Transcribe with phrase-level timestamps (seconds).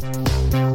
[0.00, 0.69] St.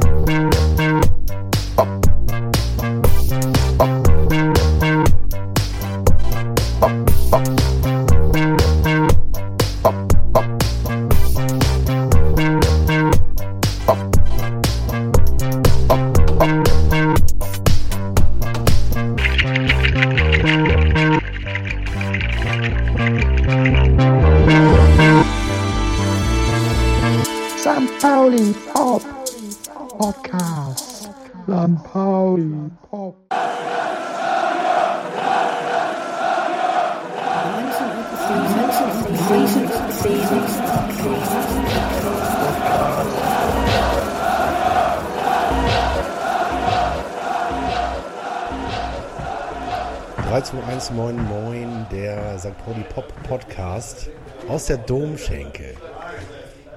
[54.66, 55.76] aus der Domschenke.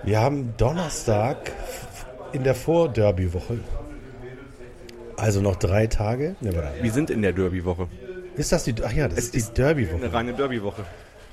[0.02, 1.52] Wir haben Donnerstag
[2.34, 3.60] in der Vor-Derby-Woche.
[5.16, 6.36] Also noch drei Tage.
[6.42, 6.52] Ne.
[6.82, 7.88] Wir sind in der Derby-Woche.
[8.36, 10.04] Ist das die, ach ja, das Es ist die ist Derby-Woche.
[10.04, 10.84] Eine reine Derby-Woche.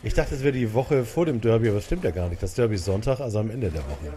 [0.01, 2.41] Ich dachte, es wäre die Woche vor dem Derby, aber das stimmt ja gar nicht.
[2.41, 4.13] Das Derby ist Sonntag, also am Ende der Woche.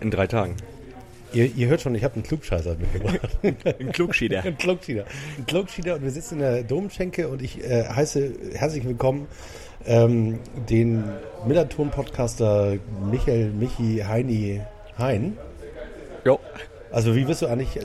[0.00, 0.54] In drei Tagen.
[1.32, 3.38] Ihr, ihr hört schon, ich habe einen Klugscheißer mitgebracht.
[3.80, 4.44] Ein Klugschieder.
[4.44, 5.04] Ein Klugschieder.
[5.36, 9.26] Ein Klugschieder und wir sitzen in der Domschenke und ich äh, heiße herzlich willkommen
[9.86, 11.04] ähm, den
[11.46, 12.76] Millerton-Podcaster
[13.10, 14.62] Michael Michi Heini
[14.98, 15.36] Hein.
[16.24, 16.40] Jo.
[16.90, 17.78] Also wie wirst du eigentlich,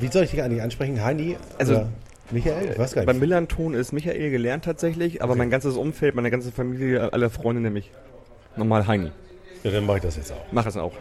[0.00, 1.02] wie soll ich dich eigentlich ansprechen?
[1.02, 1.36] Heini?
[1.58, 1.88] Also- oder
[2.32, 2.70] Michael?
[2.72, 3.20] Ich weiß gar Beim nicht.
[3.20, 5.38] Millanton ist Michael gelernt tatsächlich, aber Okay.
[5.38, 7.92] mein ganzes Umfeld, meine ganze Familie, alle Freunde nämlich
[8.56, 9.12] normal Heini.
[9.62, 10.44] Ja, dann mache ich das jetzt auch.
[10.50, 10.92] Mach es auch.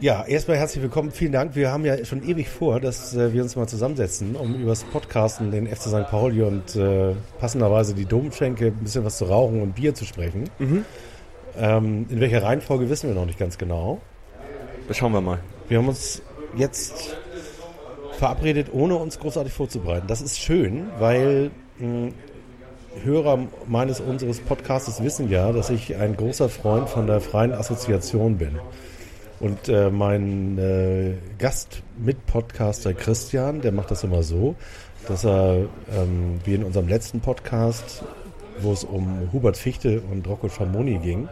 [0.00, 1.10] Ja, erstmal herzlich willkommen.
[1.10, 1.54] Vielen Dank.
[1.54, 4.82] Wir haben ja schon ewig vor, dass äh, wir uns mal zusammensetzen, um über das
[4.84, 6.06] Podcasten, den FC St.
[6.08, 10.48] Pauli und äh, passenderweise die Domschenke, ein bisschen was zu rauchen und Bier zu sprechen.
[11.58, 14.00] Ähm, in welcher Reihenfolge wissen wir noch nicht ganz genau.
[14.88, 15.40] Das schauen wir mal.
[15.68, 16.22] Wir haben uns
[16.56, 17.14] jetzt
[18.12, 20.06] verabredet, ohne uns großartig vorzubereiten.
[20.06, 22.12] Das ist schön, weil mh,
[23.04, 23.38] Hörer
[23.68, 28.58] meines unseres Podcasts wissen ja, dass ich ein großer Freund von der freien Assoziation bin.
[29.40, 34.54] Und äh, mein äh, Gast-Mit-Podcaster Christian, der macht das immer so,
[35.08, 35.64] dass er,
[35.96, 38.04] ähm, wie in unserem letzten Podcast,
[38.60, 41.28] wo es um Hubert Fichte und Rocco Schamoni ging,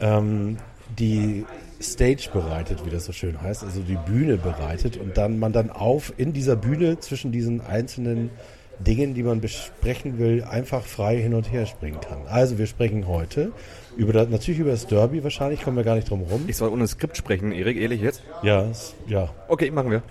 [0.00, 0.58] ähm,
[0.98, 1.46] die
[1.80, 5.70] Stage bereitet, wie das so schön heißt, also die Bühne bereitet und dann man dann
[5.70, 8.30] auf in dieser Bühne zwischen diesen einzelnen
[8.78, 12.18] Dingen, die man besprechen will, einfach frei hin und her springen kann.
[12.28, 13.52] Also wir sprechen heute
[13.96, 16.44] über das, natürlich über das Derby, wahrscheinlich kommen wir gar nicht drum rum.
[16.48, 18.22] Ich soll ohne Skript sprechen, Erik, ehrlich jetzt?
[18.42, 18.66] Ja,
[19.06, 20.02] ja, Okay, machen wir.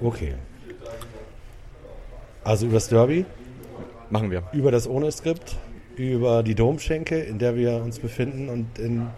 [0.00, 0.34] okay.
[2.44, 3.26] Also über das Derby,
[4.10, 4.42] Machen wir.
[4.52, 5.56] über das ohne Skript,
[5.96, 9.08] über die Domschenke, in der wir uns befinden und in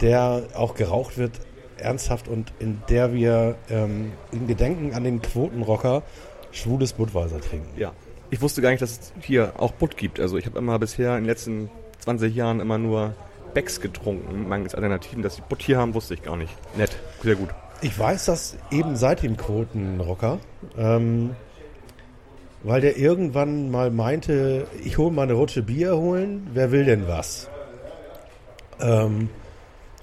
[0.00, 1.32] der auch geraucht wird,
[1.76, 6.02] ernsthaft und in der wir ähm, in Gedenken an den Quotenrocker
[6.52, 7.68] schwules Budweiser trinken.
[7.78, 7.92] Ja.
[8.30, 10.20] Ich wusste gar nicht, dass es hier auch Butt gibt.
[10.20, 11.70] Also ich habe immer bisher in den letzten
[12.00, 13.14] 20 Jahren immer nur
[13.54, 15.22] Becks getrunken, mangels Alternativen.
[15.22, 16.52] Dass die Butt hier haben, wusste ich gar nicht.
[16.76, 16.96] Nett.
[17.22, 17.48] Sehr gut.
[17.82, 20.38] Ich weiß das eben seit dem Quotenrocker,
[20.76, 21.34] ähm,
[22.62, 27.08] weil der irgendwann mal meinte, ich hole mal eine Rutsche Bier holen, wer will denn
[27.08, 27.48] was?
[28.80, 29.30] Ähm,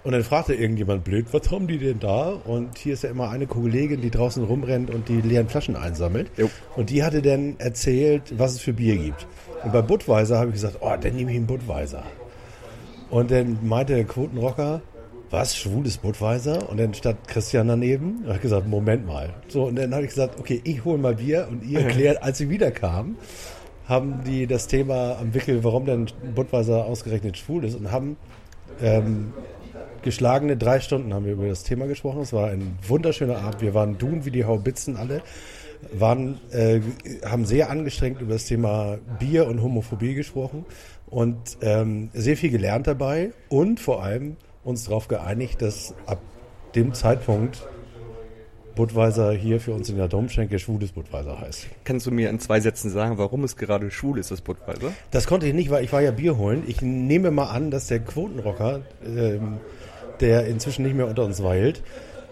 [0.03, 2.29] und dann fragte irgendjemand blöd, was haben die denn da?
[2.29, 6.31] Und hier ist ja immer eine Kollegin, die draußen rumrennt und die leeren Flaschen einsammelt.
[6.37, 6.49] Jo.
[6.75, 9.27] Und die hatte dann erzählt, was es für Bier gibt.
[9.63, 12.03] Und bei Budweiser habe ich gesagt, oh, dann nehme ich einen Budweiser.
[13.09, 14.81] Und dann meinte der Quotenrocker,
[15.29, 16.69] was, schwules Budweiser?
[16.69, 19.33] Und dann stand Christian daneben und hat gesagt, Moment mal.
[19.47, 22.37] So, und dann habe ich gesagt, okay, ich hole mal Bier und ihr erklärt, als
[22.37, 23.17] sie wiederkamen,
[23.87, 28.17] haben die das Thema am Wickel, warum denn Budweiser ausgerechnet schwul ist und haben
[28.81, 29.33] ähm,
[30.07, 32.21] geschlagene drei Stunden haben wir über das Thema gesprochen.
[32.21, 33.59] Es war ein wunderschöner Abend.
[33.59, 35.21] Wir waren dun wie die Haubitzen alle,
[35.91, 36.79] waren, äh,
[37.25, 40.65] haben sehr angestrengt über das Thema Bier und Homophobie gesprochen
[41.07, 46.21] und ähm, sehr viel gelernt dabei und vor allem uns darauf geeinigt, dass ab
[46.73, 47.67] dem Zeitpunkt
[48.75, 51.67] Budweiser hier für uns in der Domschenke schwules Budweiser heißt.
[51.83, 54.93] Kannst du mir in zwei Sätzen sagen, warum es gerade schwul ist, das Budweiser?
[55.11, 56.63] Das konnte ich nicht, weil ich war ja Bier holen.
[56.67, 59.57] Ich nehme mal an, dass der Quotenrocker, ähm,
[60.19, 61.83] der inzwischen nicht mehr unter uns weilt,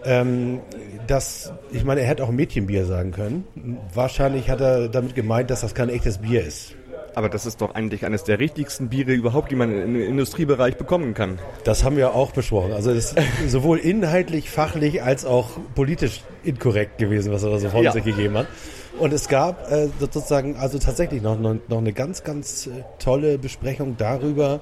[0.04, 0.60] ähm,
[1.06, 3.44] dass, ich meine, er hätte auch Mädchenbier sagen können.
[3.94, 6.74] Wahrscheinlich hat er damit gemeint, dass das kein echtes Bier ist.
[7.14, 11.14] Aber das ist doch eigentlich eines der richtigsten Biere überhaupt, die man im Industriebereich bekommen
[11.14, 11.38] kann.
[11.64, 12.72] Das haben wir auch besprochen.
[12.74, 17.70] Also das ist sowohl inhaltlich, fachlich als auch politisch inkorrekt gewesen, was er da so
[17.70, 17.92] von Ja.
[17.92, 18.46] sich gegeben hat.
[18.98, 23.38] Und es gab äh, sozusagen, also tatsächlich noch, noch, noch eine ganz, ganz äh, tolle
[23.38, 24.60] Besprechung darüber.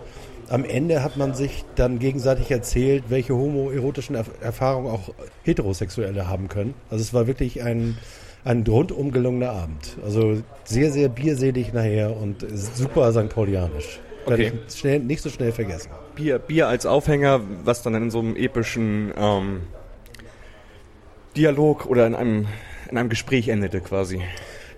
[0.49, 5.13] Am Ende hat man sich dann gegenseitig erzählt, welche homoerotischen Erf Erfahrungen auch
[5.43, 6.75] Heterosexuelle haben können.
[6.91, 7.97] Also es war wirklich ein,
[8.45, 9.97] ein rundum gelungener Abend.
[10.05, 13.29] Also sehr, sehr bierselig nachher und super St.
[13.29, 14.01] Paulianisch.
[14.27, 14.53] Okay.
[14.69, 15.91] ich schnell, nicht so schnell vergessen.
[16.15, 19.61] Bier, Bier als Aufhänger, was dann in so einem epischen ähm,
[21.37, 22.47] Dialog oder in einem,
[22.91, 24.23] in einem Gespräch endete quasi.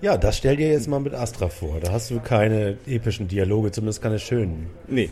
[0.00, 1.80] Ja, das stell dir jetzt mal mit Astra vor.
[1.80, 4.70] Da hast du keine epischen Dialoge, zumindest keine schönen.
[4.88, 5.10] Nee,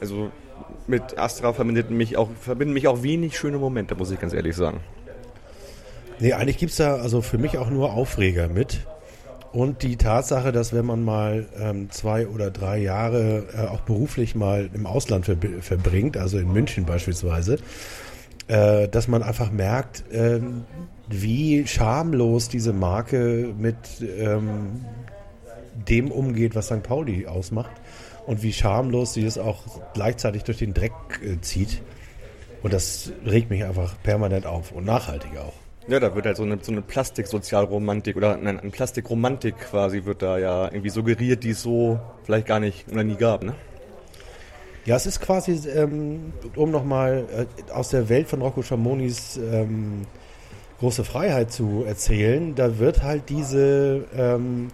[0.00, 0.30] also
[0.86, 4.56] mit Astra verbindet mich auch, verbinden mich auch wenig schöne Momente, muss ich ganz ehrlich
[4.56, 4.80] sagen.
[6.18, 8.86] Nee, eigentlich gibt's da also für mich auch nur Aufreger mit.
[9.52, 14.34] Und die Tatsache, dass wenn man mal ähm, zwei oder drei Jahre äh, auch beruflich
[14.34, 17.58] mal im Ausland ver verbringt, also in München beispielsweise,
[18.46, 20.64] äh, dass man einfach merkt, ähm,
[21.08, 24.84] wie schamlos diese Marke mit ähm,
[25.88, 26.82] dem umgeht, was St.
[26.84, 27.72] Pauli ausmacht
[28.26, 29.64] und wie schamlos sie es auch
[29.94, 31.82] gleichzeitig durch den Dreck äh, zieht.
[32.62, 35.54] Und das regt mich einfach permanent auf und nachhaltig auch.
[35.88, 40.22] Ja, da wird halt so eine, so eine Plastiksozialromantik oder nein, eine Plastikromantik quasi wird
[40.22, 43.54] da ja irgendwie suggeriert, die es so vielleicht gar nicht oder nie gab, ne?
[44.86, 47.26] Ja, es ist quasi, ähm, um nochmal
[47.68, 50.06] äh, aus der Welt von Rocco Schamonis ähm,
[50.78, 54.68] große Freiheit zu erzählen, da wird halt diese ähm,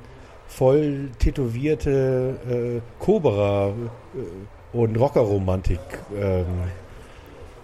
[0.56, 5.80] voll tätowierte äh, Cobra äh, und Rockerromantik
[6.18, 6.46] ähm,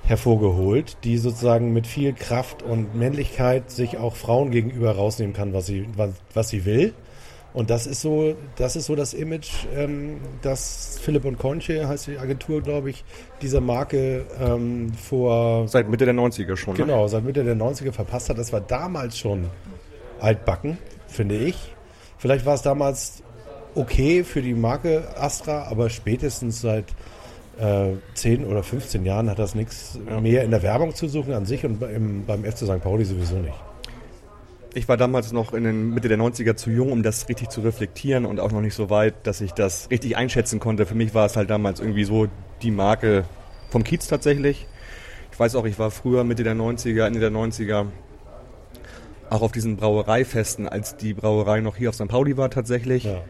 [0.04, 5.66] hervorgeholt, die sozusagen mit viel Kraft und Männlichkeit sich auch Frauen gegenüber rausnehmen kann, was
[5.66, 6.92] sie, was, was sie will.
[7.54, 12.08] Und das ist so, das ist so das Image, ähm, das Philipp und Conche, heißt
[12.08, 13.04] die Agentur, glaube ich,
[13.40, 16.74] dieser Marke ähm, vor Seit Mitte der 90er schon.
[16.74, 16.84] Ne?
[16.84, 18.36] genau, seit Mitte der 90er verpasst hat.
[18.38, 19.46] Das war damals schon
[20.20, 20.76] altbacken,
[21.08, 21.71] finde ich.
[22.22, 23.24] Vielleicht war es damals
[23.74, 26.84] okay für die Marke Astra, aber spätestens seit
[27.58, 31.46] äh, 10 oder 15 Jahren hat das nichts mehr in der Werbung zu suchen an
[31.46, 32.80] sich und beim, beim FC St.
[32.80, 33.60] Pauli sowieso nicht.
[34.72, 37.60] Ich war damals noch in den Mitte der 90er zu jung, um das richtig zu
[37.62, 40.86] reflektieren und auch noch nicht so weit, dass ich das richtig einschätzen konnte.
[40.86, 42.28] Für mich war es halt damals irgendwie so
[42.62, 43.25] die Marke
[43.68, 44.68] vom Kiez tatsächlich.
[45.32, 47.86] Ich weiß auch, ich war früher Mitte der 90er, Ende der 90er
[49.32, 52.08] auch auf diesen Brauereifesten, als die Brauerei noch hier auf St.
[52.08, 53.05] Pauli war tatsächlich.
[53.05, 53.23] Ja.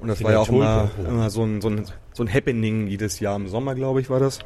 [0.00, 3.20] Und das war ja auch immer, immer so, ein, so, ein, so ein Happening jedes
[3.20, 4.40] Jahr im Sommer, glaube ich, war das.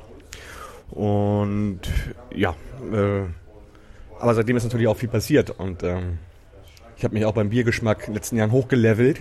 [0.91, 1.81] Und
[2.35, 2.55] ja,
[2.93, 3.23] äh,
[4.21, 5.50] aber seitdem ist natürlich auch viel passiert.
[5.50, 6.19] Und ähm,
[6.97, 9.21] ich habe mich auch beim Biergeschmack in den letzten Jahren hochgelevelt,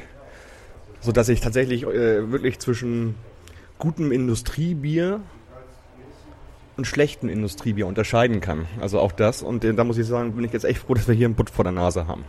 [1.00, 3.16] sodass ich tatsächlich äh, wirklich zwischen
[3.80, 5.22] gutem Industriebier
[6.78, 8.66] und schlechten Industriebier unterscheiden kann.
[8.82, 9.42] Also auch das.
[9.42, 11.36] Und äh, da muss ich sagen, bin ich jetzt echt froh, dass wir hier einen
[11.36, 12.26] Butt vor der Nase haben.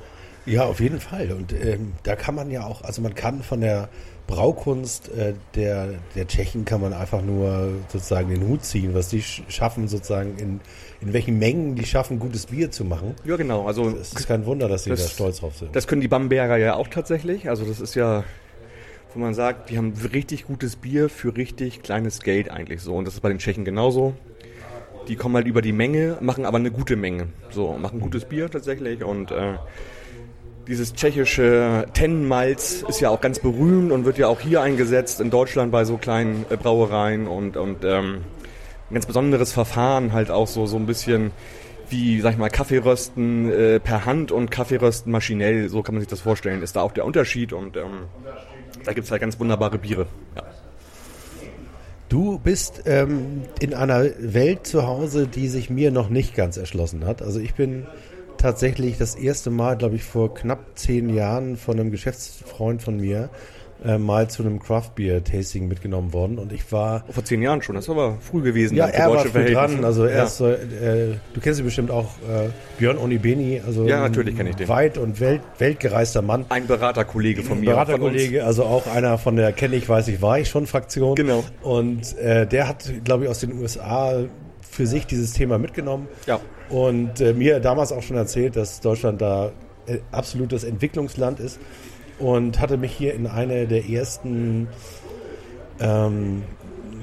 [0.46, 1.32] Ja, auf jeden Fall.
[1.32, 3.88] Und ähm, da kann man ja auch, also man kann von der
[4.28, 9.22] Braukunst äh, der, der Tschechen kann man einfach nur sozusagen den Hut ziehen, was die
[9.22, 10.60] sch- schaffen, sozusagen in,
[11.00, 13.14] in welchen Mengen die schaffen, gutes Bier zu machen.
[13.25, 13.66] Ja, genau.
[13.66, 15.75] Also Es ist kein Wunder, dass sie Das- da stolz drauf sind.
[15.75, 17.48] Das können die Bamberger ja auch tatsächlich.
[17.48, 18.22] Also das ist ja,
[19.14, 22.94] wo man sagt, die haben richtig gutes Bier für richtig kleines Geld eigentlich so.
[22.94, 24.14] Und das ist bei den Tschechen genauso.
[25.08, 27.29] Die kommen halt über die Menge, machen aber eine gute Menge.
[27.50, 29.05] So, machen gutes Bier tatsächlich.
[29.05, 29.55] Und äh,
[30.67, 35.31] dieses tschechische Tennenmalz ist ja auch ganz berühmt und wird ja auch hier eingesetzt in
[35.31, 38.23] Deutschland bei so kleinen äh, Brauereien und, und ähm,
[38.91, 41.31] ein ganz besonderes Verfahren halt auch so, so ein bisschen
[41.88, 46.10] wie, sag ich mal, Kaffeerösten äh, per Hand und Kaffeerösten maschinell, so kann man sich
[46.10, 48.08] das vorstellen, ist da auch der Unterschied und ähm,
[48.84, 50.06] da gibt's halt ganz wunderbare Biere.
[50.34, 50.43] Ja.
[52.08, 57.05] Du bist ähm, in einer Welt zu Hause, die sich mir noch nicht ganz erschlossen
[57.05, 57.20] hat.
[57.20, 57.86] Also ich bin
[58.39, 63.29] tatsächlich das erste Mal, glaube ich, vor knapp zehn Jahren von einem Geschäftsfreund von mir
[63.85, 67.63] äh, mal zu einem Craft Beer Tasting mitgenommen worden und ich war Vor zehn Jahren
[67.63, 68.77] schon, das ist aber früh gewesen.
[68.77, 69.85] ja, er war früh dran.
[69.85, 70.25] Also er ja.
[70.25, 74.56] ist äh, du kennst ihn bestimmt auch, äh, Björn Onibeni, also Ja, natürlich kenn ich
[74.56, 74.69] den.
[74.69, 76.47] weit und welt, weltgereister Mann.
[76.49, 77.67] ein Beraterkollege von mir.
[77.67, 81.15] Beraterkollege, also auch einer von der kenne ich, weiß ich, war ich schon Fraktion.
[81.15, 81.45] Genau.
[81.63, 84.25] Und äh, der hat, glaube ich, aus den USA
[84.61, 86.09] für sich dieses Thema mitgenommen.
[86.27, 86.41] Ja.
[86.69, 89.53] Und äh, mir damals auch schon erzählt, dass Deutschland da
[89.87, 91.59] äh, absolutes Entwicklungsland ist.
[92.19, 94.69] Und hatte mich hier in eine der ersten
[95.81, 96.43] ähm,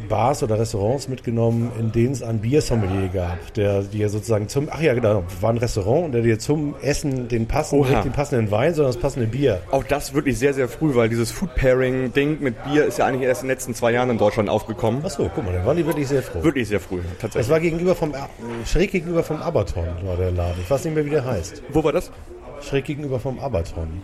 [0.09, 4.81] Bars oder Restaurants mitgenommen, in denen es einen Biersommelier gab, der dir sozusagen zum, ach
[4.81, 7.91] ja genau, war ein Restaurant der dir zum Essen den passenden, Oha.
[7.93, 11.09] nicht den passenden Wein, sondern das passende Bier Auch das wirklich sehr, sehr früh, weil
[11.09, 14.17] dieses Food Pairing-Ding mit Bier ist ja eigentlich erst in den letzten zwei Jahren in
[14.17, 15.05] Deutschland aufgekommen.
[15.05, 16.43] Achso, guck mal, da waren die wirklich sehr froh.
[16.43, 17.49] Wirklich sehr früh, Das tatsächlich.
[17.49, 18.13] war gegenüber vom,
[18.65, 20.59] schräg gegenüber vom Abaton war der Laden.
[20.61, 21.63] Ich weiß nicht mehr, wie der heißt.
[21.71, 22.11] Wo war das?
[22.61, 24.01] Schräg gegenüber vom Abaton.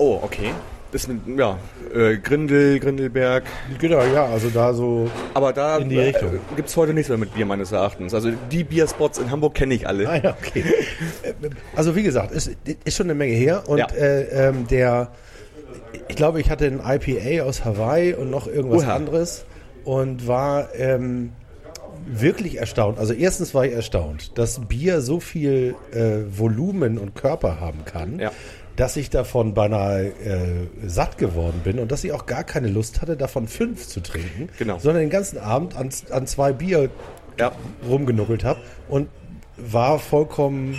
[0.00, 0.52] Oh, okay.
[0.92, 1.58] Das ist ja,
[1.94, 3.44] äh, Grindel, Grindelberg.
[3.78, 5.08] Genau, ja, also da so.
[5.34, 6.34] Aber da In die Richtung.
[6.34, 8.12] äh, gibt's heute nichts mehr mit Bier, meines Erachtens.
[8.12, 10.08] Also die Bierspots in Hamburg kenne ich alle.
[10.08, 10.64] Ah ja, okay.
[11.76, 12.50] Also wie gesagt, es
[12.84, 13.86] ist schon eine Menge her und Ja.
[13.92, 15.12] äh, ähm, der,
[16.08, 18.94] ich glaube, ich hatte ein IPA aus Hawaii und noch irgendwas Oha.
[18.96, 19.44] anderes
[19.84, 21.32] und war ähm,
[22.06, 22.98] wirklich erstaunt.
[22.98, 28.18] Also erstens war ich erstaunt, dass Bier so viel äh, Volumen und Körper haben kann.
[28.18, 28.32] Ja.
[28.80, 33.02] Dass ich davon beinahe äh, satt geworden bin und dass ich auch gar keine Lust
[33.02, 34.78] hatte, davon fünf zu trinken, Genau.
[34.78, 36.88] sondern den ganzen Abend an, an zwei Bier
[37.38, 37.52] Ja.
[37.86, 39.08] rumgenuckelt habe und
[39.58, 40.76] war vollkommen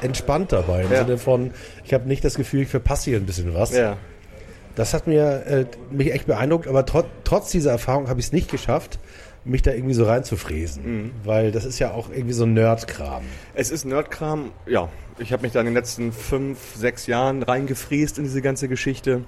[0.00, 0.84] entspannt dabei.
[0.84, 0.98] Im Ja.
[1.04, 1.50] Sinne von,
[1.84, 3.74] ich habe nicht das Gefühl, ich verpasse hier ein bisschen was.
[3.76, 3.96] Ja.
[4.76, 8.32] Das hat mir äh, mich echt beeindruckt, aber tro trotz dieser Erfahrung habe ich es
[8.32, 9.00] nicht geschafft,
[9.44, 10.84] mich da irgendwie so reinzufräsen.
[10.84, 11.10] Mhm.
[11.24, 13.22] Weil das ist ja auch irgendwie so Nerdkram.
[13.54, 14.88] Es ist Nerdkram, ja.
[15.18, 19.24] Ich habe mich da in den letzten fünf, sechs Jahren reingefräst in diese ganze Geschichte.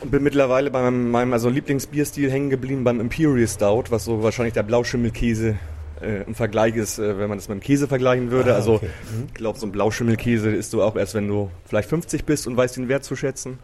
[0.00, 4.22] Und bin mittlerweile bei meinem, meinem also Lieblingsbierstil hängen geblieben beim Imperial Stout, was so
[4.22, 5.56] wahrscheinlich der Blauschimmelkäse
[6.00, 8.52] äh, im Vergleich ist, äh, wenn man das mit dem Käse vergleichen würde.
[8.52, 8.88] Ah, also okay.
[9.28, 12.56] ich glaube, so ein Blauschimmelkäse isst du auch erst, wenn du vielleicht 50 bist und
[12.56, 13.58] weißt den Wert zu schätzen.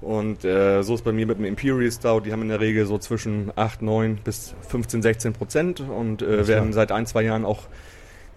[0.00, 2.20] Und äh, so ist bei mir mit dem Imperial Stout.
[2.20, 6.46] Die haben in der Regel so zwischen 8, 9 bis 15, 16 Prozent und äh,
[6.46, 7.62] werden seit ein, zwei Jahren auch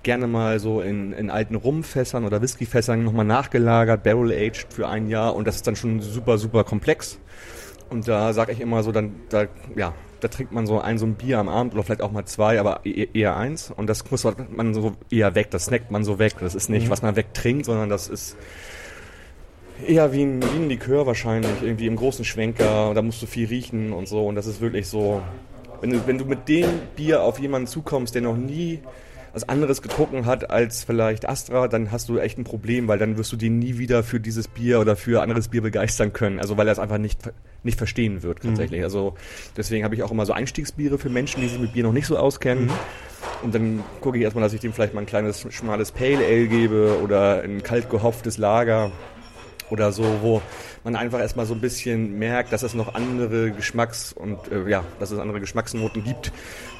[0.03, 5.35] gerne mal so in, in alten Rumfässern oder Whiskyfässern nochmal nachgelagert, barrel-aged für ein Jahr
[5.35, 7.19] und das ist dann schon super, super komplex.
[7.89, 11.05] Und da sage ich immer so, dann, da, ja, da trinkt man so ein, so
[11.05, 13.69] ein Bier am Abend oder vielleicht auch mal zwei, aber e- eher eins.
[13.69, 16.35] Und das muss man so eher weg, das snackt man so weg.
[16.39, 18.37] Das ist nicht, was man wegtrinkt, sondern das ist
[19.87, 22.93] eher wie ein, wie ein Likör wahrscheinlich, irgendwie im großen Schwenker.
[22.93, 24.25] Da musst du viel riechen und so.
[24.25, 25.21] Und das ist wirklich so,
[25.81, 28.79] wenn du, wenn du mit dem Bier auf jemanden zukommst, der noch nie
[29.33, 33.17] was anderes getrunken hat als vielleicht Astra, dann hast du echt ein Problem, weil dann
[33.17, 36.39] wirst du den nie wieder für dieses Bier oder für anderes Bier begeistern können.
[36.39, 37.19] Also weil er es einfach nicht,
[37.63, 38.83] nicht verstehen wird tatsächlich.
[38.83, 39.15] Also
[39.55, 42.07] deswegen habe ich auch immer so Einstiegsbiere für Menschen, die sich mit Bier noch nicht
[42.07, 42.69] so auskennen.
[43.41, 46.47] Und dann gucke ich erstmal, dass ich dem vielleicht mal ein kleines, schmales Pale Ale
[46.47, 48.91] gebe oder ein kalt gehopftes Lager
[49.71, 50.41] oder so, wo
[50.83, 54.83] man einfach erstmal so ein bisschen merkt, dass es noch andere Geschmacks- und äh, ja,
[54.99, 56.31] dass es andere Geschmacksnoten gibt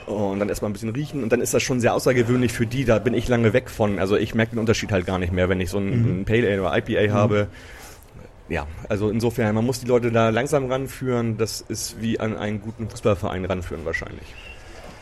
[0.05, 2.86] und dann erstmal ein bisschen riechen und dann ist das schon sehr außergewöhnlich für die,
[2.86, 4.00] da bin ich lange weg von.
[4.00, 6.48] Also ich merke den Unterschied halt gar nicht mehr, wenn ich so ein, ein Pale
[6.50, 7.48] Ale oder IPA habe.
[8.50, 12.60] Ja, also insofern, man muss die Leute da langsam ranführen, das ist wie an einen
[12.60, 14.36] guten Fußballverein ranführen wahrscheinlich.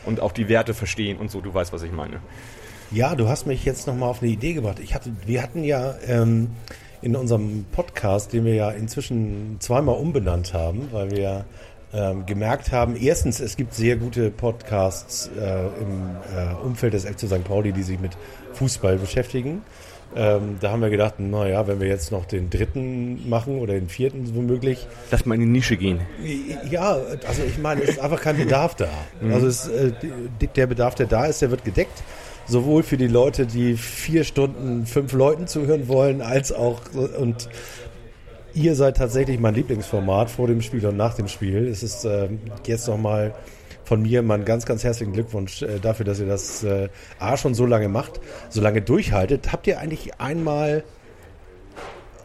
[0.06, 2.20] Und auch die Werte verstehen und so, du weißt, was ich meine.
[2.92, 4.78] Ja, du hast mich jetzt nochmal auf eine Idee gebracht.
[4.80, 6.50] Ich hatte, wir hatten ja ähm,
[7.02, 11.44] in unserem Podcast, den wir ja inzwischen zweimal umbenannt haben, weil wir
[11.92, 17.20] ähm, gemerkt haben, erstens, es gibt sehr gute Podcasts äh, im äh, Umfeld des FC
[17.20, 17.44] St.
[17.44, 18.12] Pauli, die sich mit
[18.52, 19.62] Fußball beschäftigen.
[20.14, 23.88] Ähm, da haben wir gedacht, naja, wenn wir jetzt noch den dritten machen oder den
[23.88, 26.00] vierten womöglich, Lass mal in die Nische gehen.
[26.68, 28.88] ja, also ich meine, es ist einfach kein Bedarf da.
[29.30, 29.92] Also es, äh,
[30.56, 32.02] der Bedarf, der da ist, der wird gedeckt.
[32.50, 36.80] Sowohl für die Leute, die vier Stunden fünf Leuten zuhören wollen, als auch
[37.18, 37.48] und
[38.54, 41.68] ihr seid tatsächlich mein Lieblingsformat vor dem Spiel und nach dem Spiel.
[41.68, 42.28] Es ist äh,
[42.66, 43.34] jetzt nochmal
[43.84, 46.88] von mir mal einen ganz, ganz herzlichen Glückwunsch äh, dafür, dass ihr das äh,
[47.20, 49.52] A schon so lange macht, so lange durchhaltet.
[49.52, 50.82] Habt ihr eigentlich einmal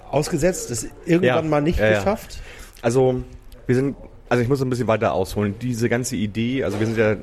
[0.10, 1.50] ausgesetzt, das irgendwann Ja.
[1.50, 1.98] mal nicht Ja, ja.
[2.00, 2.39] geschafft?
[2.82, 3.22] Also,
[3.67, 3.96] wir sind,
[4.29, 5.55] also ich muss ein bisschen weiter ausholen.
[5.62, 7.15] Diese ganze Idee, also wir sind ja,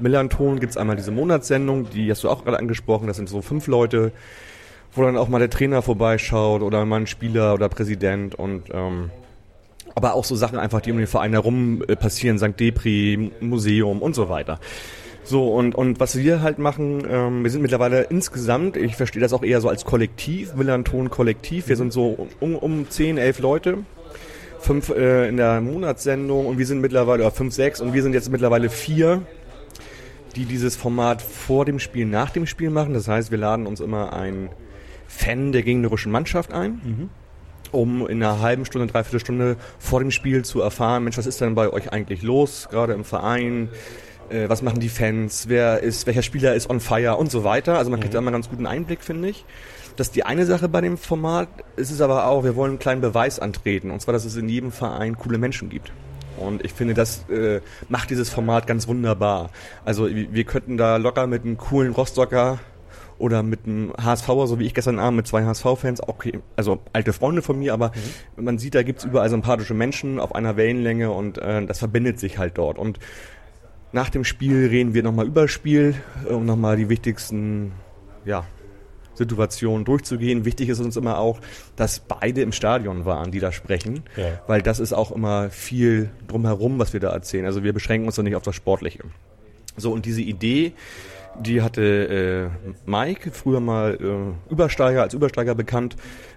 [0.00, 3.42] Millanton gibt es einmal diese Monatssendung, die hast du auch gerade angesprochen, das sind so
[3.42, 4.12] fünf Leute,
[4.92, 9.10] wo dann auch mal der Trainer vorbeischaut oder mal ein Spieler oder Präsident und ähm,
[9.94, 12.58] aber auch so Sachen einfach, die um den Verein herum äh, passieren, St.
[12.58, 14.60] Depri, Museum und so weiter.
[15.24, 19.32] So, und, und was wir halt machen, ähm, wir sind mittlerweile insgesamt, ich verstehe das
[19.32, 23.78] auch eher so als Kollektiv, Millanton Kollektiv, wir sind so um, um 10, 11 Leute,
[24.66, 28.14] fünf äh, in der Monatssendung und wir sind mittlerweile, oder fünf, sechs und wir sind
[28.14, 29.22] jetzt mittlerweile vier,
[30.34, 32.92] die dieses Format vor dem Spiel, nach dem Spiel machen.
[32.92, 34.50] Das heißt, wir laden uns immer einen
[35.06, 36.80] Fan der gegnerischen Mannschaft ein,
[37.70, 41.40] um in einer halben Stunde, dreiviertel Stunde vor dem Spiel zu erfahren, Mensch, was ist
[41.40, 43.68] denn bei euch eigentlich los, gerade im Verein?
[44.30, 45.48] Äh, was machen die Fans?
[45.48, 47.78] Wer ist, welcher Spieler ist on fire und so weiter?
[47.78, 49.44] Also man kriegt da immer einen ganz guten Einblick, finde ich.
[49.96, 51.48] Das ist die eine Sache bei dem Format.
[51.76, 53.90] Es ist aber auch, wir wollen einen kleinen Beweis antreten.
[53.90, 55.90] Und zwar, dass es in jedem Verein coole Menschen gibt.
[56.36, 59.50] Und ich finde, das äh, macht dieses Format ganz wunderbar.
[59.84, 62.58] Also wir könnten da locker mit einem coolen Rostocker
[63.18, 67.14] oder mit einem HSVer, so wie ich gestern Abend mit zwei HSV-Fans, okay, also alte
[67.14, 67.92] Freunde von mir, aber
[68.36, 72.36] man sieht, da gibt's überall sympathische Menschen auf einer Wellenlänge und äh, das verbindet sich
[72.36, 72.78] halt dort.
[72.78, 72.98] Und
[73.92, 75.94] nach dem Spiel reden wir nochmal über das Spiel,
[76.28, 77.72] um nochmal die wichtigsten
[78.26, 78.44] ja,
[79.16, 80.44] Situation durchzugehen.
[80.44, 81.40] Wichtig ist uns immer auch,
[81.76, 84.40] dass beide im Stadion waren, die da sprechen, Ja.
[84.46, 87.46] weil das ist auch immer viel drumherum, was wir da erzählen.
[87.46, 89.00] Also wir beschränken uns doch nicht auf das Sportliche.
[89.76, 90.72] So, und diese Idee,
[91.38, 93.98] die hatte äh, Mike, früher mal
[94.48, 95.96] äh, Übersteiger, als Übersteiger bekannt,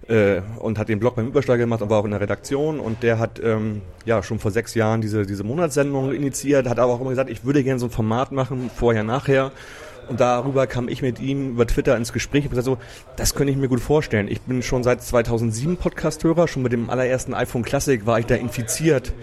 [0.09, 2.81] äh, und hat den Blog beim Übersteiger gemacht und war auch in der Redaktion.
[2.81, 6.91] Und der hat ähm, ja schon vor sechs Jahren diese, diese Monatssendung initiiert, hat aber
[6.93, 9.51] auch immer gesagt, ich würde gerne so ein Format machen, vorher, nachher.
[10.09, 12.77] Und darüber kam ich mit ihm über Twitter ins Gespräch und gesagt so,
[13.15, 14.27] das könnte ich mir gut vorstellen.
[14.27, 18.35] Ich bin schon seit 2007 Podcast-Hörer, schon mit dem allerersten iPhone Classic war ich da
[18.35, 19.13] infiziert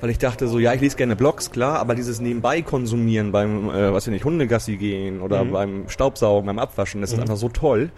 [0.00, 3.70] weil ich dachte so, ja, ich lese gerne Blogs, klar, aber dieses nebenbei konsumieren beim,
[3.70, 7.36] äh, was weiß ich nicht, Hundegassi gehen oder beim Staubsaugen, beim Abwaschen, das ist einfach
[7.36, 7.90] so toll.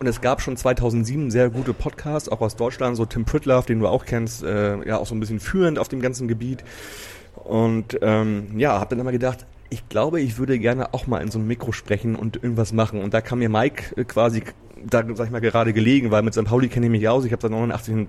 [0.00, 3.80] Und es gab schon 2007 sehr gute Podcasts, auch aus Deutschland, so Tim Pritloff, den
[3.80, 6.64] du auch kennst, äh, ja, auch so ein bisschen führend auf dem ganzen Gebiet.
[7.34, 11.30] Und ähm, ja, habe dann immer gedacht, ich glaube, ich würde gerne auch mal in
[11.30, 13.00] so einem Mikro sprechen und irgendwas machen.
[13.02, 14.42] Und da kam mir Mike äh, quasi,
[14.84, 16.44] da sag ich mal, gerade gelegen, weil mit St.
[16.44, 17.24] Pauli kenne ich mich aus.
[17.24, 18.08] Ich habe seit 89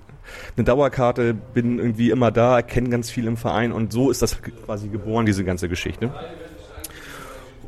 [0.58, 4.42] eine Dauerkarte, bin irgendwie immer da, kenne ganz viel im Verein und so ist das
[4.42, 6.12] quasi geboren, diese ganze Geschichte.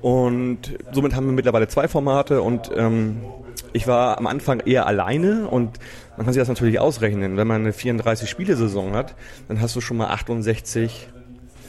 [0.02, 3.22] Und somit haben wir mittlerweile zwei Formate und ähm,
[3.72, 5.80] ich war am Anfang eher alleine und
[6.18, 7.38] man kann sich das natürlich ausrechnen.
[7.38, 9.16] Wenn man eine 34-Spiele-Saison hat,
[9.48, 11.08] dann hast du schon mal 68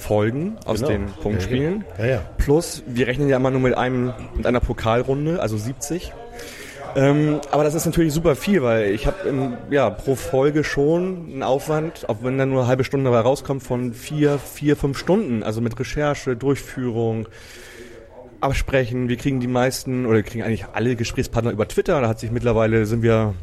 [0.06, 0.88] Folgen aus Genau.
[0.92, 1.84] den Punktspielen.
[1.98, 2.22] Ja, ja.
[2.38, 6.12] Plus, wir rechnen ja immer nur mit einem, mit einer Pokalrunde, also 70.
[6.96, 11.42] Ähm, aber das ist natürlich super viel, weil ich habe ja pro Folge schon einen
[11.42, 15.42] Aufwand, auch wenn dann nur eine halbe Stunde dabei rauskommt, von vier, vier, fünf Stunden.
[15.42, 17.26] Also mit Recherche, Durchführung,
[18.40, 19.08] Absprechen.
[19.08, 22.00] Wir kriegen die meisten oder wir kriegen eigentlich alle Gesprächspartner über Twitter.
[22.00, 23.34] Da hat sich mittlerweile sind wir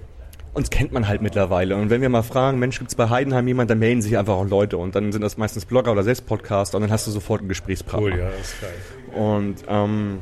[0.53, 1.75] uns kennt man halt mittlerweile.
[1.75, 4.47] Und wenn wir mal fragen, Mensch, gibt's bei Heidenheim jemand, dann melden sich einfach auch
[4.47, 4.77] Leute.
[4.77, 7.49] Und dann sind das meistens Blogger oder selbst Podcaster und dann hast du sofort einen
[7.49, 8.11] Gesprächspartner.
[8.11, 9.19] Cool, ja, ist geil.
[9.21, 10.19] Und ähm,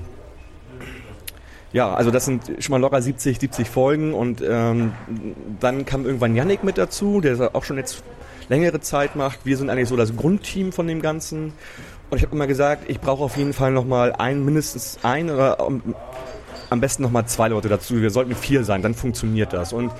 [1.71, 4.93] ja, also das sind schon mal locker 70, 70 Folgen und ähm,
[5.59, 8.03] dann kam irgendwann Yannick mit dazu, der das auch schon jetzt
[8.49, 9.45] längere Zeit macht.
[9.45, 11.53] Wir sind eigentlich so das Grundteam von dem Ganzen.
[12.09, 15.59] Und ich habe immer gesagt, ich brauche auf jeden Fall nochmal ein, mindestens ein oder
[16.69, 18.01] am besten nochmal zwei Leute dazu.
[18.01, 19.73] Wir sollten vier sein, dann funktioniert das.
[19.73, 19.91] Und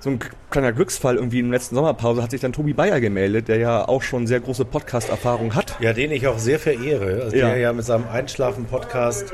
[0.00, 0.18] so ein
[0.50, 3.86] kleiner Glücksfall irgendwie in der letzten Sommerpause hat sich dann Tobi Bayer gemeldet, der ja
[3.88, 5.76] auch schon sehr große Podcast-Erfahrung hat.
[5.80, 7.22] Ja, den ich auch sehr verehre.
[7.24, 7.48] Also Ja.
[7.50, 9.32] Der ja mit seinem Einschlafen-Podcast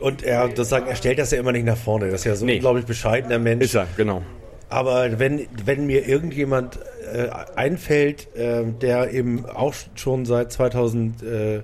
[0.00, 2.10] und er, sozusagen, er stellt das ja immer nicht nach vorne.
[2.10, 2.54] Das ist ja so ein Nee.
[2.56, 3.64] unglaublich bescheidener Mensch.
[3.66, 4.22] Ist er, genau.
[4.68, 6.78] Aber wenn, wenn mir irgendjemand
[7.14, 11.60] äh, einfällt, äh, der eben auch schon seit 2000 äh,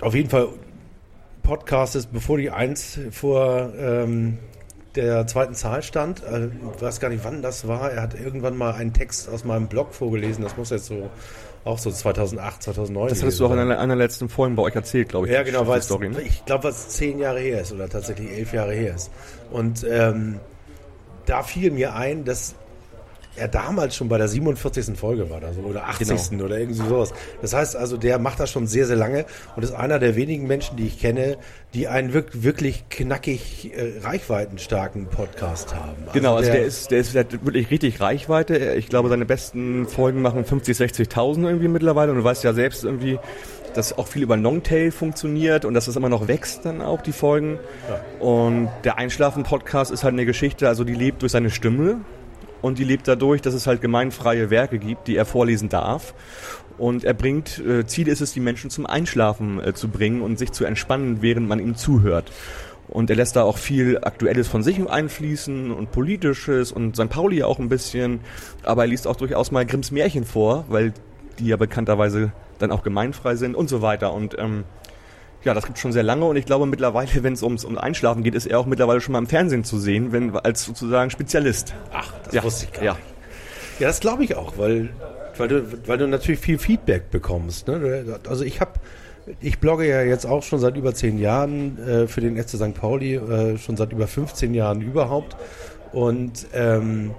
[0.00, 0.48] auf jeden Fall
[1.48, 4.36] Podcast ist, bevor die eins vor ähm,
[4.94, 6.22] der zweiten Zahl stand.
[6.22, 7.90] Also, ich weiß gar nicht, wann das war.
[7.90, 10.44] Er hat irgendwann mal einen Text aus meinem Blog vorgelesen.
[10.44, 11.08] Das muss jetzt so
[11.64, 14.74] auch so 2008, 2009 Das hattest du auch in einer, einer letzten Folge bei euch
[14.74, 15.32] erzählt, glaube ich.
[15.32, 16.20] Ja, genau, weil Story, ne?
[16.20, 19.10] ich glaube, was zehn Jahre her ist oder tatsächlich elf Jahre her ist.
[19.50, 20.40] Und ähm,
[21.24, 22.56] da fiel mir ein, dass
[23.38, 24.98] er damals schon bei der 47.
[24.98, 26.30] Folge war oder so, oder 80.
[26.30, 26.44] Genau.
[26.44, 27.12] oder irgendwie sowas.
[27.40, 29.24] Das heißt also, der macht das schon sehr, sehr lange
[29.56, 31.36] und ist einer der wenigen Menschen, die ich kenne,
[31.74, 35.96] die einen wirk wirklich knackig äh, reichweitenstarken Podcast haben.
[36.12, 38.74] Genau, also der, ist, der ist der hat wirklich richtig Reichweite.
[38.74, 42.12] Ich glaube, seine besten Folgen machen 50, 60.000 irgendwie mittlerweile.
[42.12, 43.18] Und du weißt ja selbst irgendwie,
[43.74, 47.12] dass auch viel über Longtail funktioniert und dass das immer noch wächst dann auch, die
[47.12, 47.58] Folgen.
[48.18, 52.00] Und der Einschlafen-Podcast ist halt eine Geschichte, also die lebt durch seine Stimme
[52.62, 56.14] und die lebt dadurch, dass es halt gemeinfreie Werke gibt, die er vorlesen darf.
[56.76, 60.38] Und er bringt, äh, Ziel ist es, die Menschen zum Einschlafen äh, zu bringen und
[60.38, 62.30] sich zu entspannen, während man ihm zuhört.
[62.88, 67.10] Und er lässt da auch viel Aktuelles von sich einfließen und Politisches und St.
[67.10, 68.20] Pauli auch ein bisschen.
[68.62, 70.94] Aber er liest auch durchaus mal Grimms Märchen vor, weil
[71.38, 74.14] die ja bekannterweise dann auch gemeinfrei sind und so weiter.
[74.14, 74.64] Und ähm,
[75.44, 78.22] ja, das gibt schon sehr lange und ich glaube mittlerweile, wenn es ums, ums Einschlafen
[78.22, 81.74] geht, ist er auch mittlerweile schon mal im Fernsehen zu sehen, wenn als sozusagen Spezialist.
[81.92, 82.92] Ach, das ja, wusste ich gar ja.
[82.94, 83.04] nicht.
[83.80, 84.90] Ja, das glaube ich auch, weil,
[85.36, 87.68] weil, du, weil du natürlich viel Feedback bekommst.
[87.68, 88.18] Ne?
[88.28, 88.72] Also ich habe,
[89.40, 92.74] ich blogge ja jetzt auch schon seit über zehn Jahren äh, für den FC St.
[92.74, 95.36] Pauli, äh, schon seit über 15 Jahren überhaupt.
[95.92, 97.12] Und ähm,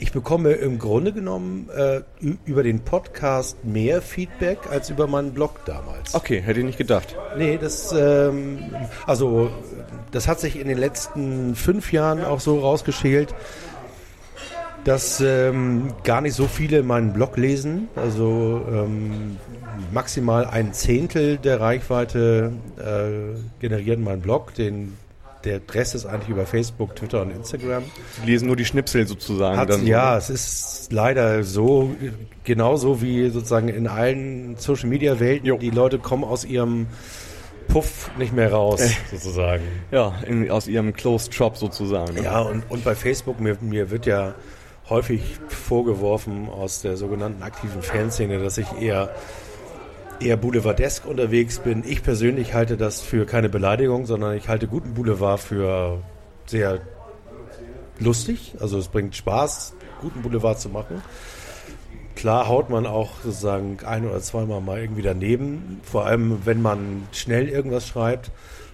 [0.00, 2.00] ich bekomme im Grunde genommen äh,
[2.46, 6.14] über den Podcast mehr Feedback als über meinen Blog damals.
[6.14, 7.16] Okay, hätte ich nicht gedacht.
[7.36, 8.58] Nee, das, ähm,
[9.06, 9.50] also,
[10.10, 13.34] das hat sich in den letzten fünf Jahren auch so rausgeschält,
[14.84, 17.88] dass ähm, gar nicht so viele meinen Blog lesen.
[17.94, 19.36] Also ähm,
[19.92, 24.54] maximal ein Zehntel der Reichweite äh, generieren meinen Blog.
[24.54, 24.96] Den,
[25.44, 27.84] der Rest ist eigentlich über Facebook, Twitter und Instagram.
[28.20, 29.56] Sie lesen nur die Schnipsel sozusagen.
[29.56, 31.94] Hat, dann, ja, es ist leider so,
[32.44, 35.58] genauso wie sozusagen in allen Social Media Welten, Jo.
[35.58, 36.86] die Leute kommen aus ihrem
[37.68, 39.62] Puff nicht mehr raus, sozusagen.
[39.90, 42.14] Ja, in, aus ihrem Closed Shop sozusagen.
[42.14, 42.24] Ne?
[42.24, 44.34] Ja, und, und bei Facebook, mir, mir wird ja
[44.88, 49.14] häufig vorgeworfen aus der sogenannten aktiven Fanszene, dass ich eher,
[50.20, 51.82] eher boulevardesk unterwegs bin.
[51.86, 56.02] Ich persönlich halte das für keine Beleidigung, sondern ich halte guten Boulevard für
[56.46, 56.80] sehr
[57.98, 58.54] lustig.
[58.60, 61.02] Also es bringt Spaß, guten Boulevard zu machen.
[62.16, 67.08] Klar haut man auch sozusagen ein oder zweimal mal irgendwie daneben, vor allem wenn man
[67.12, 68.30] schnell irgendwas schreibt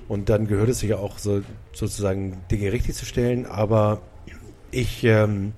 [0.09, 4.01] und dann gehört es sich ja auch so, sozusagen Dinge richtig zu stellen, aber
[4.73, 5.53] ich ähm,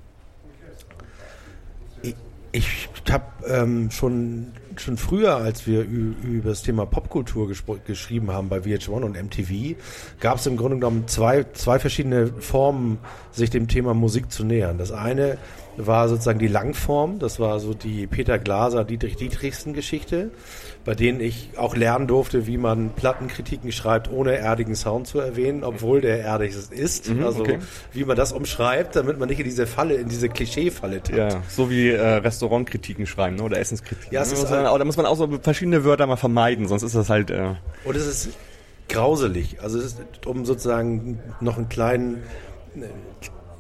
[2.03, 2.14] ich,
[2.53, 7.48] ich habe ähm, schon schon früher, als wir über das Thema Popkultur
[7.86, 9.76] geschrieben haben bei VH1 und MTV,
[10.20, 12.98] gab es im Grunde genommen zwei, zwei verschiedene Formen,
[13.32, 14.78] sich dem Thema Musik zu nähern.
[14.78, 15.38] Das eine
[15.76, 20.30] war sozusagen die Langform, das war so die Peter Glaser, Dietrich Dietrichsen Geschichte,
[20.88, 25.62] bei denen ich auch lernen durfte, wie man Plattenkritiken schreibt, ohne erdigen Sound zu erwähnen,
[25.62, 27.11] obwohl der erdig ist.
[27.11, 27.59] Mhm, also okay.
[27.92, 31.18] wie man das umschreibt, damit man nicht in diese Falle, in diese Klischee-Falle tappt.
[31.18, 33.42] Ja, so wie äh, Restaurantkritiken schreiben ne?
[33.42, 34.14] oder Essenskritiken.
[34.14, 36.94] Ja, es ist halt, da muss man auch so verschiedene Wörter mal vermeiden, sonst ist
[36.94, 37.31] das halt.
[37.31, 38.31] Äh Und es ist
[38.88, 39.61] grauselig.
[39.61, 42.22] Also ist, um sozusagen noch einen kleinen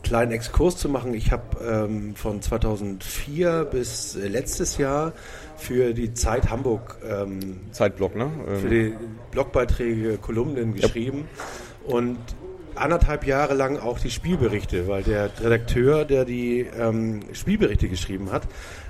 [0.02, 1.12] kleinen Exkurs zu machen.
[1.12, 5.12] Ich habe ähm, von 2004 bis letztes Jahr
[5.58, 8.30] für die Zeit Hamburg ähm, Zeitblock, ne?
[8.48, 8.60] Ähm.
[8.60, 8.94] Für die
[9.30, 11.28] Blogbeiträge, Kolumnen geschrieben
[11.86, 11.94] ja.
[11.94, 12.18] und
[12.78, 18.42] anderthalb Jahre lang auch die Spielberichte, weil der Redakteur, der die ähm, Spielberichte geschrieben hat,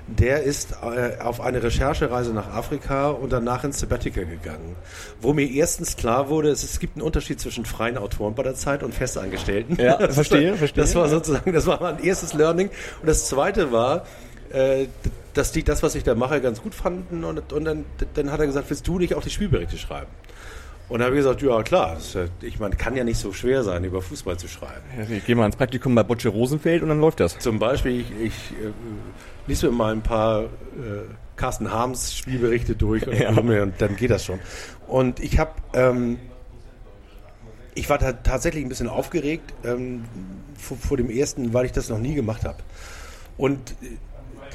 [0.07, 4.75] der ist äh, auf eine Recherchereise nach Afrika und danach ins Sabbatical gegangen.
[5.21, 8.55] Wo mir erstens klar wurde, es, es gibt einen Unterschied zwischen freien Autoren bei der
[8.55, 9.77] Zeit und Festangestellten.
[9.79, 10.83] Ja, verstehe, verstehe.
[10.83, 12.69] Das war sozusagen, das war mein erstes Learning.
[13.01, 14.05] Und das zweite war,
[14.51, 14.87] äh,
[15.33, 17.23] dass die das, was ich da mache, ganz gut fanden.
[17.23, 20.11] Und, und dann, dann hat er gesagt, willst du nicht auch die Spielberichte schreiben?
[20.89, 21.97] Und da habe ich gesagt, ja klar,
[22.41, 24.81] ich meine, kann ja nicht so schwer sein, über Fußball zu schreiben.
[25.11, 27.37] Ich gehe mal ins Praktikum bei Bocce Rosenfeld und dann läuft das.
[27.37, 28.71] Zum Beispiel, ich, ich äh,
[29.45, 30.47] lies mir mal ein paar äh,
[31.35, 33.29] Carsten Harms Spielberichte durch und, ja.
[33.29, 34.39] und, dann geht das schon.
[34.87, 36.17] Und ich habe, ähm,
[37.75, 40.05] ich war da tatsächlich ein bisschen aufgeregt ähm,
[40.57, 42.57] vor, vor, dem ersten, weil ich das noch nie gemacht habe.
[43.37, 43.75] Und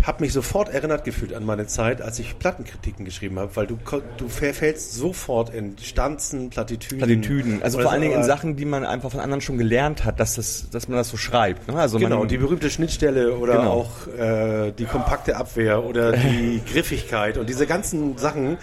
[0.02, 3.78] habe mich sofort erinnert gefühlt an meine Zeit, als ich Plattenkritiken geschrieben habe, weil du,
[4.16, 6.98] du verfällst sofort in Stanzen, Plattitüden.
[6.98, 10.20] Plattitüden, also vor allen Dingen in Sachen, die man einfach von anderen schon gelernt hat,
[10.20, 11.68] dass, das, dass man das so schreibt.
[11.68, 11.74] Ne?
[11.74, 13.70] Also genau, man, die berühmte Schnittstelle oder genau.
[13.70, 18.58] auch äh, die kompakte Abwehr oder die Griffigkeit und diese ganzen Sachen,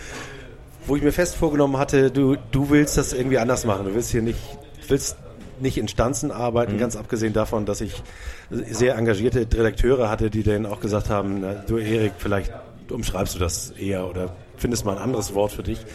[0.86, 3.86] wo ich mir fest vorgenommen hatte, du, du willst das irgendwie anders machen.
[3.86, 4.40] Du willst hier nicht,
[4.88, 5.18] willst
[5.62, 6.80] nicht in Stanzen arbeiten, mhm.
[6.80, 8.04] ganz abgesehen davon, dass ich
[8.50, 12.52] sehr engagierte Redakteure hatte, die dann auch gesagt haben, du Erik, vielleicht
[12.90, 15.86] umschreibst du das eher oder findest mal ein anderes Wort für dich.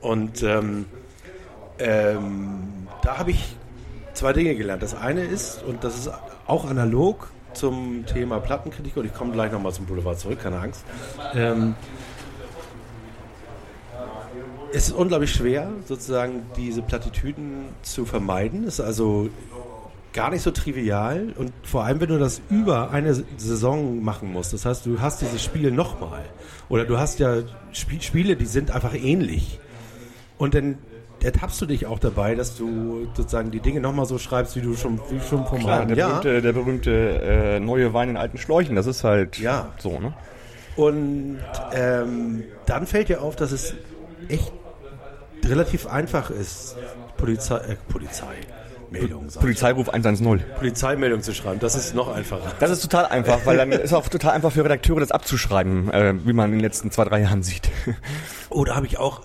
[0.00, 0.86] Und ähm,
[1.78, 3.56] ähm, da habe ich
[4.14, 4.82] zwei Dinge gelernt.
[4.82, 6.10] Das eine ist, und das ist
[6.46, 10.84] auch analog zum Thema Plattenkritik, und ich komme gleich nochmal zum Boulevard zurück, keine Angst.
[11.34, 11.74] Ähm,
[14.78, 18.62] es ist unglaublich schwer, sozusagen diese Plattitüden zu vermeiden.
[18.62, 19.28] Es ist also
[20.12, 24.52] gar nicht so trivial und vor allem, wenn du das über eine Saison machen musst.
[24.52, 26.22] Das heißt, du hast dieses Spiel nochmal.
[26.68, 27.42] Oder du hast ja
[27.74, 29.58] Sp Spiele, die sind einfach ähnlich.
[30.38, 30.78] Und dann
[31.24, 34.74] ertappst du dich auch dabei, dass du sozusagen die Dinge nochmal so schreibst, wie du
[34.76, 36.06] schon, wie schon vom Klar, der ja.
[36.06, 39.72] berühmte, der berühmte äh, neue Wein in alten Schläuchen, das ist halt ja.
[39.78, 40.14] so, ne?
[40.76, 41.38] Und
[41.72, 43.74] ähm, dann fällt dir auf, dass es
[44.28, 44.52] echt
[45.44, 46.76] relativ einfach ist,
[47.16, 48.34] Polizei, äh, Polizei,
[48.90, 49.26] Meldung.
[49.28, 50.42] Polizeiruf 110.
[50.56, 52.52] Polizeimeldung zu schreiben, das ist noch einfacher.
[52.58, 56.14] Das ist total einfach, weil dann ist auch total einfach für Redakteure, das abzuschreiben, äh,
[56.24, 57.70] wie man in den letzten zwei, drei Jahren sieht.
[58.50, 59.22] Oh, da habe ich auch,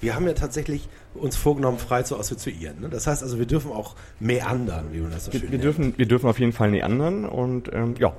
[0.00, 2.80] wir haben ja tatsächlich uns vorgenommen, frei zu assoziieren.
[2.80, 2.88] Ne?
[2.88, 5.94] Das heißt also, wir dürfen auch meandern, wie man das so wir, schön wir dürfen,
[5.96, 8.12] wir dürfen auf jeden Fall meandern und ähm, ja.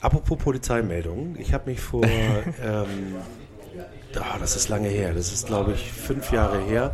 [0.00, 2.04] Apropos Polizeimeldung, ich habe mich vor
[2.64, 3.16] ähm,
[4.18, 6.92] oh, das ist lange her, das ist glaube ich fünf Jahre her.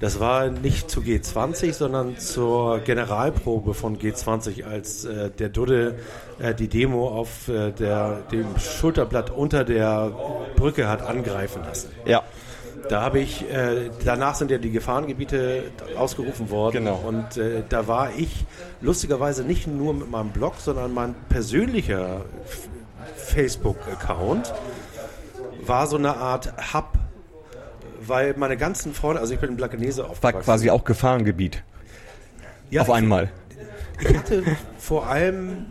[0.00, 5.96] Das war nicht zu G20, sondern zur Generalprobe von G20, als äh, der Dudde
[6.38, 10.12] äh, die Demo auf äh, der, dem Schulterblatt unter der
[10.54, 11.90] Brücke hat angreifen lassen.
[12.04, 12.22] Ja.
[12.88, 15.64] Da habe ich, äh, danach sind ja die Gefahrengebiete
[15.96, 16.84] ausgerufen worden.
[16.84, 17.02] Genau.
[17.06, 18.46] Und äh, da war ich
[18.80, 22.22] lustigerweise nicht nur mit meinem Blog, sondern mein persönlicher
[23.16, 24.54] Facebook-Account
[25.66, 26.92] war so eine Art Hub,
[28.00, 30.36] weil meine ganzen Freunde, also ich bin in Blankenese aufgewachsen.
[30.36, 31.62] War quasi auch Gefahrengebiet.
[32.70, 33.30] Ja, Auf einmal.
[34.00, 34.44] Ich, ich hatte
[34.78, 35.66] vor allem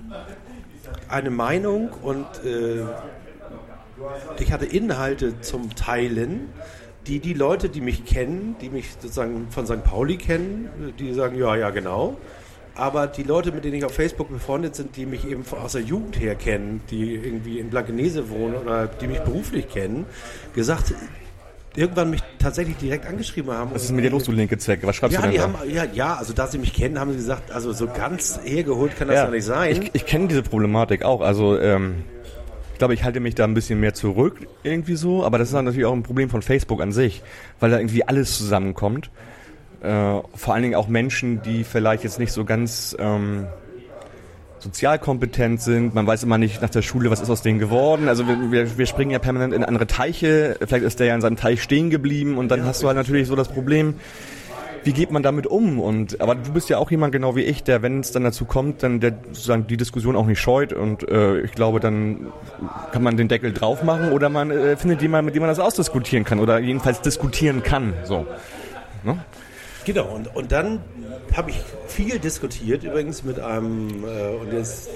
[1.09, 2.83] eine Meinung und äh,
[4.39, 6.49] ich hatte Inhalte zum Teilen,
[7.07, 9.83] die, die Leute, die mich kennen, die mich sozusagen von St.
[9.83, 12.17] Pauli kennen, die sagen, ja, ja, genau.
[12.77, 15.81] Aber die Leute, mit denen ich auf Facebook befreundet sind, die mich eben aus der
[15.81, 20.05] Jugend her kennen, die irgendwie in Blankenese wohnen oder die mich beruflich kennen,
[20.53, 20.93] gesagt,
[21.75, 23.71] irgendwann mich tatsächlich direkt angeschrieben haben.
[23.73, 24.85] Was ist mit dir los, du linke Zecke?
[24.85, 25.43] Was schreibst ja, du denn die da?
[25.43, 28.95] haben, ja, ja, also da sie mich kennen, haben sie gesagt, also so ganz hergeholt
[28.95, 29.71] kann das ja, nicht sein.
[29.71, 31.21] Ich, ich kenne diese Problematik auch.
[31.21, 32.03] Also ähm,
[32.73, 35.55] ich glaube, ich halte mich da ein bisschen mehr zurück irgendwie so, aber das ist
[35.55, 37.23] dann natürlich auch ein Problem von Facebook an sich,
[37.59, 39.09] weil da irgendwie alles zusammenkommt.
[39.81, 43.47] Äh, vor allen Dingen auch Menschen, die vielleicht jetzt nicht so ganz ähm,
[44.59, 45.93] sozial kompetent sind.
[45.93, 48.09] Man weiß immer nicht nach der Schule, was ist aus denen geworden.
[48.09, 50.57] Also wir, wir, wir springen ja permanent in andere Teiche.
[50.59, 53.27] Vielleicht ist der ja in seinem Teich stehen geblieben und dann hast du halt natürlich
[53.27, 53.95] so das Problem,
[54.83, 55.79] wie geht man damit um?
[55.79, 58.45] Und aber du bist ja auch jemand genau wie ich, der, wenn es dann dazu
[58.45, 60.73] kommt, dann der sozusagen die Diskussion auch nicht scheut.
[60.73, 62.27] Und äh, ich glaube, dann
[62.91, 65.59] kann man den Deckel drauf machen oder man äh, findet jemanden, mit dem man das
[65.59, 67.93] ausdiskutieren kann oder jedenfalls diskutieren kann.
[68.05, 68.25] So.
[69.03, 69.17] Ne?
[69.87, 70.81] Genau, und, und dann
[71.33, 74.89] habe ich viel diskutiert, übrigens mit einem, äh, und jetzt,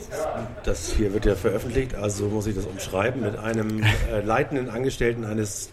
[0.65, 5.23] das hier wird ja veröffentlicht, also muss ich das umschreiben, mit einem äh, leitenden Angestellten
[5.23, 5.69] eines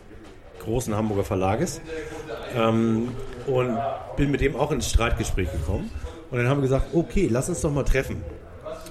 [0.62, 1.80] großen Hamburger Verlages.
[2.54, 3.08] Ähm,
[3.48, 3.76] und
[4.16, 5.90] bin mit dem auch ins Streitgespräch gekommen.
[6.30, 8.22] Und dann haben wir gesagt, okay, lass uns doch mal treffen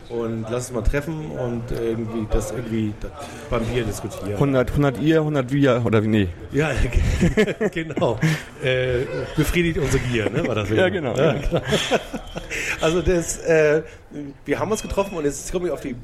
[0.10, 2.94] und lass uns mal treffen und irgendwie das irgendwie
[3.50, 4.34] beim Bier diskutieren.
[4.34, 6.08] 100, 100 ihr, 100 wir oder wie?
[6.08, 6.28] Nee.
[6.52, 6.72] Ja,
[7.74, 8.20] genau.
[8.64, 10.48] äh, befriedigt unsere Gier, ne?
[10.48, 11.16] War das ja, genau.
[11.16, 11.62] Ja, genau.
[12.82, 13.84] also das, äh,
[14.46, 15.96] wir haben uns getroffen und jetzt komme ich auf die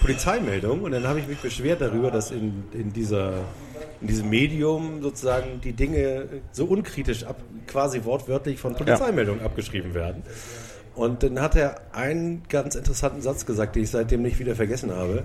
[0.00, 3.34] Polizeimeldung und dann habe ich mich beschwert darüber, dass in, in dieser
[4.00, 9.46] in diesem Medium sozusagen die Dinge so unkritisch ab, quasi wortwörtlich von Polizeimeldungen ja.
[9.46, 10.24] abgeschrieben werden.
[10.94, 14.94] Und dann hat er einen ganz interessanten Satz gesagt, den ich seitdem nicht wieder vergessen
[14.94, 15.22] habe,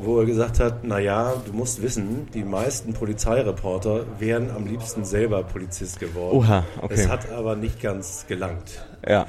[0.00, 5.42] wo er gesagt hat, naja, du musst wissen, die meisten Polizeireporter wären am liebsten selber
[5.42, 6.38] Polizist geworden.
[6.38, 6.94] Oha, okay.
[6.94, 8.84] Es hat aber nicht ganz gelangt.
[9.06, 9.26] Ja.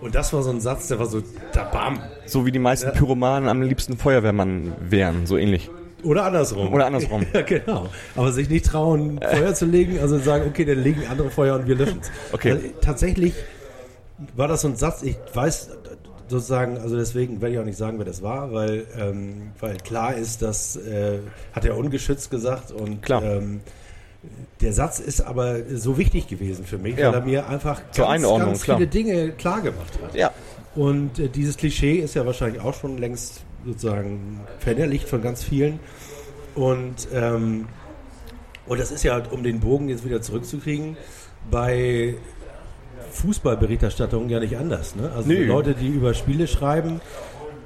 [0.00, 2.00] Und das war so ein Satz, der war so, da bam.
[2.26, 2.92] So wie die meisten ja.
[2.92, 5.70] Pyromanen am liebsten Feuerwehrmann wären, so ähnlich.
[6.02, 6.72] Oder andersrum.
[6.72, 7.24] Oder andersrum.
[7.32, 7.88] ja, genau.
[8.16, 11.68] Aber sich nicht trauen, Feuer zu legen, also sagen, okay, dann legen andere Feuer und
[11.68, 12.10] wir löschen es.
[12.32, 12.52] Okay.
[12.52, 13.34] Also, tatsächlich
[14.36, 15.70] war das so ein Satz, ich weiß
[16.28, 20.14] sozusagen, also deswegen werde ich auch nicht sagen, wer das war, weil, ähm, weil klar
[20.14, 21.18] ist, das äh,
[21.52, 23.22] hat er ungeschützt gesagt und klar.
[23.22, 23.60] Ähm,
[24.60, 27.08] der Satz ist aber so wichtig gewesen für mich, ja.
[27.08, 28.76] weil er mir einfach Zur ganz, Einordnung, ganz klar.
[28.76, 30.14] viele Dinge klar gemacht hat.
[30.14, 30.30] Ja.
[30.74, 35.80] Und äh, dieses Klischee ist ja wahrscheinlich auch schon längst sozusagen verinnerlicht von ganz vielen.
[36.54, 37.66] Und, ähm,
[38.66, 40.96] und das ist ja, um den Bogen jetzt wieder zurückzukriegen,
[41.50, 42.14] bei
[43.10, 44.96] Fußballberichterstattung ja nicht anders.
[44.96, 45.10] Ne?
[45.14, 45.46] Also Nö.
[45.46, 47.00] Leute, die über Spiele schreiben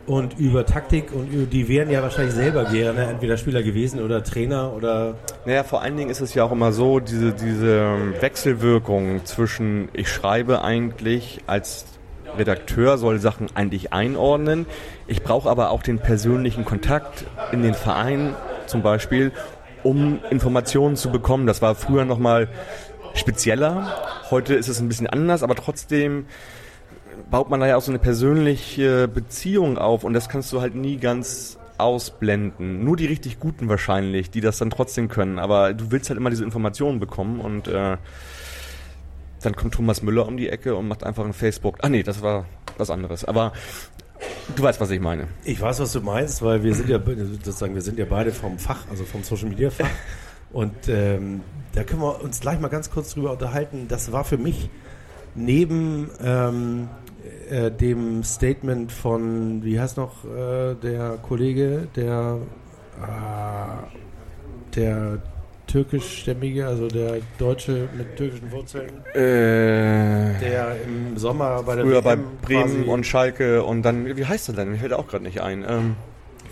[0.06, 4.72] und über Taktik und die wären ja wahrscheinlich selber gerne entweder Spieler gewesen oder Trainer
[4.72, 5.14] oder.
[5.44, 10.08] Naja, vor allen Dingen ist es ja auch immer so, diese, diese Wechselwirkung zwischen ich
[10.08, 11.86] schreibe eigentlich als
[12.38, 14.66] Redakteur soll Sachen eigentlich einordnen.
[15.06, 18.34] Ich brauche aber auch den persönlichen Kontakt in den Verein
[18.66, 19.32] zum Beispiel,
[19.82, 21.46] um Informationen zu bekommen.
[21.46, 22.48] Das war früher nochmal
[23.16, 23.92] spezieller.
[24.30, 26.26] Heute ist es ein bisschen anders, aber trotzdem
[27.30, 30.74] baut man da ja auch so eine persönliche Beziehung auf und das kannst du halt
[30.74, 32.84] nie ganz ausblenden.
[32.84, 35.38] Nur die richtig Guten wahrscheinlich, die das dann trotzdem können.
[35.38, 37.96] Aber du willst halt immer diese Informationen bekommen und äh,
[39.42, 41.78] dann kommt Thomas Müller um die Ecke und macht einfach ein Facebook.
[41.82, 42.46] Ah nee, das war
[42.78, 43.24] was anderes.
[43.24, 43.52] Aber
[44.54, 45.28] du weißt, was ich meine.
[45.44, 48.58] Ich weiß, was du meinst, weil wir sind ja sozusagen, wir sind ja beide vom
[48.58, 49.88] Fach, also vom Social Media Fach.
[50.56, 51.42] Und ähm,
[51.74, 53.88] da können wir uns gleich mal ganz kurz drüber unterhalten.
[53.88, 54.70] Das war für mich
[55.34, 56.88] neben ähm,
[57.50, 62.38] äh, dem Statement von, wie heißt noch äh, der Kollege, der,
[63.02, 65.18] äh, der
[65.66, 72.16] türkischstämmige, also der Deutsche mit türkischen Wurzeln, Äh, der im Sommer bei der früher bei
[72.16, 74.70] WM Bremen quasi- und Schalke und dann, wie heißt er denn?
[74.70, 75.66] Mir fällt auch gerade nicht ein.
[75.68, 75.96] Ähm,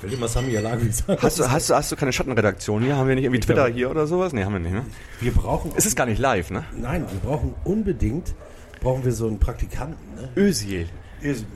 [0.05, 1.19] will immer Sami Alagui sagen.
[1.21, 2.97] hast, du, hast, du, hast du keine Schattenredaktion hier?
[2.97, 4.33] Haben wir nicht irgendwie Ich Twitter hier oder sowas?
[4.33, 4.85] Nee, haben wir nicht, ne?
[5.21, 6.65] wir brauchen, Es ist gar nicht live, ne?
[6.77, 8.35] nein, wir brauchen unbedingt,
[8.81, 10.29] brauchen wir so einen Praktikanten, ne?
[10.37, 10.89] Özil.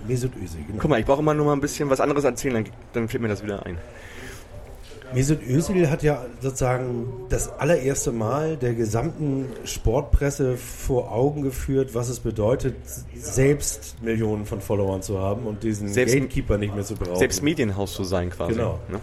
[0.07, 0.79] Mesut Özil, genau.
[0.81, 3.23] Guck mal, ich brauche immer nur mal ein bisschen was anderes erzählen, dann, dann fällt
[3.23, 3.77] mir das wieder ein.
[5.15, 12.09] Mesut Özil hat ja sozusagen das allererste Mal der gesamten Sportpresse vor Augen geführt, was
[12.09, 12.77] es bedeutet,
[13.15, 17.17] selbst Millionen von Followern zu haben und diesen Selbst- Gatekeeper nicht mehr zu brauchen.
[17.17, 18.55] Selbst Medienhaus zu sein quasi.
[18.55, 18.79] Genau.
[18.91, 19.01] Ne?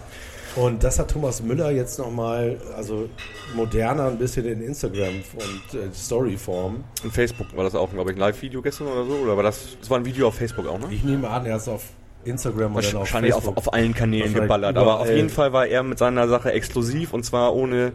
[0.56, 3.10] Und das hat Thomas Müller jetzt nochmal, also
[3.56, 6.84] moderner ein bisschen in Instagram und äh, Storyform.
[7.04, 9.15] Und Facebook war das auch, glaube ich, ein Live-Video gestern oder so?
[9.15, 10.88] Oder war das, das war ein Video auf Facebook auch, ne?
[10.91, 11.84] Ich nehme an, er ist auf
[12.26, 14.78] Instagram oder dann auf Wahrscheinlich auf, auf allen Kanälen Wahrscheinlich geballert.
[14.78, 17.94] Aber auf jeden Fall war er mit seiner Sache exklusiv und zwar ohne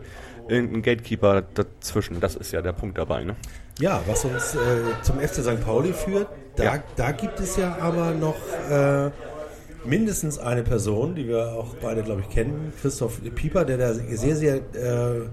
[0.49, 2.21] irgendein Gatekeeper dazwischen.
[2.21, 3.25] Das ist ja der Punkt dabei.
[3.25, 3.37] Ne?
[3.79, 4.59] Ja, was uns äh,
[5.03, 5.65] zum FC St.
[5.65, 6.83] Pauli führt, da, Ja.
[6.97, 8.37] da gibt es ja aber noch
[8.71, 9.11] äh,
[9.85, 14.37] mindestens eine Person, die wir auch beide, glaube ich, kennen, Christoph Pieper, der da sehr,
[14.37, 15.29] sehr äh,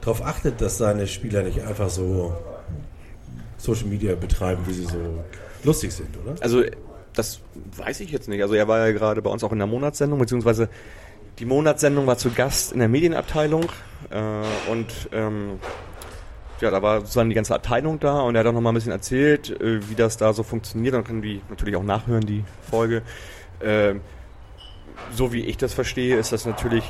[0.00, 2.34] darauf achtet, dass seine Spieler nicht einfach so
[3.58, 5.24] Social Media betreiben, wie sie so
[5.64, 6.34] lustig sind, oder?
[6.40, 6.62] Also,
[7.14, 7.40] das
[7.76, 8.42] weiß ich jetzt nicht.
[8.42, 10.68] Also, er war ja gerade bei uns auch in der Monatssendung, beziehungsweise
[11.38, 13.64] die Monatssendung war zu Gast in der Medienabteilung.
[14.10, 15.58] Äh, und ähm,
[16.60, 18.92] ja, da war sozusagen die ganze Abteilung da und er hat auch nochmal ein bisschen
[18.92, 20.94] erzählt, äh, wie das da so funktioniert.
[20.94, 23.02] Dann können die natürlich auch nachhören, die Folge.
[23.62, 24.00] Ähm,
[25.12, 26.84] so wie ich das verstehe, ist das natürlich,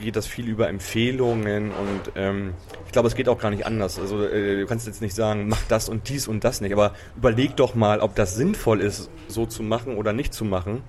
[0.00, 2.54] geht das viel über Empfehlungen und ähm,
[2.86, 3.98] ich glaube, es geht auch gar nicht anders.
[3.98, 6.94] Also äh, du kannst jetzt nicht sagen, mach das und dies und das nicht, aber
[7.16, 10.82] überleg doch mal, ob das sinnvoll ist, so zu machen oder nicht zu machen.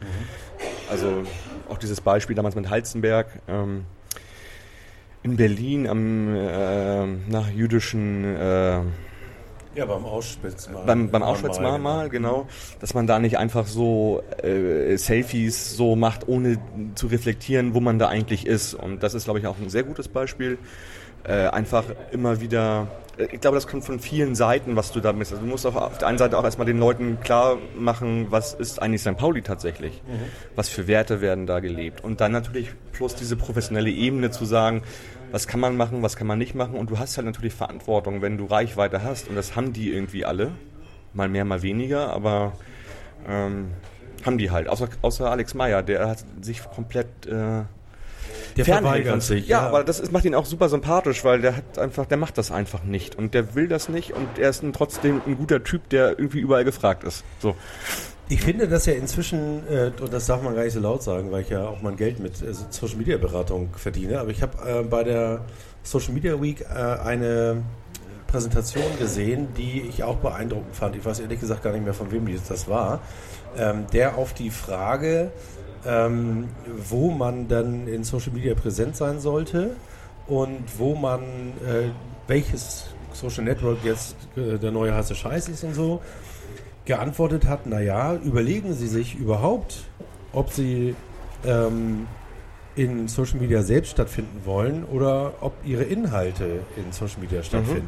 [0.90, 1.24] Also
[1.70, 3.86] auch dieses Beispiel damals mit Halzenberg ähm,
[5.24, 8.82] in Berlin am äh, nach jüdischen äh,
[9.76, 10.84] Ja, beim Auschwitz mal.
[10.86, 12.48] beim, beim Auschwitz-Mahnmal, genau,
[12.80, 16.60] dass man da nicht einfach so äh, Selfies so macht, ohne
[16.96, 18.76] zu reflektieren, wo man da eigentlich ist.
[18.76, 20.58] Und das ist, glaube ich, auch ein sehr gutes Beispiel.
[21.26, 25.14] Äh, einfach immer wieder, äh, ich glaube, das kommt von vielen Seiten, was du da
[25.14, 25.32] misst.
[25.32, 28.54] Also du musst auch auf der einen Seite auch erstmal den Leuten klar machen, was
[28.54, 29.16] ist eigentlich St.
[29.16, 30.02] Pauli tatsächlich?
[30.56, 32.04] Was für Werte werden da gelebt?
[32.04, 34.84] Und dann natürlich plus diese professionelle Ebene zu sagen,
[35.34, 36.76] was kann man machen, was kann man nicht machen.
[36.76, 39.28] Und du hast halt natürlich Verantwortung, wenn du Reichweite hast.
[39.28, 40.52] Und das haben die irgendwie alle.
[41.12, 42.54] Mal mehr, mal weniger, aber
[43.28, 43.72] ähm,
[44.24, 44.70] haben die halt.
[44.70, 47.64] Außer, außer Alex Meyer, der hat sich komplett äh,
[48.58, 49.48] Der verweigert sich.
[49.48, 52.38] Ja, aber das ist, macht ihn auch super sympathisch, weil der hat einfach, der macht
[52.38, 55.64] das einfach nicht und der will das nicht und er ist ein, trotzdem ein guter
[55.64, 57.24] Typ, der irgendwie überall gefragt ist.
[57.40, 57.56] So.
[58.30, 61.32] Ich finde das ja inzwischen, äh, und das darf man gar nicht so laut sagen,
[61.32, 64.58] weil ich ja auch mein Geld mit äh, Social Media Beratung verdiene, aber ich habe
[64.66, 65.42] äh, bei der
[65.84, 67.64] Social Media Week äh, eine
[68.28, 70.96] Präsentation gesehen, die ich auch beeindruckend fand.
[70.96, 73.02] Ich weiß ehrlich gesagt gar nicht mehr, von wem das war.
[73.58, 75.32] Ähm, der auf die Frage,
[75.86, 76.48] ähm,
[76.90, 79.76] wo man dann in Social Media präsent sein sollte
[80.28, 81.90] und wo man, äh,
[82.28, 86.02] welches Social Network jetzt äh, der neue heiße Scheiß ist und so,
[86.86, 89.86] geantwortet hat, naja, überlegen Sie sich überhaupt,
[90.34, 90.96] ob Sie
[91.46, 92.08] ähm,
[92.76, 97.88] in Social Media selbst stattfinden wollen oder ob Ihre Inhalte in Social Media stattfinden.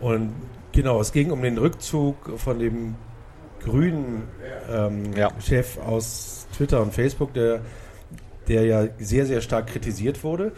[0.00, 0.32] Und
[0.72, 2.96] genau, es ging um den Rückzug von dem
[3.60, 4.24] grünen
[4.70, 5.30] ähm, Ja.
[5.40, 7.60] Chef aus Twitter und Facebook, der,
[8.48, 10.52] der ja sehr, sehr stark kritisiert wurde.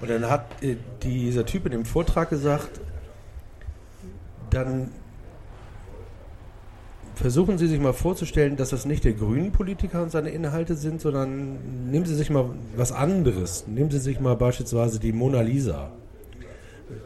[0.00, 2.80] Und dann hat äh, dieser Typ in dem Vortrag gesagt,
[4.50, 4.90] dann
[7.16, 11.00] versuchen Sie sich mal vorzustellen, dass das nicht der grünen Politiker und seine Inhalte sind,
[11.00, 13.66] sondern nehmen Sie sich mal was anderes.
[13.66, 15.90] Nehmen Sie sich mal beispielsweise die Mona Lisa.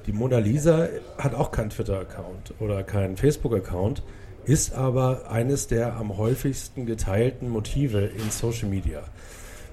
[0.07, 4.03] Die Mona Lisa hat auch keinen Twitter-Account oder keinen Facebook-Account,
[4.45, 9.03] ist aber eines der am häufigsten geteilten Motive in Social Media.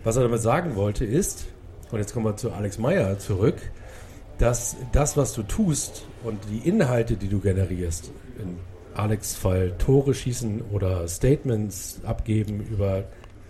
[0.03, 1.47] Was er damit sagen wollte ist,
[1.91, 3.55] und jetzt kommen wir zu Alex Meyer zurück,
[4.37, 8.57] dass das, was du tust und die Inhalte, die du generierst, in
[8.97, 13.03] Alex Fall Tore schießen oder Statements abgeben über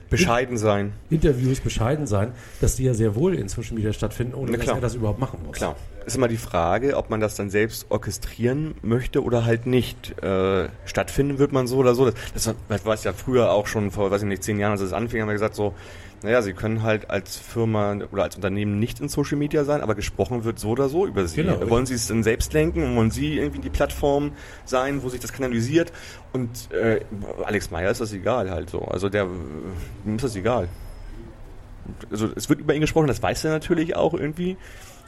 [0.10, 0.94] Bescheiden sein.
[1.10, 2.32] Interviews, bescheiden sein,
[2.62, 5.20] dass die ja sehr wohl in Social Media stattfinden, ohne Na dass er das überhaupt
[5.20, 5.58] machen muss.
[5.58, 5.76] Klar.
[6.06, 10.22] Ist immer die Frage, ob man das dann selbst orchestrieren möchte oder halt nicht.
[10.24, 12.06] Äh, stattfinden wird man so oder so.
[12.06, 14.82] Das, das, das weiß ja früher auch schon vor, weiß ich nicht, zehn Jahren, als
[14.82, 15.74] es anfing, haben wir gesagt so,
[16.24, 19.96] naja, sie können halt als Firma oder als Unternehmen nicht in Social Media sein, aber
[19.96, 21.44] gesprochen wird so oder so über sie.
[21.44, 21.70] Genau.
[21.70, 22.96] Wollen sie es denn selbst lenken?
[22.96, 24.32] Wollen sie irgendwie die Plattform
[24.66, 25.92] sein, wo sich das kanalisiert?
[26.34, 27.02] Und äh,
[27.44, 28.82] Alex Meyer ist das egal halt so.
[28.82, 29.28] Also der,
[30.06, 30.68] ihm ist das egal
[32.12, 34.58] also es wird über ihn gesprochen, das weiß er natürlich auch irgendwie.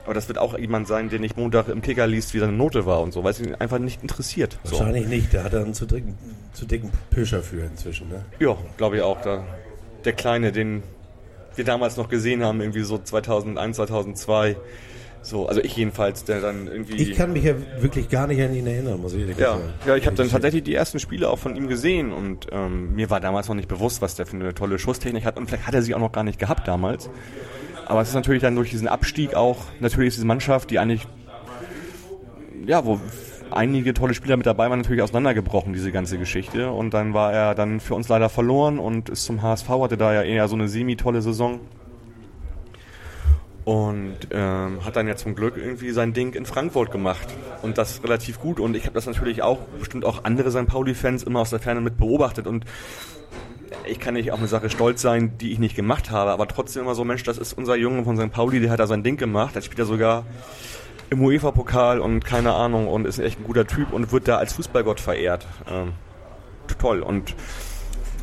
[0.06, 2.86] Aber das wird auch jemand sein, der nicht Montag im Kicker liest, wie seine Note
[2.86, 4.58] war und so, weil es ihn einfach nicht interessiert.
[4.64, 4.80] So.
[4.80, 6.18] Wahrscheinlich nicht, da hat er einen zu dicken,
[6.54, 8.10] zu dicken Pischer für inzwischen.
[8.10, 8.26] Ne?
[8.40, 9.22] Ja, glaube ich auch.
[9.22, 9.44] Da,
[10.06, 10.84] der Kleine, den
[11.60, 14.56] wir damals noch gesehen haben, irgendwie so 2001, 2002.
[15.22, 16.96] So, also ich jedenfalls, der dann irgendwie.
[16.96, 19.74] Ich kann mich ja wirklich gar nicht an ihn erinnern, muss ich ehrlich ja, sagen.
[19.86, 23.10] ja, ich habe dann tatsächlich die ersten Spiele auch von ihm gesehen und ähm, mir
[23.10, 25.76] war damals noch nicht bewusst, was der für eine tolle Schusstechnik hat und vielleicht hat
[25.76, 27.10] er sie auch noch gar nicht gehabt damals.
[27.86, 31.06] Aber es ist natürlich dann durch diesen Abstieg auch, natürlich ist diese Mannschaft, die eigentlich,
[32.66, 33.02] ja, wo
[33.52, 36.72] einige tolle Spieler mit dabei waren, natürlich auseinandergebrochen, diese ganze Geschichte.
[36.72, 40.14] Und dann war er dann für uns leider verloren und ist zum HSV, hatte da
[40.14, 41.60] ja eher so eine semi-tolle Saison.
[43.66, 47.28] Und ähm, hat dann ja zum Glück irgendwie sein Ding in Frankfurt gemacht.
[47.62, 48.60] Und das relativ gut.
[48.60, 50.66] Und ich habe das natürlich auch, bestimmt auch andere St.
[50.66, 52.48] Pauli-Fans immer aus der Ferne mit beobachtet.
[52.48, 52.66] Und
[53.86, 56.84] ich kann nicht auf eine Sache stolz sein, die ich nicht gemacht habe, aber trotzdem
[56.84, 58.32] immer so, Mensch, das ist unser Junge von St.
[58.32, 59.56] Pauli, der hat da sein Ding gemacht.
[59.56, 60.26] Jetzt spielt er sogar
[61.10, 64.54] im UEFA-Pokal und keine Ahnung und ist echt ein guter Typ und wird da als
[64.54, 65.48] Fußballgott verehrt.
[65.70, 65.94] Ähm,
[66.78, 67.02] toll.
[67.02, 67.36] Und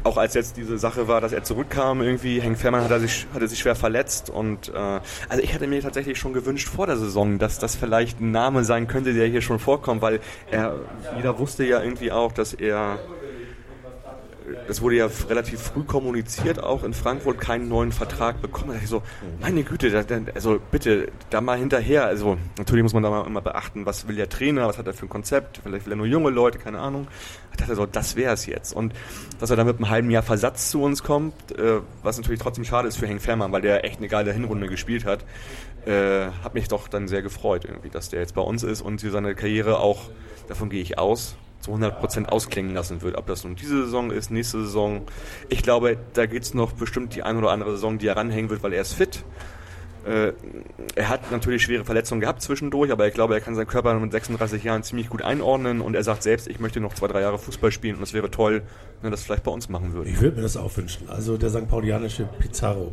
[0.06, 3.26] auch als jetzt diese Sache war, dass er zurückkam, irgendwie, Henk Fährmann hat er sich,
[3.34, 6.86] hat er sich schwer verletzt und äh, also ich hätte mir tatsächlich schon gewünscht vor
[6.86, 10.20] der Saison, dass das vielleicht ein Name sein könnte, der hier schon vorkommt, weil
[10.50, 10.76] er,
[11.16, 13.00] jeder wusste ja irgendwie auch, dass er
[14.68, 18.72] das wurde ja relativ früh kommuniziert, auch in Frankfurt keinen neuen Vertrag bekommen.
[18.72, 19.02] Da ich so,
[19.40, 20.02] meine Güte, da,
[20.34, 22.06] also bitte, da mal hinterher.
[22.06, 24.94] Also natürlich muss man da mal immer beachten, was will der Trainer, was hat er
[24.94, 27.08] für ein Konzept, vielleicht will er nur junge Leute, keine Ahnung.
[27.50, 28.72] Ich dachte so, das wäre es jetzt.
[28.72, 28.92] Und
[29.40, 32.64] dass er dann mit einem halben Jahr Versatz zu uns kommt, äh, was natürlich trotzdem
[32.64, 35.24] schade ist für Henk Fährmann, weil der echt eine geile Hinrunde gespielt hat,
[35.86, 39.00] äh, hat mich doch dann sehr gefreut, irgendwie, dass der jetzt bei uns ist und
[39.00, 40.10] seine Karriere auch,
[40.48, 41.36] davon gehe ich aus,
[41.66, 43.16] zu 100% ausklingen lassen wird.
[43.16, 45.02] Ob das nun diese Saison ist, nächste Saison.
[45.48, 48.50] Ich glaube, da geht es noch bestimmt die ein oder andere Saison, die er ranhängen
[48.50, 49.24] wird, weil er ist fit.
[50.06, 50.32] Äh,
[50.94, 54.12] er hat natürlich schwere Verletzungen gehabt zwischendurch, aber ich glaube, er kann seinen Körper mit
[54.12, 57.38] 36 Jahren ziemlich gut einordnen und er sagt selbst, ich möchte noch zwei, drei Jahre
[57.38, 58.62] Fußball spielen und es wäre toll,
[59.00, 60.08] wenn er das vielleicht bei uns machen würde.
[60.08, 61.08] Ich würde mir das auch wünschen.
[61.08, 61.68] Also der St.
[61.68, 62.92] Paulianische Pizarro.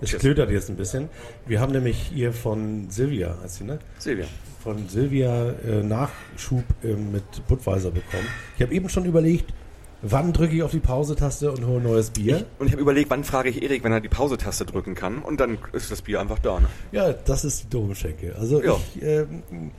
[0.00, 1.08] Es klötert jetzt ein bisschen.
[1.46, 3.80] Wir haben nämlich hier von Silvia, heißt sie, ne?
[3.98, 4.26] Silvia
[4.64, 8.26] von Silvia äh, Nachschub äh, mit Budweiser bekommen.
[8.56, 9.52] Ich habe eben schon überlegt,
[10.00, 12.38] wann drücke ich auf die Pause-Taste und hole neues Bier.
[12.38, 15.18] Ich, und ich habe überlegt, wann frage ich Erik, wenn er die Pause-Taste drücken kann.
[15.18, 16.60] Und dann ist das Bier einfach da.
[16.60, 16.66] Ne?
[16.92, 18.34] Ja, das ist die Domschenke.
[18.38, 18.74] Also ja.
[18.94, 19.26] ich äh,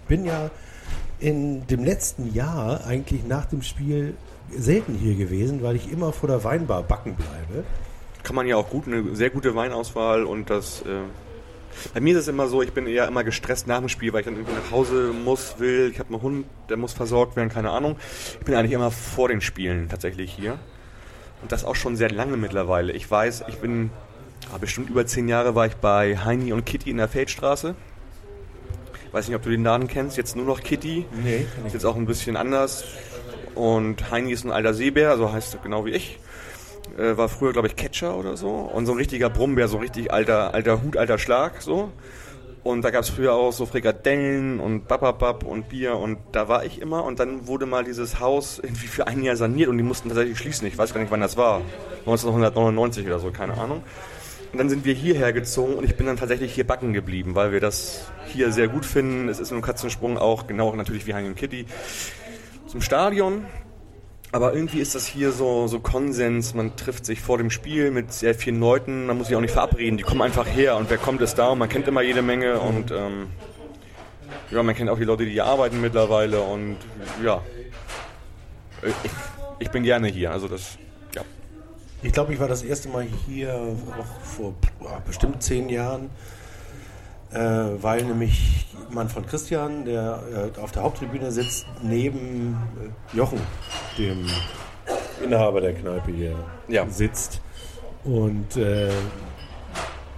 [0.07, 0.51] bin ja
[1.19, 4.13] in dem letzten Jahr eigentlich nach dem Spiel
[4.55, 7.63] selten hier gewesen, weil ich immer vor der Weinbar backen bleibe.
[8.21, 11.01] Kann man ja auch gut, eine sehr gute Weinauswahl und das äh,
[11.93, 14.21] bei mir ist es immer so, ich bin eher immer gestresst nach dem Spiel, weil
[14.21, 15.89] ich dann irgendwie nach Hause muss, will.
[15.91, 17.97] Ich habe einen Hund, der muss versorgt werden, keine Ahnung.
[18.39, 20.59] Ich bin eigentlich immer vor den Spielen tatsächlich hier.
[21.41, 22.93] Und das auch schon sehr lange mittlerweile.
[22.93, 23.91] Ich weiß, ich bin,
[24.53, 27.75] ah, bestimmt über zehn Jahre war ich bei Heini und Kitty in der Feldstraße.
[29.11, 30.17] Weiß nicht, ob du den Laden kennst.
[30.17, 31.05] Jetzt nur noch Kitty.
[31.23, 31.45] Nee.
[31.65, 32.83] Ist jetzt auch ein bisschen anders.
[33.53, 36.19] Und Heini ist ein alter Seebär, also heißt genau wie ich
[36.97, 38.49] äh, war früher, glaube ich, Catcher oder so.
[38.49, 41.91] Und so ein richtiger Brummbär, so richtig alter, alter Hut, alter Schlag, so.
[42.63, 46.65] Und da gab es früher auch so Frikadellen und Bababab und Bier und da war
[46.65, 49.83] ich immer und dann wurde mal dieses Haus irgendwie für ein Jahr saniert und die
[49.83, 50.67] mussten tatsächlich schließen.
[50.67, 51.61] Ich weiß gar nicht, wann das war.
[52.07, 53.83] 1999 oder so, keine Ahnung.
[54.51, 57.51] Und dann sind wir hierher gezogen und ich bin dann tatsächlich hier backen geblieben, weil
[57.51, 59.29] wir das hier sehr gut finden.
[59.29, 61.67] Es ist im Katzensprung auch, genau natürlich wie und Kitty,
[62.65, 63.45] zum Stadion.
[64.31, 66.53] Aber irgendwie ist das hier so, so Konsens.
[66.53, 69.05] Man trifft sich vor dem Spiel mit sehr vielen Leuten.
[69.05, 69.97] Man muss sich auch nicht verabreden.
[69.97, 72.59] Die kommen einfach her und wer kommt ist da und man kennt immer jede Menge
[72.59, 73.27] und ähm,
[74.51, 76.77] ja, man kennt auch die Leute, die hier arbeiten mittlerweile und
[77.23, 77.41] ja,
[78.81, 79.11] ich,
[79.59, 80.31] ich bin gerne hier.
[80.31, 80.77] Also das,
[81.15, 81.21] ja.
[82.03, 86.09] Ich glaube, ich war das erste Mal hier auch vor boah, bestimmt zehn Jahren
[87.37, 92.57] weil nämlich man von Christian, der äh, auf der Haupttribüne sitzt, neben
[93.13, 93.39] äh, Jochen,
[93.97, 94.25] dem
[95.23, 96.35] Inhaber der Kneipe hier,
[96.67, 96.87] ja.
[96.89, 97.41] sitzt.
[98.03, 98.89] Und äh,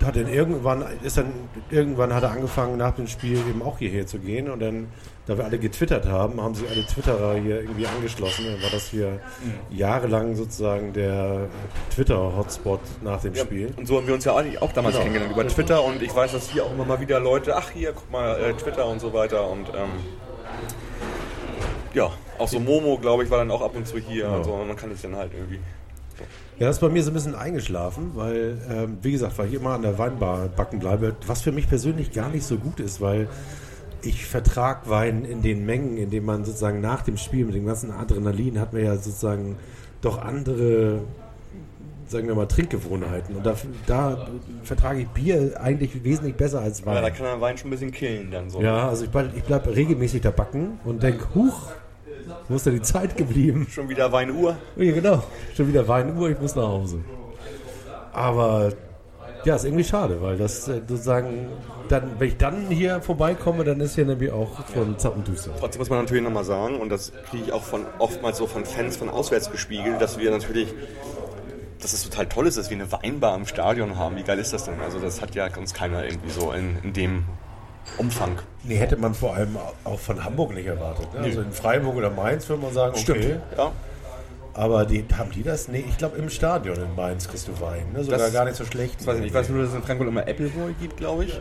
[0.03, 1.33] hat dann irgendwann, ist dann,
[1.69, 4.87] irgendwann hat er angefangen, nach dem Spiel eben auch hierher zu gehen und dann
[5.27, 8.45] da wir alle getwittert haben, haben sich alle Twitterer hier irgendwie angeschlossen.
[8.45, 9.77] Dann war das hier mhm.
[9.77, 11.49] jahrelang sozusagen der
[11.93, 13.73] Twitter-Hotspot nach dem ja, Spiel.
[13.75, 15.03] Und so haben wir uns ja eigentlich auch damals genau.
[15.03, 17.91] kennengelernt über Twitter und ich weiß, dass hier auch immer mal wieder Leute, ach hier,
[17.91, 19.89] guck mal, äh, Twitter und so weiter und ähm,
[21.93, 24.25] ja, auch so Momo, glaube ich, war dann auch ab und zu hier.
[24.25, 24.37] Genau.
[24.37, 25.59] Also man kann es dann halt irgendwie.
[26.59, 29.53] Ja, das ist bei mir so ein bisschen eingeschlafen, weil, ähm, wie gesagt, weil ich
[29.53, 32.99] immer an der Weinbar backen bleibe, was für mich persönlich gar nicht so gut ist,
[32.99, 33.27] weil
[34.01, 37.65] ich vertrag Wein in den Mengen, in denen man sozusagen nach dem Spiel mit dem
[37.65, 39.57] ganzen Adrenalin hat man ja sozusagen
[40.01, 41.01] doch andere,
[42.07, 43.35] sagen wir mal, Trinkgewohnheiten.
[43.35, 43.55] Und da,
[43.85, 44.27] da
[44.63, 46.95] vertrage ich Bier eigentlich wesentlich besser als Wein.
[46.95, 48.61] Ja, da kann man Wein schon ein bisschen killen dann so.
[48.61, 51.71] Ja, also ich bleibe ich bleib regelmäßig da backen und denke, huch,
[52.47, 53.67] wo ist denn die Zeit geblieben?
[53.69, 54.57] Schon wieder Weinuhr?
[54.75, 55.23] Ja, genau.
[55.55, 56.99] Schon wieder Weinuhr, ich muss nach Hause.
[58.13, 58.71] Aber
[59.45, 61.47] ja, ist irgendwie schade, weil das äh, sozusagen,
[61.87, 65.51] dann, wenn ich dann hier vorbeikomme, dann ist hier nämlich auch von Zappenduster.
[65.57, 68.65] Trotzdem muss man natürlich nochmal sagen, und das kriege ich auch von oftmals so von
[68.65, 70.73] Fans von auswärts gespiegelt, dass wir natürlich,
[71.81, 74.17] dass es total toll ist, dass wir eine Weinbar im Stadion haben.
[74.17, 74.81] Wie geil ist das denn?
[74.81, 77.23] Also das hat ja uns keiner irgendwie so in, in dem
[77.97, 78.37] Umfang.
[78.63, 81.13] Nee, hätte man vor allem auch von Hamburg nicht erwartet.
[81.13, 81.21] Ne?
[81.21, 83.01] Also in Freiburg oder Mainz würde man sagen, okay.
[83.01, 83.71] Stimmt, ja.
[84.53, 85.67] Aber die, haben die das?
[85.67, 87.91] Nee, ich glaube im Stadion in Mainz kriegst du Wein.
[87.93, 88.03] Ne?
[88.03, 89.05] Sogar das, gar nicht so schlecht.
[89.05, 91.39] Weiß ich, weiß nur, dass es in Frankfurt immer Appleboy gibt, glaube ich.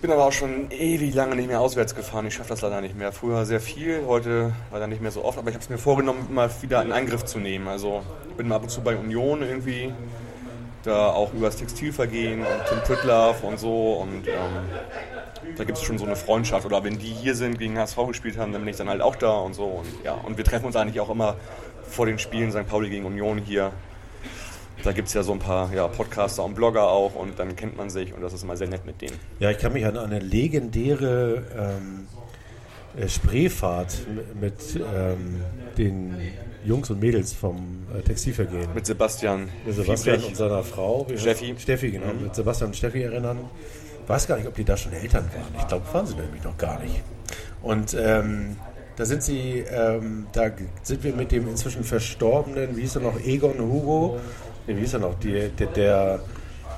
[0.00, 2.26] Bin aber auch schon ewig lange nicht mehr auswärts gefahren.
[2.26, 3.12] Ich schaffe das leider nicht mehr.
[3.12, 5.38] Früher sehr viel, heute leider nicht mehr so oft.
[5.38, 7.68] Aber ich habe es mir vorgenommen, mal wieder in Angriff zu nehmen.
[7.68, 9.92] Also ich bin mal ab und zu bei Union irgendwie.
[10.82, 13.92] Da auch über das Textilvergehen und Tim Pritlove und so.
[13.94, 16.66] Und ähm, da gibt es schon so eine Freundschaft.
[16.66, 19.16] Oder wenn die hier sind, gegen HSV gespielt haben, dann bin ich dann halt auch
[19.16, 19.64] da und so.
[19.64, 21.36] Und, ja, und wir treffen uns eigentlich auch immer
[21.82, 22.66] vor den Spielen St.
[22.66, 23.72] Pauli gegen Union hier.
[24.82, 27.76] Da gibt es ja so ein paar ja, Podcaster und Blogger auch und dann kennt
[27.76, 29.16] man sich und das ist immer sehr nett mit denen.
[29.38, 32.11] Ja, ich kann mich an eine legendäre ähm, äh,
[33.08, 34.06] Spreefahrt
[34.40, 35.40] mit ähm,
[35.78, 36.14] den
[36.64, 38.72] Jungs und Mädels vom äh, Textilvergehen.
[38.74, 39.48] Mit Sebastian.
[39.66, 40.28] Mit Sebastian Fiebrig.
[40.30, 41.06] und seiner Frau.
[41.16, 41.54] Steffi.
[41.58, 42.12] Steffi, genau.
[42.20, 43.38] Mit Sebastian und Steffi erinnern.
[44.06, 45.54] Weiß gar nicht, ob die da schon Eltern waren.
[45.58, 47.02] Ich glaube, waren sie nämlich noch gar nicht.
[47.62, 48.56] Und ähm,
[48.96, 50.50] da sind sie, ähm, da
[50.82, 54.18] sind wir mit dem inzwischen verstorbenen, wie hieß er noch, Egon Hugo,
[54.66, 56.20] nee, wie hieß er noch, die, der, der,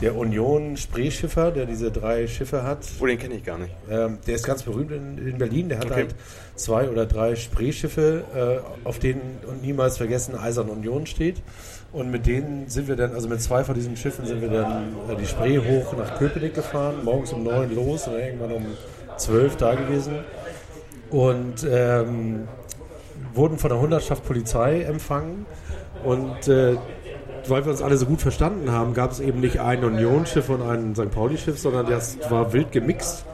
[0.01, 2.81] der Union Spreeschiffer, der diese drei Schiffe hat.
[3.01, 3.73] Oh, den kenne ich gar nicht.
[3.91, 5.69] Ähm, der ist ganz berühmt in, in Berlin.
[5.69, 5.95] Der hat Okay.
[5.95, 6.15] halt
[6.57, 8.25] zwei oder drei Spreeschiffe,
[8.85, 11.43] äh, auf denen und niemals vergessen Eisern Union steht.
[11.93, 14.95] Und mit denen sind wir dann, also mit zwei von diesen Schiffen sind wir dann
[15.09, 18.67] äh, die Spree hoch nach Köpenick gefahren, morgens um neun los und irgendwann um
[19.17, 20.15] zwölf da gewesen.
[21.11, 22.49] Und ähm,
[23.33, 25.47] wurden von der Hundertschaft Polizei empfangen.
[26.03, 26.77] Und äh,
[27.49, 30.63] weil wir uns alle so gut verstanden haben, gab es eben nicht ein Union-Schiff und
[30.63, 31.11] ein St.
[31.11, 33.25] Pauli-Schiff, sondern das war wild gemixt,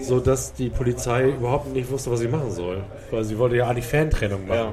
[0.00, 2.82] sodass die Polizei überhaupt nicht wusste, was sie machen soll.
[3.10, 4.58] Weil sie wollte ja eigentlich Fantrennung machen.
[4.58, 4.72] Ja.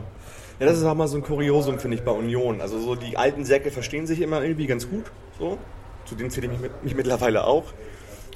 [0.59, 2.61] Ja, das ist auch mal so ein Kuriosum, finde ich, bei Union.
[2.61, 5.05] Also so die alten Säcke verstehen sich immer irgendwie ganz gut.
[5.39, 5.57] So.
[6.05, 7.63] Zu denen zähle ich mich, mit, mich mittlerweile auch.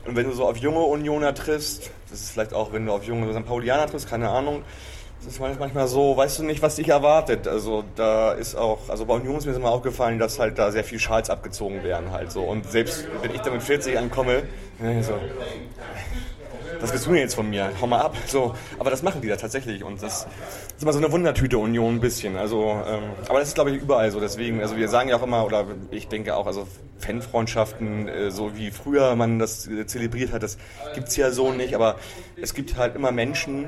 [0.07, 3.03] Und wenn du so auf junge Unioner triffst, das ist vielleicht auch, wenn du auf
[3.03, 3.45] junge St.
[3.45, 4.63] Paulianer triffst, keine Ahnung,
[5.27, 7.47] ist manchmal so, weißt du nicht, was dich erwartet.
[7.47, 10.83] Also da ist auch, also bei Union ist mir immer aufgefallen, dass halt da sehr
[10.83, 12.43] viel Schals abgezogen werden halt so.
[12.43, 14.43] Und selbst wenn ich da mit 40 ankomme,
[15.01, 15.13] so,
[16.79, 17.71] was willst du denn jetzt von mir?
[17.81, 18.15] Hau mal ab.
[18.27, 20.27] So, aber das machen die da tatsächlich und das
[20.75, 22.35] ist immer so eine Wundertüte Union ein bisschen.
[22.35, 24.19] Also, ähm, aber das ist glaube ich überall so.
[24.19, 26.67] Deswegen, also wir sagen ja auch immer, oder ich denke auch, also
[26.99, 30.57] Fanfreundschaften, äh, so wie früher man das äh, zelebriert hat, das
[30.93, 31.75] gibt's ja so nicht.
[31.75, 31.95] Aber
[32.41, 33.67] es gibt halt immer Menschen,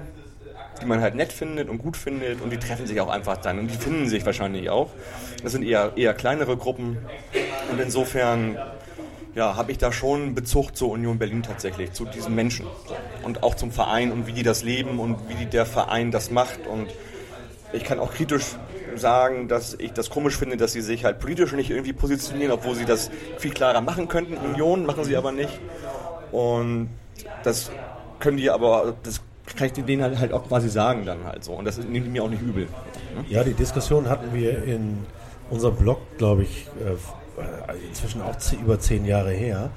[0.79, 3.59] die man halt nett findet und gut findet und die treffen sich auch einfach dann
[3.59, 4.89] und die finden sich wahrscheinlich auch.
[5.43, 6.97] Das sind eher, eher kleinere Gruppen
[7.71, 8.57] und insofern
[9.35, 12.65] ja, habe ich da schon Bezug zur Union Berlin tatsächlich, zu diesen Menschen
[13.23, 16.65] und auch zum Verein und wie die das leben und wie der Verein das macht
[16.65, 16.87] und
[17.73, 18.55] ich kann auch kritisch
[18.95, 22.75] sagen, dass ich das komisch finde, dass sie sich halt politisch nicht irgendwie positionieren, obwohl
[22.75, 24.37] sie das viel klarer machen könnten.
[24.37, 25.59] Union machen sie aber nicht
[26.31, 26.89] und
[27.43, 27.71] das
[28.19, 29.21] können die aber, das
[29.55, 32.23] kann ich denen halt, halt auch quasi sagen dann halt so und das die mir
[32.23, 32.67] auch nicht übel.
[33.29, 35.05] Ja, die Diskussion hatten wir in
[35.49, 39.69] unserem Blog, glaube ich, äh, inzwischen auch über zehn Jahre her.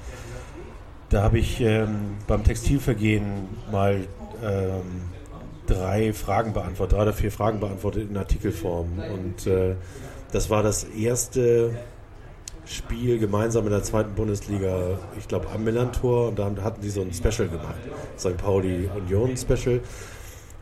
[1.09, 4.07] Da habe ich ähm, beim Textilvergehen mal
[4.43, 5.09] ähm,
[5.67, 8.87] drei Fragen beantwortet, drei oder vier Fragen beantwortet in Artikelform.
[9.13, 9.75] Und äh,
[10.31, 11.77] das war das erste
[12.71, 16.29] Spiel gemeinsam in der zweiten Bundesliga, ich glaube am Millantor.
[16.29, 17.79] Und da hatten die so ein Special gemacht,
[18.17, 18.37] St.
[18.37, 19.81] Pauli Union Special.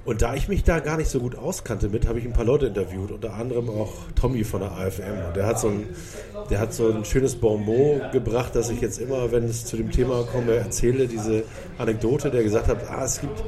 [0.05, 2.45] Und da ich mich da gar nicht so gut auskannte mit, habe ich ein paar
[2.45, 5.27] Leute interviewt, unter anderem auch Tommy von der AFM.
[5.27, 5.87] Und der hat so ein,
[6.49, 9.91] der hat so ein schönes Bonmot gebracht, dass ich jetzt immer, wenn es zu dem
[9.91, 11.43] Thema komme, erzähle, diese
[11.77, 13.43] Anekdote, der gesagt hat, ah, es gibt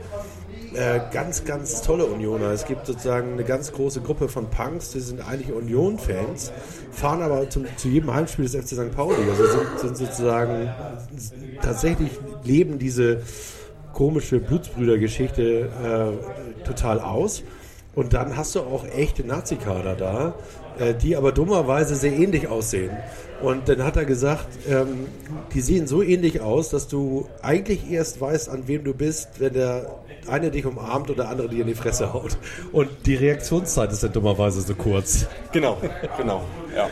[0.73, 2.51] äh, ganz, ganz tolle Unioner.
[2.51, 6.51] Es gibt sozusagen eine ganz große Gruppe von Punks, die sind eigentlich Union-Fans,
[6.91, 8.95] fahren aber zum, zu jedem Heimspiel des FC St.
[8.95, 9.17] Pauli.
[9.29, 10.69] Also sind, sind sozusagen
[11.61, 12.11] tatsächlich
[12.43, 13.21] leben diese
[13.93, 15.69] komische Blutsbrüder-Geschichte
[16.63, 17.43] äh, total aus.
[17.93, 20.35] Und dann hast du auch echte Nazi-Kader da,
[20.79, 22.91] äh, die aber dummerweise sehr ähnlich aussehen.
[23.41, 25.07] Und dann hat er gesagt, ähm,
[25.53, 29.53] die sehen so ähnlich aus, dass du eigentlich erst weißt, an wem du bist, wenn
[29.53, 32.37] der eine dich umarmt und der andere dir in die Fresse haut.
[32.71, 35.27] Und die Reaktionszeit ist dann dummerweise so kurz.
[35.51, 35.77] Genau,
[36.17, 36.43] genau,
[36.75, 36.89] ja.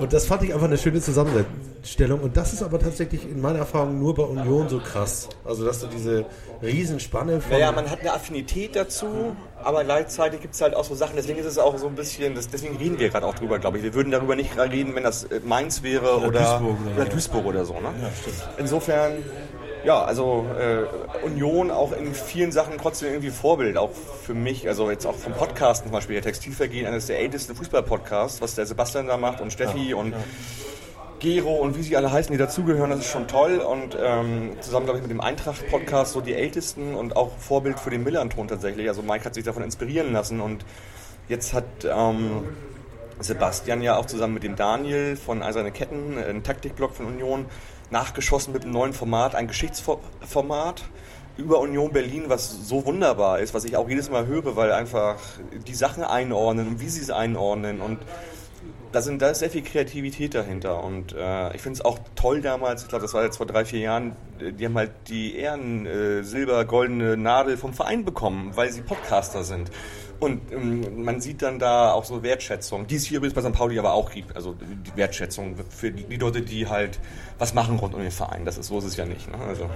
[0.00, 2.20] Und das fand ich einfach eine schöne Zusammenstellung.
[2.20, 5.28] Und das ist aber tatsächlich in meiner Erfahrung nur bei Union so krass.
[5.44, 6.24] Also, dass du diese
[6.62, 7.52] Riesenspanne von.
[7.52, 11.38] Naja, man hat eine Affinität dazu, aber gleichzeitig gibt es halt auch so Sachen, deswegen
[11.38, 13.82] ist es auch so ein bisschen, das, deswegen reden wir gerade auch drüber, glaube ich.
[13.82, 17.10] Wir würden darüber nicht reden, wenn das äh, Mainz wäre oder, Duisburg oder oder so.
[17.10, 17.74] Duisburg oder so.
[17.74, 17.92] Ne?
[18.56, 19.12] Insofern,
[19.84, 24.90] ja, also äh, Union auch in vielen Sachen trotzdem irgendwie Vorbild, auch für mich, also
[24.90, 29.06] jetzt auch vom Podcast zum Beispiel, der Textilvergehen, eines der ältesten Fußball-Podcasts, was der Sebastian
[29.06, 30.14] da macht und Steffi und
[31.20, 33.58] Gero und wie sie alle heißen, die dazugehören, das ist schon toll.
[33.58, 37.90] Und ähm, zusammen, glaube ich, mit dem Eintracht-Podcast so die Ältesten und auch Vorbild für
[37.90, 38.88] den Millanton tatsächlich.
[38.88, 40.64] Also Mike hat sich davon inspirieren lassen und
[41.28, 42.48] jetzt hat ähm,
[43.20, 47.46] Sebastian ja auch zusammen mit dem Daniel von Eiserne Ketten, äh, ein Taktikblock von Union,
[47.90, 50.84] nachgeschossen mit einem neuen Format, ein Geschichtsformat
[51.36, 55.16] über Union Berlin, was so wunderbar ist, was ich auch jedes Mal höre, weil einfach
[55.66, 57.98] die Sachen einordnen und wie sie es einordnen und
[58.92, 62.40] da, sind, da ist sehr viel Kreativität dahinter und äh, ich finde es auch toll
[62.40, 65.86] damals, ich glaube, das war jetzt vor drei, vier Jahren, die haben halt die Ehren
[65.86, 69.70] äh, silber-goldene Nadel vom Verein bekommen, weil sie Podcaster sind.
[70.20, 73.52] Und ähm, man sieht dann da auch so Wertschätzung, die es hier übrigens bei St.
[73.52, 74.36] Pauli aber auch gibt.
[74.36, 77.00] Also die Wertschätzung für die, die Leute, die halt
[77.38, 78.44] was machen rund um den Verein.
[78.44, 79.30] Das ist so ist es ja nicht.
[79.30, 79.38] Ne?
[79.48, 79.68] Also.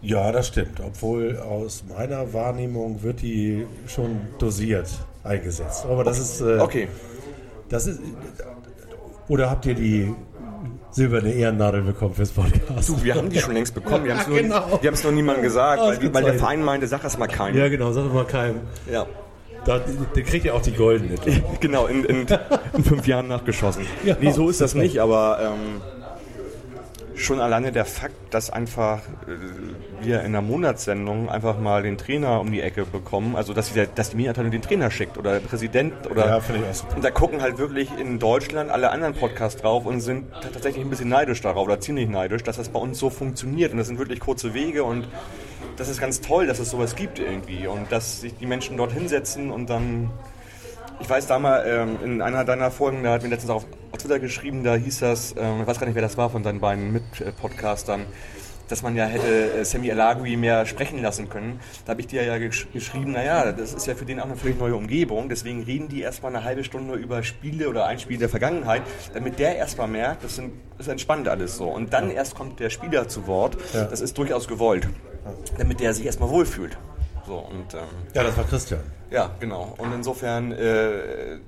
[0.00, 0.80] Ja, das stimmt.
[0.80, 4.88] Obwohl aus meiner Wahrnehmung wird die schon dosiert
[5.24, 5.84] eingesetzt.
[5.86, 6.40] Aber das ist.
[6.40, 6.88] Äh, Okay.
[7.68, 8.00] Das ist.
[9.26, 10.14] Oder habt ihr die
[10.90, 12.88] silberne Ehrennadel bekommen fürs Podcast?
[12.88, 14.04] Du, wir haben die schon längst bekommen.
[14.04, 14.78] Wir haben es nur, genau.
[14.80, 16.34] wir nur niemandem gesagt, weil, weil der.
[16.34, 17.58] Verein meinte, sag das mal keinem.
[17.58, 18.60] Ja, genau, sag doch mal keinem.
[18.90, 19.06] Ja.
[19.64, 19.80] Da,
[20.14, 21.16] der kriegt ja auch die goldene.
[21.60, 22.26] Genau, in, in,
[22.74, 23.84] in fünf Jahren nachgeschossen.
[24.04, 24.16] Ja.
[24.20, 25.80] nee, so ist das nicht, aber ähm,
[27.18, 32.40] schon alleine der Fakt, dass einfach äh, wir in der Monatssendung einfach mal den Trainer
[32.40, 35.40] um die Ecke bekommen, also dass, die, dass die Medienabteilung den Trainer schickt oder der
[35.40, 36.96] Präsident oder Ja, finde ich auch super.
[36.96, 40.90] und da gucken halt wirklich in Deutschland alle anderen Podcasts drauf und sind tatsächlich ein
[40.90, 43.98] bisschen neidisch darauf oder ziemlich neidisch, dass das bei uns so funktioniert und das sind
[43.98, 45.06] wirklich kurze Wege und
[45.76, 48.92] das ist ganz toll, dass es sowas gibt irgendwie und dass sich die Menschen dort
[48.92, 50.10] hinsetzen und dann
[51.00, 53.62] ich weiß da mal, ähm, in einer deiner Folgen, da hat mir letztens auch
[53.92, 56.42] auf Twitter geschrieben, da hieß das, ähm, ich weiß gar nicht, wer das war von
[56.42, 58.06] deinen beiden Mit-Podcastern,
[58.68, 61.58] dass man ja hätte äh, Sammy Alagui mehr sprechen lassen können.
[61.86, 64.36] Da habe ich dir ja gesch geschrieben, naja, das ist ja für den auch eine
[64.36, 68.18] völlig neue Umgebung, deswegen reden die erstmal eine halbe Stunde über Spiele oder ein Spiel
[68.18, 68.82] der Vergangenheit,
[69.14, 71.68] damit der erstmal merkt, das, sind, das ist entspannt alles so.
[71.68, 74.86] Und dann erst kommt der Spieler zu Wort, das ist durchaus gewollt,
[75.56, 76.76] damit der sich erstmal wohlfühlt.
[77.26, 77.80] So, und, ähm,
[78.14, 78.80] Ja, das war Christian.
[79.10, 79.74] ja, genau.
[79.78, 81.38] Und insofern, äh,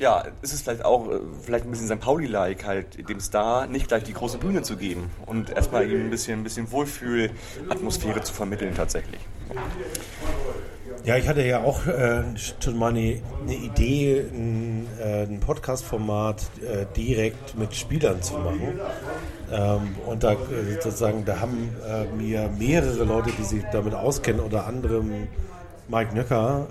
[0.00, 2.00] ja, ist es vielleicht auch äh, vielleicht ein bisschen St.
[2.00, 6.10] Pauli-like, halt dem Star nicht gleich die große Bühne zu geben und erstmal ihm ein
[6.10, 9.20] bisschen, ein bisschen Wohlfühl-Atmosphäre zu vermitteln tatsächlich.
[11.04, 12.22] Ja, ich hatte ja auch äh,
[12.60, 18.80] schon mal eine, eine Idee, ein, äh, ein Podcast-Format äh, direkt mit Spielern zu machen.
[19.52, 20.36] Ähm, und da äh,
[20.80, 25.28] sozusagen, da haben äh, mir mehrere Leute, die sich damit auskennen, unter anderem
[25.88, 26.68] Mike Nöcker,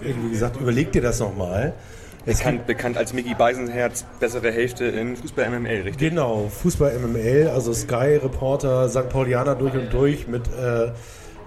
[0.00, 1.74] irgendwie gesagt, überleg dir das nochmal.
[2.03, 5.98] Es Bekannt, bekannt als Mickey Beisenherz, bessere Hälfte in Fußball MML, richtig?
[5.98, 9.10] Genau, Fußball MML, also Sky-Reporter, St.
[9.10, 10.92] Paulianer durch und durch mit äh,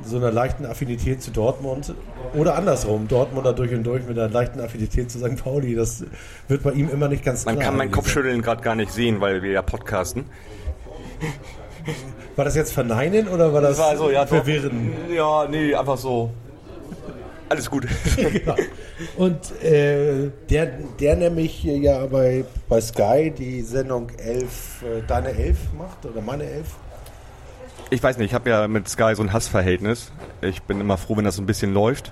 [0.03, 1.95] so einer leichten Affinität zu Dortmund.
[2.35, 5.43] Oder andersrum, Dortmunder durch und durch mit einer leichten Affinität zu St.
[5.43, 5.75] Pauli.
[5.75, 6.05] Das
[6.47, 7.69] wird bei ihm immer nicht ganz Man klar.
[7.69, 7.91] kann meinen.
[7.91, 10.25] Kopfschütteln gerade gar nicht sehen, weil wir ja podcasten.
[12.35, 14.29] War das jetzt verneinen oder war das, war so, ja, doch.
[14.29, 14.93] verwirren?
[15.09, 16.29] Ja, nee, einfach so.
[17.49, 17.87] Alles gut.
[18.45, 18.55] ja.
[19.17, 20.65] Und äh, der,
[20.99, 26.43] der nämlich ja bei, bei Sky die Sendung 11, äh, deine 11 macht oder meine
[26.43, 26.65] 11.
[27.89, 30.11] Ich weiß nicht, ich habe ja mit Sky so ein Hassverhältnis.
[30.41, 32.11] Ich bin immer froh, wenn das so ein bisschen läuft.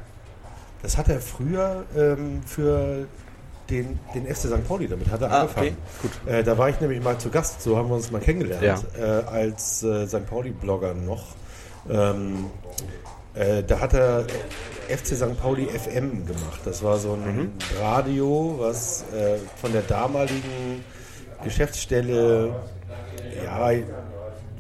[0.82, 3.08] Das hat er früher ähm, für
[3.70, 4.66] den, den FC St.
[4.68, 5.76] Pauli, damit hat er Ah, angefangen.
[6.00, 6.32] okay, gut.
[6.34, 9.20] Äh, da war ich nämlich mal zu Gast, so haben wir uns mal kennengelernt, Ja.
[9.20, 10.26] äh, als äh, St.
[10.30, 11.24] Pauli-Blogger noch.
[11.90, 12.46] Ähm,
[13.36, 14.26] äh, da hat er
[14.88, 15.40] FC St.
[15.42, 16.60] Pauli FM gemacht.
[16.64, 17.52] Das war so ein Mhm.
[17.82, 20.84] Radio, was äh, von der damaligen
[21.44, 22.54] Geschäftsstelle,
[23.44, 23.72] ja,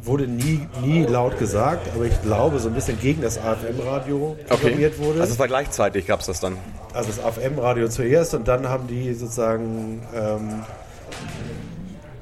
[0.03, 4.99] wurde nie, nie laut gesagt, aber ich glaube, so ein bisschen gegen das AFM-Radio programmiert
[4.99, 5.21] wurde.
[5.21, 6.57] Also es war gleichzeitig, gab es das dann.
[6.93, 10.63] Also das AFM-Radio zuerst und dann haben die sozusagen ähm,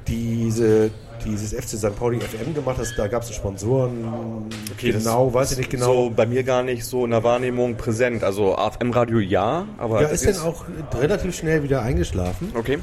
[0.08, 0.90] diese,
[1.24, 1.96] dieses FC St.
[1.96, 2.78] Pauli FM gemacht.
[2.78, 4.48] Das, da gab es Sponsoren.
[4.78, 6.06] genau, weiß ich nicht genau.
[6.06, 8.22] So bei mir gar nicht so in der Wahrnehmung präsent.
[8.24, 10.02] Also AFM-Radio ja, aber.
[10.02, 10.64] ja, das ist dann auch
[10.98, 12.78] relativ schnell wieder eingeschlafen Okay.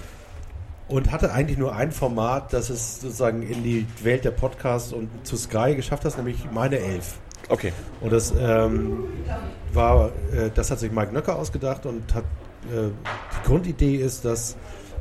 [0.87, 5.09] und hatte eigentlich nur ein Format, das es sozusagen in die Welt der Podcasts und
[5.23, 7.15] zu Sky geschafft hat, nämlich meine Elf.
[7.49, 7.73] Okay.
[8.01, 9.05] Und das ähm,
[9.73, 12.23] war, äh, das hat sich Mike Nöcker ausgedacht und hat
[12.71, 14.55] äh, die Grundidee ist, dass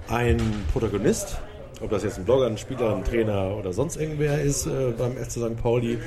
[0.09, 0.39] ein
[0.73, 1.39] Protagonist,
[1.81, 5.13] ob das jetzt ein Blogger, ein Spieler, ein Trainer oder sonst irgendwer ist äh, beim
[5.17, 5.57] FC St.
[5.63, 5.99] Pauli,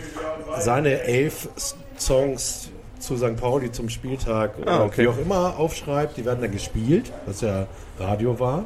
[0.59, 1.49] seine elf
[1.97, 2.69] Songs
[2.99, 3.35] zu St.
[3.35, 5.03] Pauli zum Spieltag oder Ah, okay.
[5.03, 7.67] wie auch immer aufschreibt, die werden dann gespielt, was ja
[7.99, 8.65] Radio war,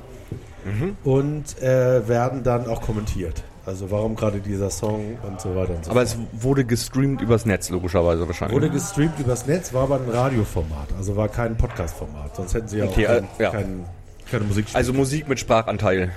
[1.04, 3.44] und äh, werden dann auch kommentiert.
[3.66, 7.46] Also warum gerade dieser Song und so weiter und so Aber es wurde gestreamt übers
[7.46, 8.56] Netz, logischerweise wahrscheinlich.
[8.56, 12.36] Wurde gestreamt übers Netz, war aber ein Radioformat, also war kein Podcast-Format.
[12.36, 13.50] Sonst hätten sie ja Okay, auch kein, äh, ja.
[13.52, 13.86] kein,
[14.32, 16.12] keine Musik also Musik mit Sprachanteil.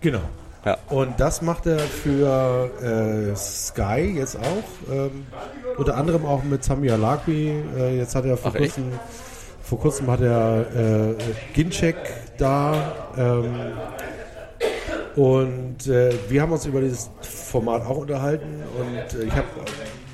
[0.00, 0.20] Genau.
[0.64, 0.78] Ja.
[0.88, 4.92] Und das macht er für äh, Sky jetzt auch.
[4.92, 5.26] Ähm,
[5.76, 7.62] unter anderem auch mit Sami Alakwi.
[7.76, 8.74] Äh, jetzt hat er vor Ach, echt?
[8.74, 8.92] kurzem,
[9.62, 11.14] vor kurzem hat er äh,
[11.54, 11.96] Ginczek
[12.38, 12.94] da.
[13.16, 13.54] Ähm,
[15.14, 18.62] und äh, wir haben uns über dieses Format auch unterhalten.
[18.78, 19.46] Und äh, ich habe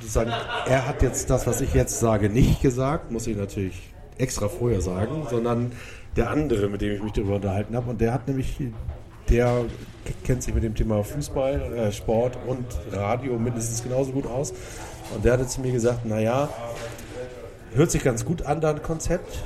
[0.01, 0.33] sozusagen,
[0.67, 4.81] er hat jetzt das, was ich jetzt sage, nicht gesagt, muss ich natürlich extra vorher
[4.81, 5.73] sagen, sondern
[6.17, 7.91] der andere, mit dem ich mich darüber unterhalten habe.
[7.91, 8.57] Und der hat nämlich,
[9.33, 9.65] der
[10.25, 14.53] kennt sich mit dem Thema Fußball, äh, Sport und Radio mindestens genauso gut aus.
[15.15, 16.51] Und der hatte zu mir gesagt, naja,
[17.75, 19.43] hört sich ganz gut an, dein Konzept,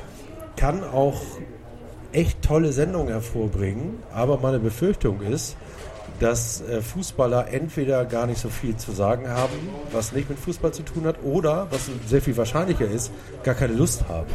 [0.56, 1.20] kann auch
[2.12, 5.56] echt tolle Sendungen hervorbringen, aber meine Befürchtung ist,
[6.18, 9.52] dass äh, Fußballer entweder gar nicht so viel zu sagen haben,
[9.92, 13.12] was nicht mit Fußball zu tun hat, oder, was sehr viel wahrscheinlicher ist,
[13.44, 14.30] gar keine Lust haben,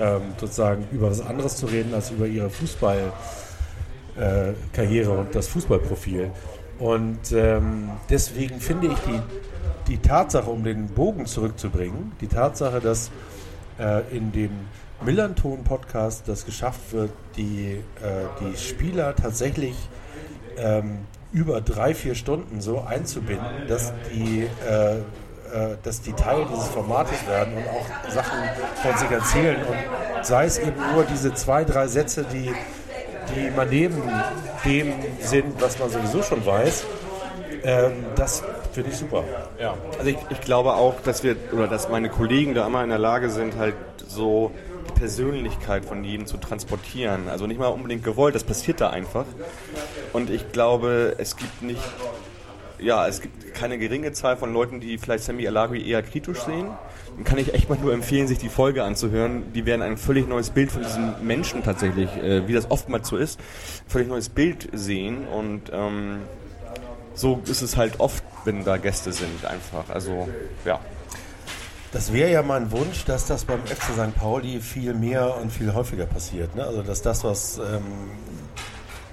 [0.00, 3.12] ähm, sozusagen über was anderes zu reden als über ihre Fußballkarriere
[4.16, 6.30] äh, und das Fußballprofil.
[6.78, 9.20] Und ähm, deswegen finde ich die,
[9.88, 13.10] die Tatsache, um den Bogen zurückzubringen, die Tatsache, dass
[13.78, 14.50] äh, in dem
[15.04, 19.76] Millanton-Podcast das geschafft wird, die, äh, die Spieler tatsächlich
[20.56, 20.98] ähm,
[21.32, 27.26] über drei, vier Stunden so einzubinden, dass die, äh, äh, dass die Teil dieses Formates
[27.26, 28.38] werden und auch Sachen
[28.82, 29.56] von sich erzählen.
[29.64, 32.52] Und sei es eben nur diese zwei, drei Sätze, die,
[33.36, 34.02] die man neben
[34.64, 36.84] dem sind, was man sowieso schon weiß,
[37.64, 39.24] ähm, das finde ich super.
[39.58, 39.74] Ja.
[39.98, 42.98] Also ich, ich glaube auch, dass wir oder dass meine Kollegen da immer in der
[42.98, 43.74] Lage sind, halt
[44.06, 44.50] so
[44.88, 47.28] die Persönlichkeit von jedem zu transportieren.
[47.28, 49.26] Also nicht mal unbedingt gewollt, das passiert da einfach.
[50.12, 51.82] Und ich glaube, es gibt nicht,
[52.78, 56.68] ja, es gibt keine geringe Zahl von Leuten, die vielleicht Sammy Alagui eher kritisch sehen.
[57.24, 59.52] Kann ich echt mal nur empfehlen, sich die Folge anzuhören.
[59.52, 63.16] Die werden ein völlig neues Bild von diesem Menschen tatsächlich, äh, wie das oftmals so
[63.16, 65.26] ist, ein völlig neues Bild sehen.
[65.28, 66.20] Und ähm,
[67.14, 69.88] so ist es halt oft, wenn da Gäste sind, einfach.
[69.90, 70.28] Also,
[70.64, 70.80] ja.
[71.92, 74.14] Das wäre ja mein Wunsch, dass das beim FC St.
[74.16, 76.56] Pauli viel mehr und viel häufiger passiert.
[76.56, 76.64] Ne?
[76.64, 77.82] Also, dass das, was, ähm,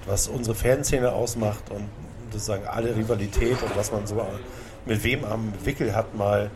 [0.06, 1.88] was unsere Fanszene ausmacht und
[2.32, 4.26] sozusagen alle Rivalität und was man so
[4.86, 6.50] mit wem am Wickel hat, mal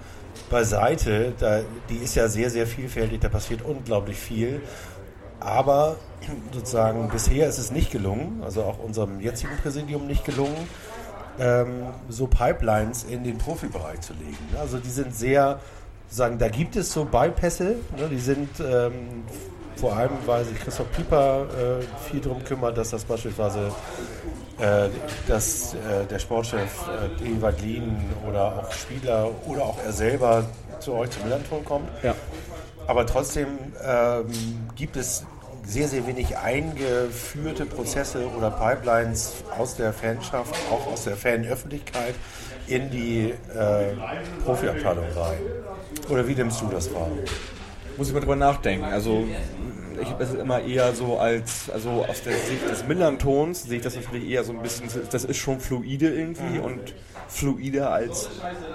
[0.55, 4.63] beiseite, da, die ist ja sehr, sehr vielfältig, da passiert unglaublich viel.
[5.41, 5.97] Aber
[6.53, 10.69] sozusagen bisher ist es nicht gelungen, also auch unserem jetzigen Präsidium nicht gelungen,
[11.41, 14.39] ähm, so Pipelines in den Profibereich zu legen.
[14.61, 15.59] Also die sind sehr
[16.09, 19.25] sagen, da gibt es so Bypässe, ne, die sind ähm,
[19.75, 23.73] vor allem, weil sich Christoph Pieper äh, viel darum kümmert, dass das beispielsweise
[25.27, 26.89] dass äh, der Sportchef
[27.21, 27.97] äh, Ewald Lien
[28.29, 30.45] oder auch Spieler oder auch er selber
[30.81, 31.89] zu euch zum Millanton kommt.
[32.03, 32.15] Ja.
[32.87, 33.49] Aber trotzdem
[33.85, 34.27] ähm,
[34.77, 35.25] gibt es
[35.67, 42.15] sehr, sehr wenig eingeführte Prozesse oder Pipelines aus der Fanschaft, auch aus der Fanöffentlichkeit
[42.67, 43.95] in die äh,
[44.45, 45.41] Profiabteilung rein.
[46.09, 47.09] Oder wie nimmst du das wahr?
[47.97, 48.85] Muss ich mal drüber nachdenken.
[48.85, 49.27] Also
[50.01, 53.83] ich habe es immer eher so als, also aus der Sicht des Millantons sehe ich
[53.83, 56.65] das natürlich eher so ein bisschen, das ist schon fluide irgendwie mhm.
[56.65, 56.95] und
[57.29, 58.29] fluider als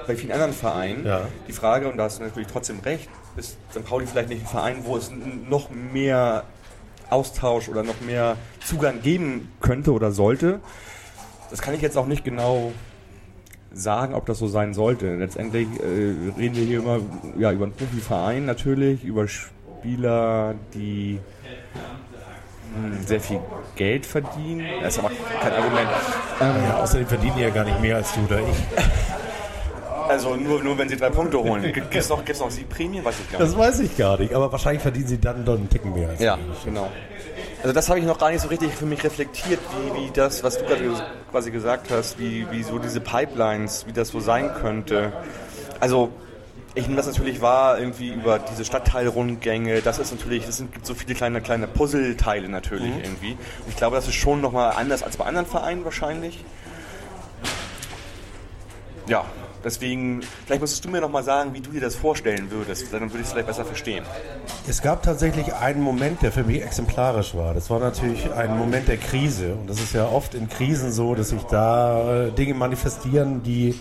[0.08, 1.06] bei vielen anderen Vereinen.
[1.06, 1.28] Ja.
[1.48, 3.86] Die Frage, und da hast du natürlich trotzdem recht, ist St.
[3.86, 5.12] Pauli vielleicht nicht ein Verein, wo es
[5.50, 6.44] noch mehr
[7.10, 10.60] Austausch oder noch mehr Zugang geben könnte oder sollte.
[11.50, 12.72] Das kann ich jetzt auch nicht genau
[13.72, 15.16] sagen, ob das so sein sollte.
[15.16, 17.00] Letztendlich äh, reden wir hier immer
[17.38, 21.20] ja, über einen Profiverein natürlich, über Spieler, die
[22.76, 23.40] mh, hm, sehr viel
[23.76, 24.66] Geld verdienen.
[24.82, 25.12] Das ist aber
[25.42, 25.90] kein Argument.
[26.42, 28.86] Ähm, ja, außerdem verdienen die ja gar nicht mehr als du oder ich.
[30.10, 31.72] Also nur, nur wenn sie drei Punkte holen.
[31.72, 33.06] Gibt es noch, gibt's noch Siegprämien?
[33.06, 33.52] Weiß ich gar nicht.
[33.52, 36.10] Das weiß ich gar nicht, aber wahrscheinlich verdienen sie dann doch einen Ticken mehr.
[36.10, 36.66] Als ja, ich.
[36.66, 36.90] genau.
[37.62, 40.44] Also das habe ich noch gar nicht so richtig für mich reflektiert, wie, wie das,
[40.44, 40.94] was du gerade
[41.30, 45.12] quasi gesagt hast, wie, wie so diese Pipelines, wie das so sein könnte.
[45.80, 46.10] Also
[46.76, 49.82] ich nehme das natürlich wahr, irgendwie über diese Stadtteilrundgänge.
[49.82, 53.02] Das ist natürlich, es gibt so viele kleine, kleine Puzzleteile natürlich mhm.
[53.04, 53.32] irgendwie.
[53.32, 56.46] Und ich glaube, das ist schon nochmal anders als bei anderen Vereinen wahrscheinlich.
[59.08, 59.26] Ja,
[59.64, 62.94] Deswegen, vielleicht müsstest du mir noch mal sagen, wie du dir das vorstellen würdest.
[62.94, 64.06] Dann würde ich es vielleicht besser verstehen.
[64.68, 67.54] Es gab tatsächlich einen Moment, der für mich exemplarisch war.
[67.54, 69.54] Das war natürlich ein Moment der Krise.
[69.54, 73.76] Und das ist ja oft in Krisen so, dass sich da äh, Dinge manifestieren, die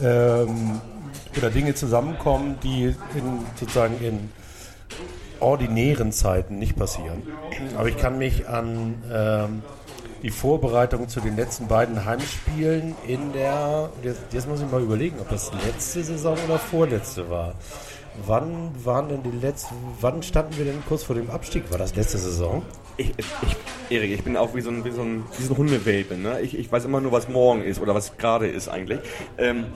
[0.00, 0.80] ähm,
[1.36, 4.30] oder Dinge zusammenkommen, die in, sozusagen in
[5.40, 7.22] ordinären Zeiten nicht passieren.
[7.76, 9.62] Aber ich kann mich an ähm,
[10.26, 15.20] die Vorbereitung zu den letzten beiden Heimspielen in der, jetzt, jetzt muss ich mal überlegen,
[15.20, 17.54] ob das letzte Saison oder vorletzte war.
[18.26, 21.70] Wann waren denn die letzten, wann standen wir denn kurz vor dem Abstieg?
[21.70, 22.64] War das letzte Saison?
[22.96, 23.26] Ich, ich,
[23.88, 26.16] Erik, ich bin auch wie so ein, wie so ein, wie so ein Hundewelpe.
[26.16, 26.40] Ne?
[26.40, 28.98] Ich, ich weiß immer nur, was morgen ist oder was gerade ist eigentlich.
[29.38, 29.66] Ähm,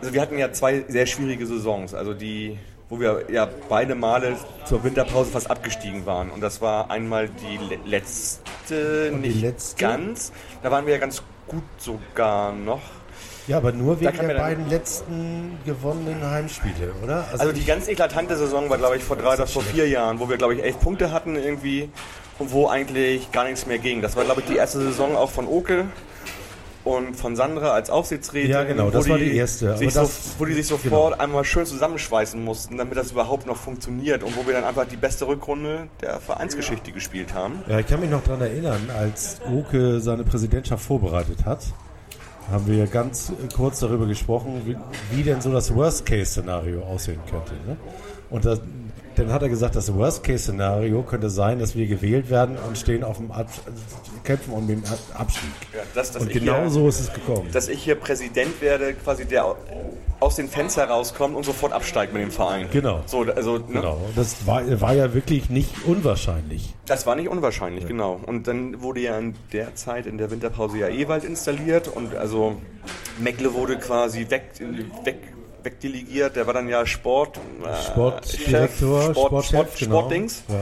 [0.00, 1.92] also wir hatten ja zwei sehr schwierige Saisons.
[1.92, 2.56] Also die
[2.88, 6.30] wo wir ja beide Male zur Winterpause fast abgestiegen waren.
[6.30, 7.58] Und das war einmal die
[7.88, 9.80] letzte, Und nicht letzte?
[9.82, 10.32] ganz.
[10.62, 12.80] Da waren wir ja ganz gut sogar noch.
[13.46, 17.24] Ja, aber nur wegen der beiden letzten gewonnenen Heimspiele, oder?
[17.32, 20.20] Also, also die ganz eklatante Saison war, glaube ich, vor drei oder vor vier Jahren,
[20.20, 21.88] wo wir, glaube ich, elf Punkte hatten irgendwie
[22.38, 24.02] und wo eigentlich gar nichts mehr ging.
[24.02, 25.86] Das war, glaube ich, die erste Saison auch von Oke
[26.88, 28.50] und von Sandra als Aufsichtsrätin.
[28.50, 29.76] Ja, genau, das war die erste.
[29.76, 30.08] Sich so,
[30.38, 34.46] wo die sich sofort einmal schön zusammenschweißen mussten, damit das überhaupt noch funktioniert und wo
[34.46, 37.62] wir dann einfach die beste Rückrunde der Vereinsgeschichte gespielt haben.
[37.68, 41.60] Ja, ich kann mich noch daran erinnern, als Oke seine Präsidentschaft vorbereitet hat,
[42.50, 44.76] haben wir ganz kurz darüber gesprochen, wie,
[45.14, 47.52] wie denn so das Worst-Case-Szenario aussehen könnte.
[47.66, 47.76] Ne?
[48.30, 48.60] Und das,
[49.18, 53.16] dann hat er gesagt, das Worst-Case-Szenario könnte sein, dass wir gewählt werden und stehen auf
[53.18, 53.48] dem Ab
[54.24, 55.50] kämpfen um den Ab Abstieg.
[55.74, 57.48] Ja, das- das und genau hier- so ist es gekommen.
[57.52, 59.54] Dass ich hier Präsident werde, quasi der
[60.20, 62.68] aus den Fenster rauskommt und sofort absteigt mit dem Verein.
[62.72, 63.00] Genau.
[63.06, 63.64] So, also, ne?
[63.68, 63.98] genau.
[64.16, 66.74] Das war, war ja wirklich nicht unwahrscheinlich.
[66.86, 68.18] Das war nicht unwahrscheinlich, genau.
[68.26, 72.56] Und dann wurde ja in der Zeit in der Winterpause ja Ewald installiert und also
[73.20, 74.50] Meckle wurde quasi weg,
[75.04, 75.16] weg,
[75.62, 76.36] wegdelegiert.
[76.36, 79.98] Der war dann ja Sport, äh, Sportdirektor, Chef, Sport, Sportchef, Sport, genau.
[80.00, 80.42] Sportdings.
[80.48, 80.54] Ja.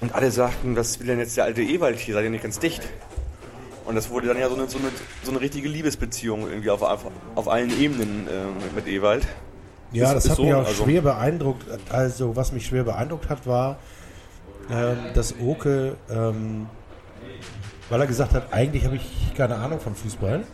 [0.00, 2.14] Und alle sagten, was will denn jetzt der alte Ewald hier?
[2.14, 2.82] Seid ihr nicht ganz dicht?
[3.84, 4.88] Und das wurde dann ja so eine, so eine,
[5.22, 7.04] so eine richtige Liebesbeziehung irgendwie auf, auf,
[7.34, 9.26] auf allen Ebenen äh, mit Ewald.
[9.92, 11.64] Ja, Ist- das ist hat so, mich auch also- schwer beeindruckt.
[11.90, 13.78] Also, was mich schwer beeindruckt hat, war,
[14.70, 16.66] ähm, dass Oke, ähm,
[17.90, 20.44] weil er gesagt hat, eigentlich habe ich keine Ahnung von Fußball.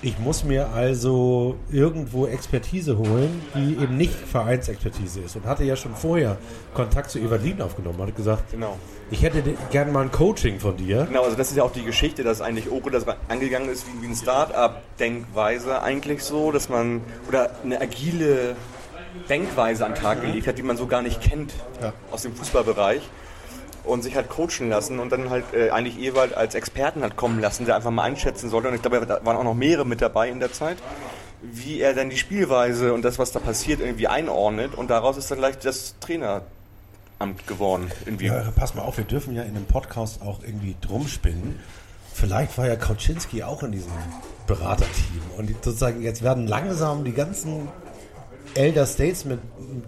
[0.00, 5.34] Ich muss mir also irgendwo Expertise holen, die eben nicht Vereinsexpertise ist.
[5.34, 6.36] Und hatte ja schon vorher
[6.72, 8.00] Kontakt zu Evalin aufgenommen.
[8.00, 8.76] Hat gesagt, Genau.
[9.10, 9.42] ich hätte
[9.72, 11.04] gerne mal ein Coaching von dir.
[11.06, 14.02] Genau, also das ist ja auch die Geschichte, dass eigentlich Oko das angegangen ist wie,
[14.06, 18.54] wie ein Start-up-Denkweise eigentlich so, dass man oder eine agile
[19.28, 21.92] Denkweise an den Tag gelegt hat, die man so gar nicht kennt Ja.
[22.12, 23.02] aus dem Fußballbereich
[23.88, 27.40] und sich halt coachen lassen und dann halt äh, eigentlich Ewald als Experten hat kommen
[27.40, 30.00] lassen, der einfach mal einschätzen sollte und ich glaube, da waren auch noch mehrere mit
[30.00, 30.78] dabei in der Zeit,
[31.42, 35.30] wie er dann die Spielweise und das, was da passiert, irgendwie einordnet und daraus ist
[35.30, 36.44] dann gleich das Traineramt
[37.46, 37.90] geworden.
[38.04, 38.26] Irgendwie.
[38.26, 41.58] Ja, pass mal auf, wir dürfen ja in einem Podcast auch irgendwie drum spinnen.
[42.12, 43.92] Vielleicht war ja Kauczynski auch in diesem
[44.48, 45.22] Beraterteam.
[45.36, 47.68] Und sozusagen jetzt werden langsam die ganzen
[48.54, 49.38] Elder Statesmen,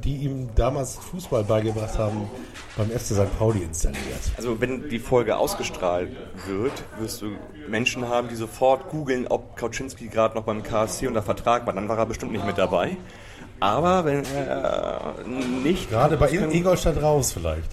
[0.05, 2.29] die ihm damals Fußball beigebracht haben,
[2.77, 3.39] beim FC St.
[3.39, 4.01] Pauli installiert.
[4.37, 6.11] Also wenn die Folge ausgestrahlt
[6.47, 7.33] wird, wirst du
[7.69, 11.73] Menschen haben, die sofort googeln, ob Kauczynski gerade noch beim KSC unter Vertrag war.
[11.73, 12.97] Dann war er bestimmt nicht mit dabei.
[13.59, 15.15] Aber wenn er
[15.63, 15.91] nicht...
[15.91, 17.69] Gerade bei In- Ingolstadt raus vielleicht.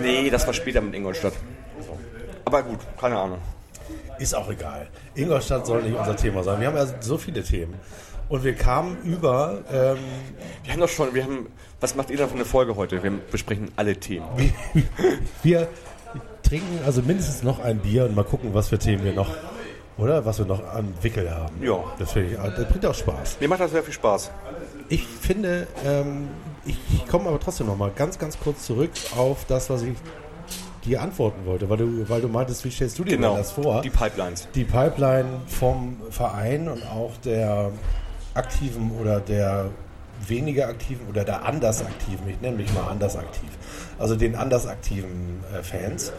[0.00, 1.32] Nee, das war später mit Ingolstadt.
[2.44, 3.38] Aber gut, keine Ahnung.
[4.18, 4.88] Ist auch egal.
[5.14, 6.60] Ingolstadt soll nicht unser Thema sein.
[6.60, 7.74] Wir haben ja so viele Themen.
[8.28, 9.98] Und wir kamen über ähm,
[10.64, 11.46] Wir haben doch schon, wir haben...
[11.80, 13.02] Was macht ihr da für eine Folge heute?
[13.02, 14.26] Wir besprechen alle Themen.
[15.42, 15.68] Wir
[16.42, 19.28] trinken also mindestens noch ein Bier und mal gucken, was für Themen wir noch,
[19.98, 20.24] oder?
[20.24, 21.62] Was wir noch am Wickel haben.
[21.62, 21.84] Ja.
[21.98, 23.36] Das, ich, das bringt auch Spaß.
[23.40, 24.30] Mir macht das sehr viel Spaß.
[24.88, 26.28] Ich finde, ähm,
[26.64, 29.94] ich, ich komme aber trotzdem noch mal ganz, ganz kurz zurück auf das, was ich
[30.84, 33.82] dir antworten wollte, weil du, weil du meintest, wie stellst du dir Genau, das vor?
[33.82, 34.48] die Pipelines.
[34.54, 37.70] die Pipeline vom Verein und auch der
[38.36, 39.70] aktiven oder der
[40.26, 43.50] weniger aktiven oder der anders aktiven, ich nenne mich mal anders aktiv,
[43.98, 46.12] also den anders aktiven äh, Fans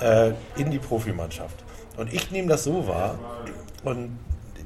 [0.00, 1.64] äh, in die Profimannschaft.
[1.96, 3.18] Und ich nehme das so wahr
[3.84, 4.18] und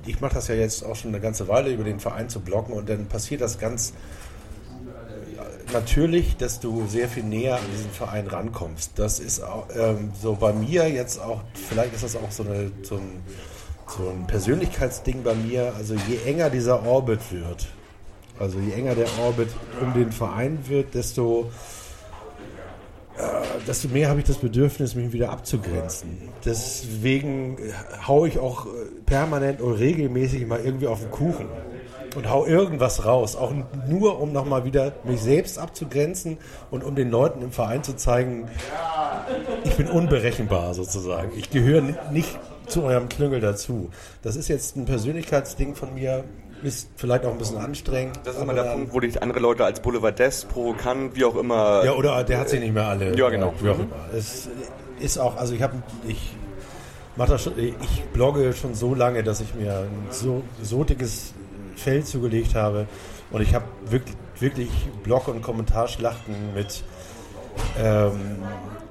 [0.06, 2.74] ich mache das ja jetzt auch schon eine ganze Weile über den Verein zu blocken
[2.74, 3.92] und dann passiert das ganz
[5.72, 8.92] natürlich, dass du sehr viel näher an diesen Verein rankommst.
[8.96, 12.70] Das ist auch, ähm, so bei mir jetzt auch, vielleicht ist das auch so, eine,
[12.82, 13.22] so, ein,
[13.88, 15.72] so ein Persönlichkeitsding bei mir.
[15.76, 17.66] Also je enger dieser Orbit wird,
[18.38, 19.48] also je enger der Orbit
[19.80, 21.50] um den Verein wird, desto,
[23.16, 23.22] äh,
[23.66, 26.28] desto mehr habe ich das Bedürfnis, mich wieder abzugrenzen.
[26.44, 27.56] Deswegen
[28.06, 28.68] haue ich auch äh,
[29.06, 31.46] permanent und regelmäßig mal irgendwie auf den Kuchen
[32.14, 33.52] und hau irgendwas raus, auch
[33.88, 36.38] nur um nochmal wieder mich selbst abzugrenzen
[36.70, 38.48] und um den Leuten im Verein zu zeigen,
[39.64, 41.30] ich bin unberechenbar sozusagen.
[41.36, 43.90] Ich gehöre ni- nicht zu eurem Klüngel dazu.
[44.22, 46.24] Das ist jetzt ein Persönlichkeitsding von mir,
[46.62, 48.20] ist vielleicht auch ein bisschen anstrengend.
[48.24, 51.84] Das ist immer der Punkt, wo dich andere Leute als Boulevardes, provokant, wie auch immer...
[51.84, 53.16] Ja, oder der hat sie nicht mehr alle.
[53.16, 53.52] Ja, genau.
[53.60, 53.86] Wie auch immer.
[54.16, 54.48] Es
[55.00, 55.74] ist auch, also ich habe,
[56.08, 56.34] ich
[57.16, 61.34] mache das schon, ich blogge schon so lange, dass ich mir ein so, so dickes
[61.76, 62.86] Feld zugelegt habe
[63.30, 64.70] und ich habe wirklich, wirklich
[65.02, 66.82] Blog- und Kommentarschlachten mit
[67.78, 68.38] ähm,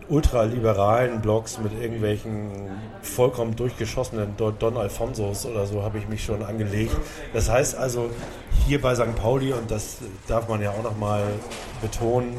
[0.09, 2.51] ultraliberalen Blogs mit irgendwelchen
[3.01, 6.95] vollkommen durchgeschossenen Don, Alfonsos oder so habe ich mich schon angelegt.
[7.33, 8.09] Das heißt also,
[8.67, 9.15] hier bei St.
[9.15, 9.97] Pauli, und das
[10.27, 11.23] darf man ja auch nochmal
[11.81, 12.37] betonen,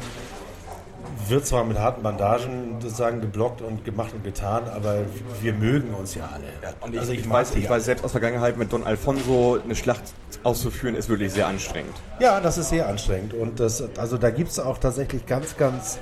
[1.27, 4.99] wird zwar mit harten Bandagen sozusagen geblockt und gemacht und getan, aber
[5.41, 6.75] wir mögen uns ja alle.
[6.81, 9.75] Und ich, also ich, mag weiß, ich weiß selbst aus Vergangenheit, mit Don Alfonso eine
[9.75, 10.03] Schlacht
[10.43, 11.95] auszuführen, ist wirklich sehr anstrengend.
[12.19, 13.33] Ja, das ist sehr anstrengend.
[13.33, 15.99] Und das, also da gibt es auch tatsächlich ganz, ganz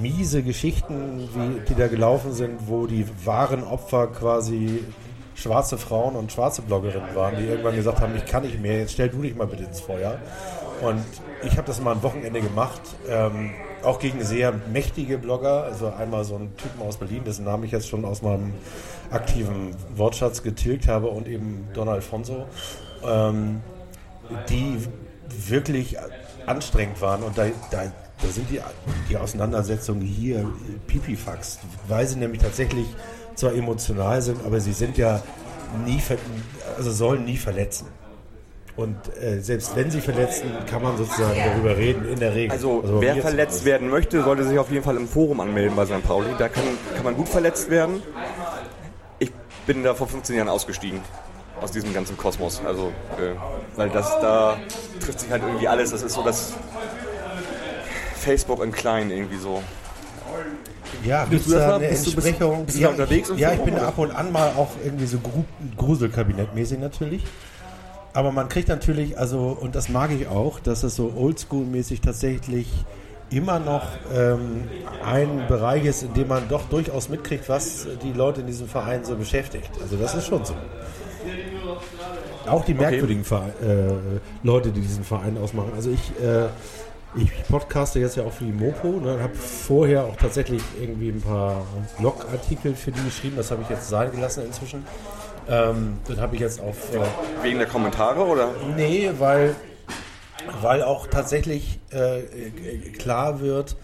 [0.00, 4.84] miese Geschichten, wie, die da gelaufen sind, wo die wahren Opfer quasi
[5.34, 8.92] schwarze Frauen und schwarze Bloggerinnen waren, die irgendwann gesagt haben, ich kann nicht mehr, jetzt
[8.92, 10.18] stell du dich mal bitte ins Feuer.
[10.80, 11.04] Und
[11.44, 13.50] ich habe das mal ein Wochenende gemacht, ähm,
[13.82, 15.64] auch gegen sehr mächtige Blogger.
[15.64, 18.54] Also einmal so einen Typen aus Berlin, dessen Namen ich jetzt schon aus meinem
[19.10, 22.46] aktiven Wortschatz getilgt habe und eben Don Alfonso,
[23.04, 23.60] ähm,
[24.48, 24.78] die
[25.28, 25.96] wirklich
[26.46, 27.22] anstrengend waren.
[27.22, 28.60] Und da, da, da sind die,
[29.08, 30.50] die Auseinandersetzungen hier
[30.86, 32.86] Pipifax, weil sie nämlich tatsächlich
[33.34, 35.22] zwar emotional sind, aber sie sind ja
[35.84, 36.02] nie,
[36.76, 37.86] also sollen nie verletzen.
[38.76, 42.52] Und äh, selbst wenn sie verletzen, kann man sozusagen darüber reden, in der Regel.
[42.52, 45.84] Also, also wer verletzt werden möchte, sollte sich auf jeden Fall im Forum anmelden bei
[45.84, 46.02] St.
[46.04, 46.28] Pauli.
[46.38, 46.62] Da kann,
[46.94, 48.00] kann man gut verletzt werden.
[49.18, 49.32] Ich
[49.66, 51.00] bin da vor 15 Jahren ausgestiegen
[51.60, 52.62] aus diesem ganzen Kosmos.
[52.64, 53.34] Also, äh,
[53.74, 54.58] weil das da
[55.00, 55.90] trifft sich halt irgendwie alles.
[55.90, 56.52] Das ist so das
[58.18, 59.62] Facebook in klein irgendwie so.
[61.04, 62.50] Ja, bist du da eine bist Entsprechung?
[62.50, 63.30] Du, bist, bist ja, du unterwegs?
[63.30, 65.18] Ich, ja, ich bin ab und an mal auch irgendwie so
[65.76, 67.24] Gruselkabinettmäßig natürlich.
[68.12, 72.66] Aber man kriegt natürlich, also, und das mag ich auch, dass es so oldschool-mäßig tatsächlich
[73.30, 73.82] immer noch
[74.14, 74.64] ähm,
[75.04, 79.04] ein Bereich ist, in dem man doch durchaus mitkriegt, was die Leute in diesem Verein
[79.04, 79.70] so beschäftigt.
[79.82, 80.54] Also das ist schon so.
[82.46, 83.42] Auch die merkwürdigen okay.
[83.62, 85.72] äh, Leute, die diesen Verein ausmachen.
[85.76, 86.48] Also ich, äh,
[87.16, 91.08] ich podcaste jetzt ja auch für die Mopo und ne, habe vorher auch tatsächlich irgendwie
[91.08, 91.64] ein paar
[91.98, 93.36] Blogartikel für die geschrieben.
[93.36, 94.84] Das habe ich jetzt sein gelassen inzwischen.
[95.48, 96.94] Ähm, das habe ich jetzt auf.
[96.94, 97.00] Äh,
[97.42, 98.50] Wegen der Kommentare oder?
[98.76, 99.56] Nee, weil,
[100.60, 102.20] weil auch tatsächlich äh,
[102.98, 103.76] klar wird,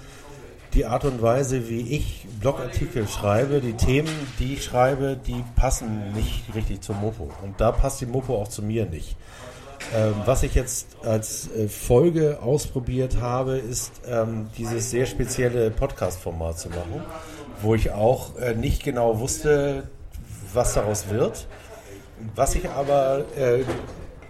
[0.75, 6.13] die Art und Weise, wie ich Blogartikel schreibe, die Themen, die ich schreibe, die passen
[6.13, 7.31] nicht richtig zum Mopo.
[7.43, 9.17] Und da passt die Mopo auch zu mir nicht.
[9.95, 16.59] Ähm, was ich jetzt als äh, Folge ausprobiert habe, ist ähm, dieses sehr spezielle Podcast-Format
[16.59, 17.03] zu machen,
[17.63, 19.85] wo ich auch äh, nicht genau wusste,
[20.53, 21.47] was daraus wird.
[22.35, 23.61] Was ich aber äh,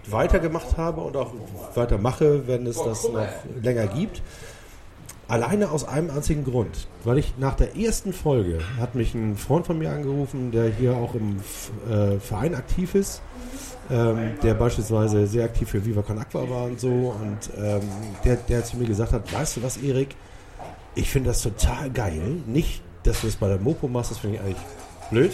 [0.07, 1.33] weitergemacht habe und auch
[1.73, 3.27] weitermache, wenn es das noch
[3.61, 4.21] länger gibt.
[5.27, 6.87] Alleine aus einem einzigen Grund.
[7.03, 10.95] Weil ich nach der ersten Folge hat mich ein Freund von mir angerufen, der hier
[10.95, 11.39] auch im
[11.89, 13.23] äh, Verein aktiv ist,
[13.89, 16.89] ähm, der beispielsweise sehr aktiv für Viva Con Aqua war und so.
[16.89, 17.81] Und ähm,
[18.23, 20.15] der, der zu mir gesagt hat, weißt du was, Erik,
[20.95, 22.37] ich finde das total geil.
[22.45, 24.65] Nicht, dass du es bei der Mopo machst, das finde ich eigentlich
[25.11, 25.31] blöd.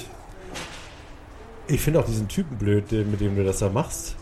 [1.68, 4.16] Ich finde auch diesen Typen blöd, mit dem du das da machst.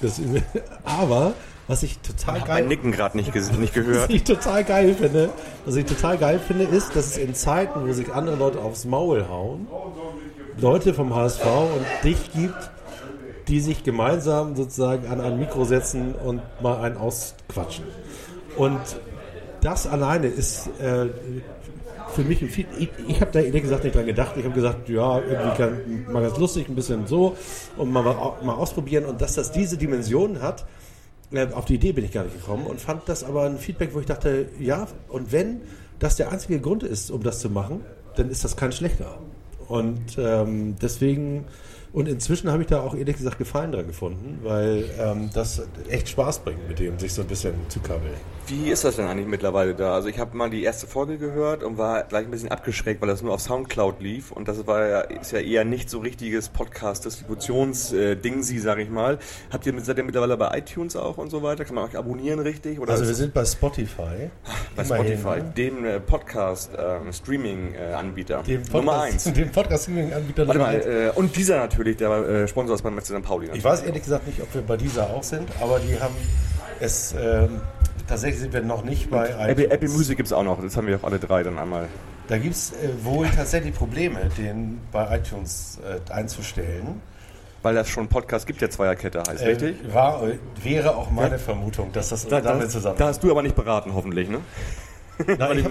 [0.00, 0.20] Das,
[0.84, 1.34] aber
[1.68, 4.04] was ich total ich geil mein Nicken gerade nicht, nicht gehört.
[4.08, 5.30] Was ich total geil finde,
[5.64, 8.84] was ich total geil finde, ist, dass es in Zeiten, wo sich andere Leute aufs
[8.84, 9.66] Maul hauen,
[10.58, 12.70] Leute vom HSV und dich gibt,
[13.48, 17.84] die sich gemeinsam sozusagen an ein Mikro setzen und mal einen ausquatschen.
[18.56, 18.80] Und
[19.60, 21.06] das alleine ist äh,
[22.14, 22.66] für mich ein viel.
[22.78, 24.36] Ich, ich habe da ehrlich gesagt nicht dran gedacht.
[24.36, 27.36] Ich habe gesagt, ja, irgendwie kann, mal ganz lustig, ein bisschen so
[27.76, 29.04] und mal, mal ausprobieren.
[29.04, 30.66] Und dass das diese Dimensionen hat,
[31.32, 33.94] äh, auf die Idee bin ich gar nicht gekommen und fand das aber ein Feedback,
[33.94, 35.60] wo ich dachte, ja, und wenn
[35.98, 37.80] das der einzige Grund ist, um das zu machen,
[38.16, 39.18] dann ist das kein schlechter.
[39.68, 41.44] Und ähm, deswegen
[41.92, 46.08] und inzwischen habe ich da auch ehrlich gesagt Gefallen dran gefunden, weil ähm, das echt
[46.08, 48.14] Spaß bringt, mit dem sich so ein bisschen zu kabbeln.
[48.48, 49.94] Wie ist das denn eigentlich mittlerweile da?
[49.94, 53.08] Also ich habe mal die erste Folge gehört und war gleich ein bisschen abgeschreckt, weil
[53.08, 56.48] das nur auf Soundcloud lief und das war ja, ist ja eher nicht so richtiges
[56.50, 59.18] Podcast-Distributions-Ding, sie sage ich mal.
[59.50, 61.64] Habt ihr seid ihr mittlerweile bei iTunes auch und so weiter?
[61.64, 62.78] Kann man euch abonnieren richtig?
[62.78, 64.30] Oder also wir sind bei Spotify.
[64.76, 65.18] Bei Immerhin.
[65.18, 68.44] Spotify, dem äh, Podcast-Streaming-Anbieter.
[68.46, 69.24] Äh, Nummer eins.
[69.32, 73.22] Dem Podcast-Streaming-Anbieter Warte mal, äh, und dieser natürlich der äh, Sponsor ist beim FC St.
[73.22, 73.50] Pauli.
[73.54, 76.14] Ich weiß ehrlich gesagt nicht, ob wir bei dieser auch sind, aber die haben
[76.78, 77.12] es.
[77.18, 77.60] Ähm,
[78.06, 80.86] tatsächlich sind wir noch nicht bei Apple, Apple Music gibt es auch noch, das haben
[80.86, 81.88] wir auch alle drei dann einmal.
[82.28, 87.00] Da gibt es äh, wohl tatsächlich Probleme, den bei iTunes äh, einzustellen.
[87.62, 89.76] Weil das schon Podcast gibt, der Zweierkette heißt, äh, richtig?
[89.92, 90.22] War,
[90.62, 91.38] wäre auch meine ja.
[91.38, 92.96] Vermutung, dass das da, damit zusammen.
[92.98, 94.40] Da hast du aber nicht beraten, hoffentlich, ne?
[95.38, 95.58] Nein,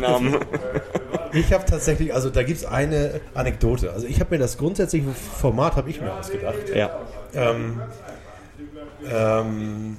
[1.33, 3.91] ich habe hab tatsächlich, also da gibt es eine Anekdote.
[3.91, 6.69] Also ich habe mir das grundsätzliche Format habe ich mir ausgedacht.
[6.73, 6.99] Ja.
[7.33, 7.79] Ähm,
[9.11, 9.97] ähm,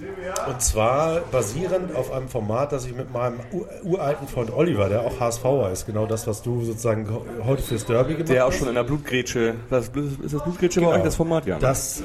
[0.48, 3.40] und zwar basierend auf einem Format, das ich mit meinem
[3.82, 7.08] uralten Freund Oliver, der auch HSVer ist, genau das, was du sozusagen
[7.44, 8.34] heute fürs Derby gemacht hast.
[8.34, 10.92] Der auch schon in der Blutgrätsche, was, ist das Blutgrätsche genau.
[10.92, 11.46] bei euch das Format?
[11.46, 11.58] Ja.
[11.58, 12.02] Das,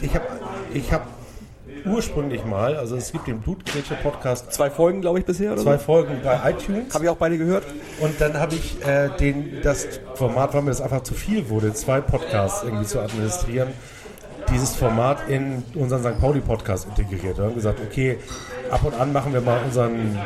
[0.00, 0.26] ich habe
[0.72, 1.06] ich hab
[1.84, 4.52] ursprünglich mal, also es gibt den Blutgrätsche-Podcast.
[4.52, 5.62] Zwei Folgen, glaube ich, bisher, oder?
[5.62, 5.78] Zwei?
[5.78, 6.94] Folgen bei iTunes.
[6.94, 7.64] Habe ich auch beide gehört.
[8.00, 11.72] Und dann habe ich äh, den, das Format, weil mir das einfach zu viel wurde,
[11.74, 13.68] zwei Podcasts irgendwie zu administrieren,
[14.52, 16.20] dieses Format in unseren St.
[16.20, 17.38] Pauli-Podcast integriert.
[17.38, 18.18] Wir haben gesagt, okay,
[18.70, 20.18] ab und an machen wir mal unseren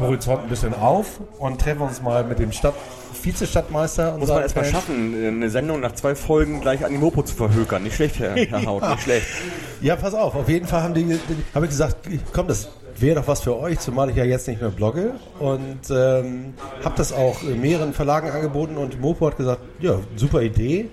[0.00, 2.74] Horizont ein bisschen auf und treffen uns mal mit dem Stadt
[3.22, 4.16] Vize-Stadtmeister.
[4.18, 7.82] Muss man erstmal schaffen, eine Sendung nach zwei Folgen gleich an die Mopo zu verhökern.
[7.82, 9.26] Nicht schlecht, Herr, Herr Haut, nicht schlecht.
[9.82, 10.34] Ja, pass auf.
[10.34, 11.18] Auf jeden Fall haben die,
[11.54, 11.96] habe ich gesagt,
[12.32, 15.12] komm, das wäre doch was für euch, zumal ich ja jetzt nicht mehr blogge.
[15.38, 20.88] Und ähm, habe das auch mehreren Verlagen angeboten und Mopo hat gesagt, ja, super Idee.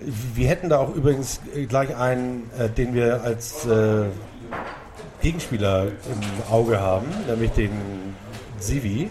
[0.00, 4.04] Wir hätten da auch übrigens gleich einen, äh, den wir als äh,
[5.22, 7.70] Gegenspieler im Auge haben, nämlich den
[8.58, 9.10] Sivi.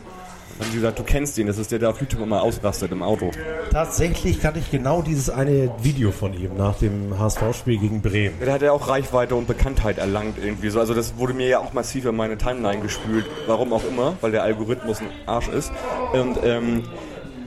[0.57, 3.03] Haben Sie gesagt, du kennst ihn, das ist der, der auf YouTube immer ausrastet im
[3.03, 3.31] Auto.
[3.71, 8.39] Tatsächlich kannte ich genau dieses eine Video von ihm nach dem HSV-Spiel gegen Bremen.
[8.39, 10.79] Der hat ja auch Reichweite und Bekanntheit erlangt irgendwie so.
[10.79, 13.25] Also das wurde mir ja auch massiv in meine Timeline gespült.
[13.47, 15.73] Warum auch immer, weil der Algorithmus ein Arsch ist.
[16.13, 16.83] Und ähm,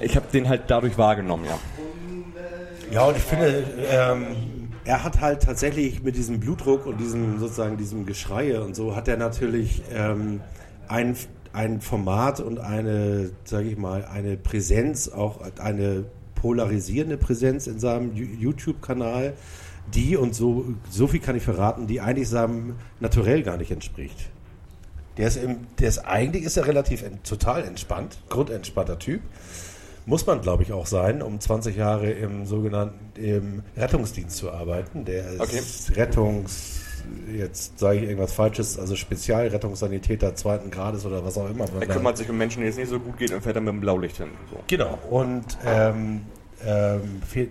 [0.00, 1.58] ich habe den halt dadurch wahrgenommen, ja.
[2.90, 4.26] Ja, und ich finde, ähm,
[4.84, 9.08] er hat halt tatsächlich mit diesem Blutdruck und diesem sozusagen diesem Geschreie und so hat
[9.08, 10.40] er natürlich ähm,
[10.88, 11.14] ein
[11.52, 18.14] ein Format und eine, sage ich mal, eine Präsenz, auch eine polarisierende Präsenz in seinem
[18.14, 19.34] YouTube-Kanal,
[19.94, 24.30] die und so, so viel kann ich verraten, die eigentlich seinem Naturell gar nicht entspricht.
[25.16, 29.20] Der ist, im, der ist eigentlich ist er relativ total entspannt, grundentspannter Typ.
[30.08, 35.04] Muss man, glaube ich, auch sein, um 20 Jahre im sogenannten im Rettungsdienst zu arbeiten.
[35.04, 35.60] Der ist Okay.
[36.00, 36.74] Rettungs
[37.34, 41.64] jetzt sage ich irgendwas Falsches, also Spezialrettungssanitäter zweiten Grades oder was auch immer.
[41.80, 43.72] Er kümmert sich um Menschen, denen es nicht so gut geht und fährt dann mit
[43.72, 44.28] dem Blaulicht hin.
[44.50, 44.58] So.
[44.66, 44.98] Genau.
[45.08, 46.22] Und ähm,
[46.66, 47.50] ähm, fährt-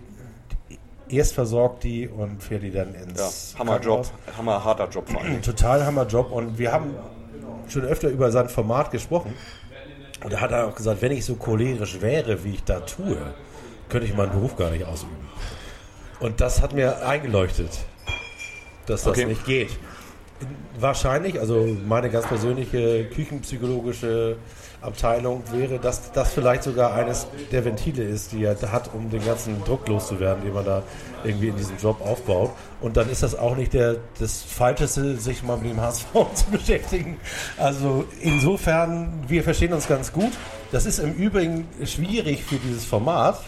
[1.10, 4.38] erst versorgt die und fährt die dann Ja, ins Hammerjob, Krankenhaus.
[4.38, 5.42] hammerharter Job vor allem.
[5.42, 6.32] Total Hammerjob.
[6.32, 6.92] Und wir haben
[7.68, 9.34] schon öfter über sein Format gesprochen.
[10.24, 13.18] Und da hat er auch gesagt, wenn ich so cholerisch wäre, wie ich da tue,
[13.90, 15.16] könnte ich meinen Beruf gar nicht ausüben.
[16.20, 17.70] Und das hat mir eingeleuchtet,
[18.88, 19.26] dass das Okay.
[19.26, 19.70] nicht geht.
[20.80, 24.38] Wahrscheinlich, also meine ganz persönliche küchenpsychologische
[24.88, 29.24] Abteilung wäre, dass das vielleicht sogar eines der Ventile ist, die er hat, um den
[29.24, 30.84] ganzen Druck loszuwerden, den man da
[31.24, 32.52] irgendwie in diesem Job aufbaut.
[32.82, 36.46] Und dann ist das auch nicht der, das Falscheste, sich mal mit dem HSV zu
[36.52, 37.20] beschäftigen.
[37.58, 40.32] Also insofern, wir verstehen uns ganz gut.
[40.72, 43.40] Das ist im Übrigen schwierig für dieses Format,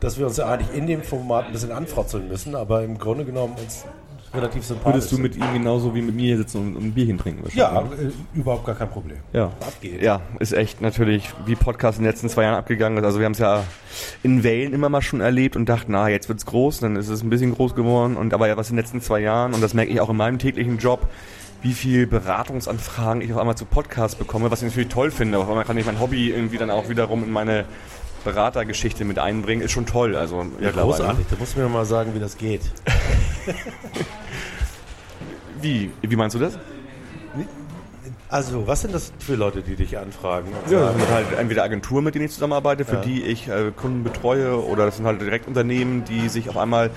[0.00, 3.24] dass wir uns ja eigentlich in dem Format ein bisschen anfrotzeln müssen, aber im Grunde
[3.24, 3.84] genommen uns
[4.36, 6.92] relativ sympathisch Würdest du mit ihm genauso wie mit mir hier sitzen und, und ein
[6.92, 7.44] Bierchen trinken?
[7.54, 9.18] Ja, äh, überhaupt gar kein Problem.
[9.32, 9.46] Ja.
[9.46, 10.02] Ab geht.
[10.02, 13.04] Ja, ist echt natürlich, wie Podcast in den letzten zwei Jahren abgegangen ist.
[13.04, 13.64] Also wir haben es ja
[14.22, 17.22] in Wellen immer mal schon erlebt und dachten, na, jetzt wird's groß, dann ist es
[17.22, 18.16] ein bisschen groß geworden.
[18.16, 20.16] Und aber ja, was in den letzten zwei Jahren, und das merke ich auch in
[20.16, 21.08] meinem täglichen Job,
[21.62, 25.38] wie viel Beratungsanfragen ich auf einmal zu Podcasts bekomme, was ich natürlich toll finde.
[25.38, 27.64] Auf einmal kann ich mein Hobby irgendwie dann auch wiederum in meine
[28.26, 30.16] Beratergeschichte mit einbringen, ist schon toll.
[30.16, 31.26] Also Ja, großartig.
[31.30, 32.60] Da musst du mir mal sagen, wie das geht.
[35.60, 35.90] Wie?
[36.02, 36.58] Wie meinst du das?
[38.28, 40.48] Also, was sind das für Leute, die dich anfragen?
[40.68, 43.00] Ja, das sind halt entweder Agenturen, mit denen ich zusammenarbeite, für Ja.
[43.02, 46.90] die ich äh, Kunden betreue, oder das sind halt Direktunternehmen, die sich auf einmal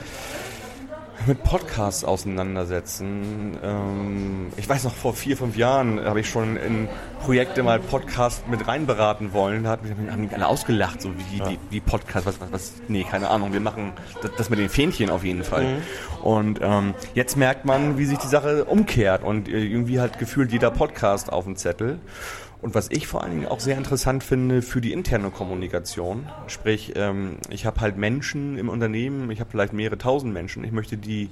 [1.27, 3.57] mit Podcasts auseinandersetzen.
[3.63, 6.87] Ähm, ich weiß noch, vor vier, fünf Jahren habe ich schon in
[7.19, 9.63] Projekte mal Podcast mit reinberaten wollen.
[9.63, 13.29] Da haben mich alle ausgelacht, so wie, wie, wie Podcast, was, was, was, nee, keine
[13.29, 15.81] Ahnung, wir machen das, das mit den Fähnchen auf jeden Fall.
[16.21, 20.51] Und ähm, jetzt merkt man, wie sich die Sache umkehrt und äh, irgendwie hat gefühlt
[20.51, 21.99] jeder Podcast auf dem Zettel.
[22.61, 26.93] Und was ich vor allen Dingen auch sehr interessant finde für die interne Kommunikation, sprich,
[26.95, 30.97] ähm, ich habe halt Menschen im Unternehmen, ich habe vielleicht mehrere tausend Menschen, ich möchte
[30.97, 31.29] die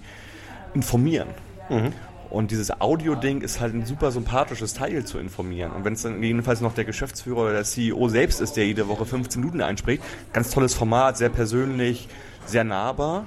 [0.74, 1.28] informieren.
[2.30, 5.72] Und dieses Audio-Ding ist halt ein super sympathisches Teil zu informieren.
[5.72, 8.88] Und wenn es dann jedenfalls noch der Geschäftsführer oder der CEO selbst ist, der jede
[8.88, 10.04] Woche 15 Minuten einspricht,
[10.34, 12.08] ganz tolles Format, sehr persönlich,
[12.46, 13.26] sehr nahbar.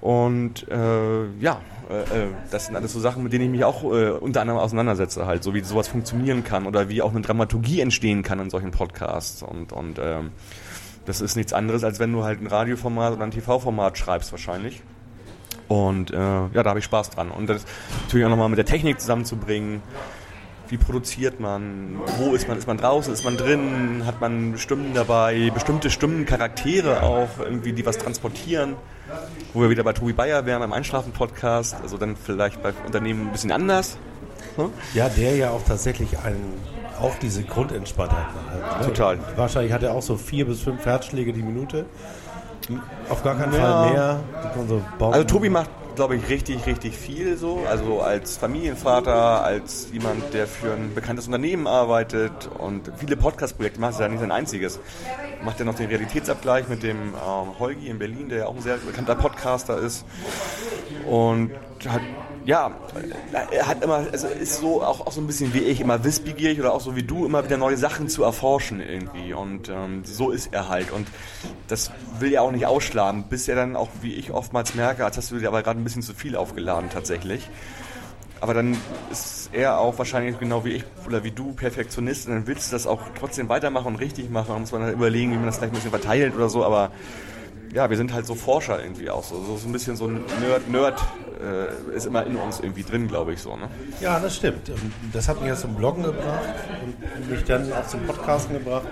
[0.00, 1.60] Und äh, ja,
[1.90, 4.60] äh, äh, das sind alles so Sachen, mit denen ich mich auch äh, unter anderem
[4.60, 8.48] auseinandersetze, halt, so wie sowas funktionieren kann oder wie auch eine Dramaturgie entstehen kann in
[8.48, 9.42] solchen Podcasts.
[9.42, 10.30] Und, und ähm,
[11.04, 14.82] das ist nichts anderes, als wenn du halt ein Radioformat oder ein TV-Format schreibst wahrscheinlich.
[15.66, 17.30] Und äh, ja, da habe ich Spaß dran.
[17.30, 17.64] Und das
[18.04, 19.82] natürlich auch nochmal mit der Technik zusammenzubringen.
[20.68, 22.00] Wie produziert man?
[22.18, 22.56] Wo ist man?
[22.56, 23.12] Ist man draußen?
[23.12, 24.02] Ist man drin?
[24.06, 25.50] Hat man Stimmen dabei?
[25.52, 28.76] Bestimmte Stimmen, Charaktere auch, irgendwie, die was transportieren?
[29.52, 31.76] Wo wir wieder bei Tobi Bayer wären, beim Einschlafen-Podcast.
[31.82, 33.98] Also dann vielleicht bei Unternehmen ein bisschen anders.
[34.56, 34.70] Hm?
[34.94, 36.54] Ja, der ja auch tatsächlich einen,
[37.00, 38.80] auch diese Grundentspanntheit hat.
[38.80, 38.86] ne?
[38.86, 39.18] Total.
[39.36, 41.86] Wahrscheinlich hat er auch so vier bis fünf Herzschläge die Minute.
[43.08, 43.60] Auf gar keinen Ja.
[43.60, 44.20] Fall mehr.
[44.68, 47.60] So Also Tobi macht, glaube ich, richtig, richtig viel so.
[47.68, 53.92] Also als Familienvater, als jemand, der für ein bekanntes Unternehmen arbeitet und viele Podcast-Projekte macht,
[53.92, 54.78] ist ja nicht sein einziges.
[55.44, 58.62] Macht ja noch den Realitätsabgleich mit dem ähm, Holgi in Berlin, der ja auch ein
[58.62, 60.04] sehr bekannter Podcaster ist.
[61.08, 61.50] Und
[61.88, 62.02] hat
[62.44, 62.70] ja,
[63.50, 66.58] er hat immer, also ist so auch, auch so ein bisschen wie ich, immer wissbegierig
[66.58, 69.34] oder auch so wie du, immer wieder neue Sachen zu erforschen irgendwie.
[69.34, 70.90] Und ähm, so ist er halt.
[70.90, 71.08] Und
[71.68, 75.16] das will er auch nicht ausschlagen, bis er dann auch, wie ich oftmals merke, als
[75.16, 77.48] hast du dir aber gerade ein bisschen zu viel aufgeladen tatsächlich.
[78.40, 78.76] Aber dann
[79.12, 82.74] ist er auch wahrscheinlich genau wie ich oder wie du Perfektionist und dann willst du
[82.74, 84.46] das auch trotzdem weitermachen und richtig machen.
[84.48, 86.90] Da muss man dann überlegen, wie man das vielleicht ein bisschen verteilt oder so, aber
[87.72, 89.42] ja, wir sind halt so Forscher irgendwie auch so.
[89.56, 91.00] So ein bisschen so ein Nerd, Nerd
[91.40, 93.56] äh, ist immer in uns irgendwie drin, glaube ich so.
[93.56, 93.68] Ne?
[94.00, 94.70] Ja, das stimmt.
[95.12, 96.48] Das hat mich jetzt zum Bloggen gebracht
[97.16, 98.86] und mich dann auch zum Podcasten gebracht.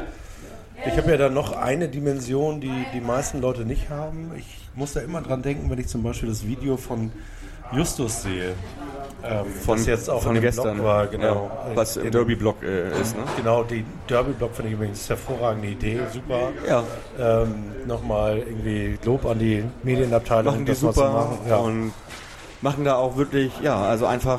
[0.87, 4.31] Ich habe ja dann noch eine Dimension, die die meisten Leute nicht haben.
[4.39, 7.11] Ich muss da immer dran denken, wenn ich zum Beispiel das Video von
[7.73, 8.55] Justus sehe.
[9.25, 10.83] Ähm, Von- was jetzt auch von gestern.
[10.85, 11.51] War, genau.
[11.71, 13.25] Ja, was im Derby-Block äh, ist, ne?
[13.37, 16.51] Genau, die Derby-Block finde ich übrigens eine hervorragende Idee, super.
[16.69, 16.85] Ja.
[17.19, 17.55] Ähm,
[17.87, 21.39] Nochmal irgendwie Lob an die Medienabteilung, Machen die das super machen.
[21.49, 21.57] Ja.
[21.57, 21.93] und
[22.63, 24.39] machen da auch wirklich, ja, also einfach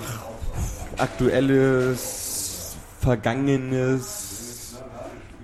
[0.98, 4.29] aktuelles, vergangenes,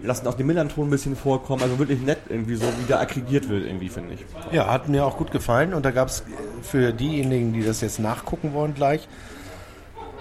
[0.05, 3.49] lassen auch den Millanton ein bisschen vorkommen, also wirklich nett irgendwie so, wie da aggregiert
[3.49, 4.25] wird irgendwie, finde ich.
[4.51, 5.73] Ja, hat mir auch gut gefallen.
[5.73, 6.23] Und da gab es
[6.61, 9.07] für diejenigen, die das jetzt nachgucken wollen gleich,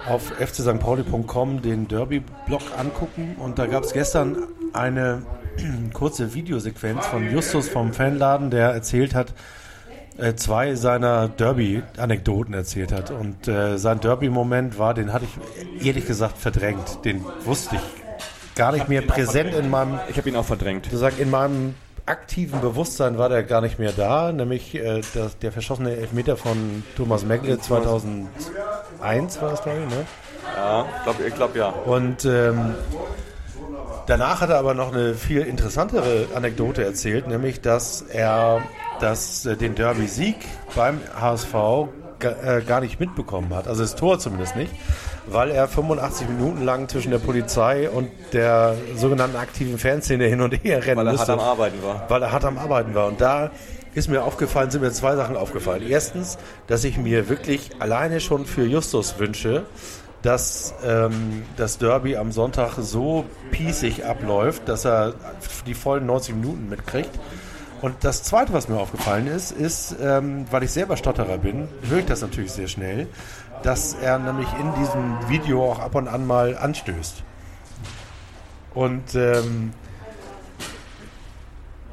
[0.07, 3.35] auf fcstpauli.com den Derby-Blog angucken.
[3.39, 4.37] Und da gab es gestern
[4.73, 5.23] eine
[5.93, 9.33] kurze Videosequenz von Justus vom Fanladen, der erzählt hat,
[10.17, 13.11] äh, zwei seiner Derby-Anekdoten erzählt hat.
[13.11, 17.03] Und äh, sein Derby-Moment war, den hatte ich ehrlich gesagt verdrängt.
[17.03, 18.04] Den wusste ich
[18.55, 20.91] gar nicht mehr präsent in meinem Ich habe ihn auch verdrängt.
[20.91, 21.75] Du sagst, in meinem
[22.05, 26.83] aktiven Bewusstsein war der gar nicht mehr da, nämlich äh, das, der verschossene Elfmeter von
[26.95, 30.05] Thomas Megle 2001 war das, glaube ich, ne?
[30.55, 31.69] Ja, glaub, ich glaube ja.
[31.69, 32.75] Und ähm,
[34.05, 38.61] danach hat er aber noch eine viel interessantere Anekdote erzählt, nämlich, dass er
[38.99, 40.37] das, äh, den Derby-Sieg
[40.75, 41.55] beim HSV
[42.19, 44.71] äh, gar nicht mitbekommen hat, also das Tor zumindest nicht,
[45.27, 50.51] weil er 85 Minuten lang zwischen der Polizei und der sogenannten aktiven Fanszene hin und
[50.63, 52.05] her rennen Weil er musste hart am Arbeiten war.
[52.09, 53.07] weil er hart am Arbeiten war.
[53.07, 53.51] Und da
[53.93, 55.83] ist mir aufgefallen, sind mir zwei Sachen aufgefallen.
[55.87, 56.37] Erstens,
[56.67, 59.63] dass ich mir wirklich alleine schon für Justus wünsche,
[60.21, 65.13] dass ähm, das Derby am Sonntag so pießig abläuft, dass er
[65.65, 67.11] die vollen 90 Minuten mitkriegt.
[67.81, 71.99] Und das Zweite, was mir aufgefallen ist, ist, ähm, weil ich selber Stotterer bin, höre
[71.99, 73.07] ich das natürlich sehr schnell,
[73.65, 77.23] dass er nämlich in diesem Video auch ab und an mal anstößt.
[78.75, 79.73] Und ähm,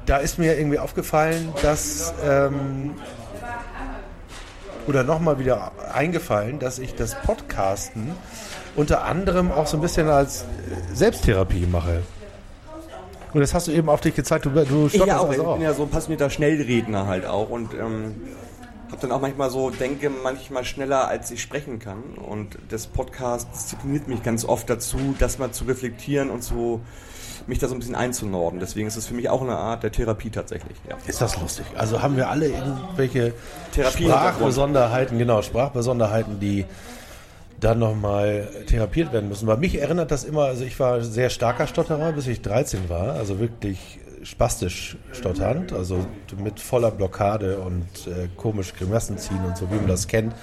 [0.05, 2.95] da ist mir irgendwie aufgefallen, dass ähm,
[4.87, 8.11] oder nochmal wieder eingefallen, dass ich das Podcasten
[8.77, 12.03] unter anderem auch so ein bisschen als äh, Selbsttherapie mache.
[13.33, 15.47] Und das hast du eben auf dich gezeigt, du, du Ich ja auch, also ich
[15.49, 15.55] auch.
[15.55, 18.17] bin ja so ein passionierter Schnellredner halt auch und ähm,
[18.93, 22.03] habe dann auch manchmal so, denke manchmal schneller, als ich sprechen kann.
[22.15, 26.81] Und das Podcast diszipliniert mich ganz oft dazu, das mal zu reflektieren und so
[27.47, 28.61] mich da so ein bisschen einzunorden.
[28.61, 30.77] Deswegen ist es für mich auch eine Art der Therapie tatsächlich.
[30.89, 30.97] Ja.
[31.07, 31.65] Ist das lustig?
[31.77, 33.33] Also haben wir alle irgendwelche
[33.75, 36.67] Therapie- Sprachbesonderheiten, genau, Sprachbesonderheiten, die
[37.59, 39.47] dann nochmal therapiert werden müssen.
[39.47, 43.15] Bei mich erinnert das immer, also ich war sehr starker Stotterer, bis ich 13 war,
[43.15, 45.99] also wirklich spastisch stotternd, also
[46.43, 50.35] mit voller Blockade und äh, komisch Grimassen ziehen und so, wie man das kennt.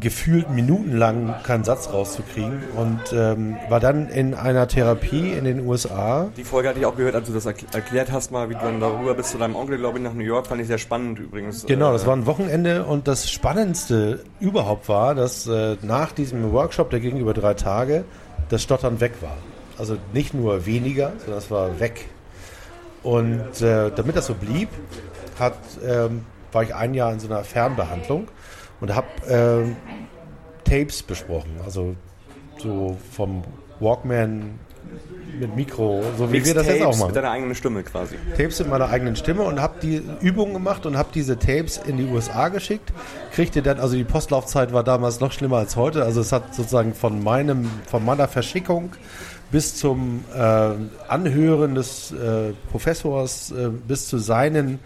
[0.00, 6.30] Gefühlt minutenlang keinen Satz rauszukriegen und ähm, war dann in einer Therapie in den USA
[6.36, 8.60] Die Folge hatte ich auch gehört, als du das erkl- erklärt hast, mal, wie du
[8.60, 11.20] dann darüber bist zu deinem Onkel, glaube ich, nach New York, fand ich sehr spannend
[11.20, 11.64] übrigens.
[11.66, 16.50] Genau, Äh, das war ein Wochenende und das Spannendste überhaupt war, dass äh, nach diesem
[16.50, 18.02] Workshop, der ging über drei Tage,
[18.48, 19.36] das Stottern weg war.
[19.78, 22.06] Also nicht nur weniger, sondern es war weg.
[23.04, 24.70] Und äh, damit das so blieb,
[25.38, 28.28] hat, ähm, war ich ein Jahr in so einer Fernbehandlung
[28.80, 29.76] und habe ähm,
[30.64, 31.50] Tapes besprochen.
[31.64, 31.94] Also
[32.58, 33.44] so vom
[33.78, 34.58] Walkman
[35.38, 37.08] mit Mikro, so wie wir das jetzt auch machen.
[37.08, 38.16] Mit deiner eigenen Stimme quasi.
[38.36, 41.96] Tapes in meiner eigenen Stimme und habe die Übungen gemacht und habe diese Tapes in
[41.96, 42.92] die USA geschickt.
[43.32, 46.04] Kriegte dann, also die Postlaufzeit war damals noch schlimmer als heute.
[46.04, 48.92] Also es hat sozusagen von meinem, von meiner Verschickung
[49.54, 50.38] bis zum äh,
[51.06, 54.80] Anhören des äh, Professors, äh, bis zu seinen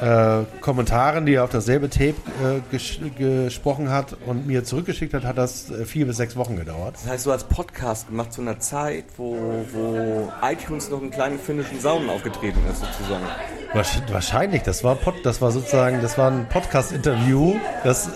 [0.00, 5.24] äh, Kommentaren, die er auf dasselbe Tape äh, ges gesprochen hat und mir zurückgeschickt hat,
[5.24, 6.94] hat das äh, vier bis sechs Wochen gedauert.
[7.02, 9.36] Das heißt, du als Podcast gemacht zu einer Zeit, wo,
[9.72, 13.24] wo iTunes noch einen kleinen finnischen Saunen aufgetreten ist, sozusagen.
[13.72, 18.08] Wahrsch- Wahrscheinlich, das war Pod, das war sozusagen, das war ein Podcast-Interview, das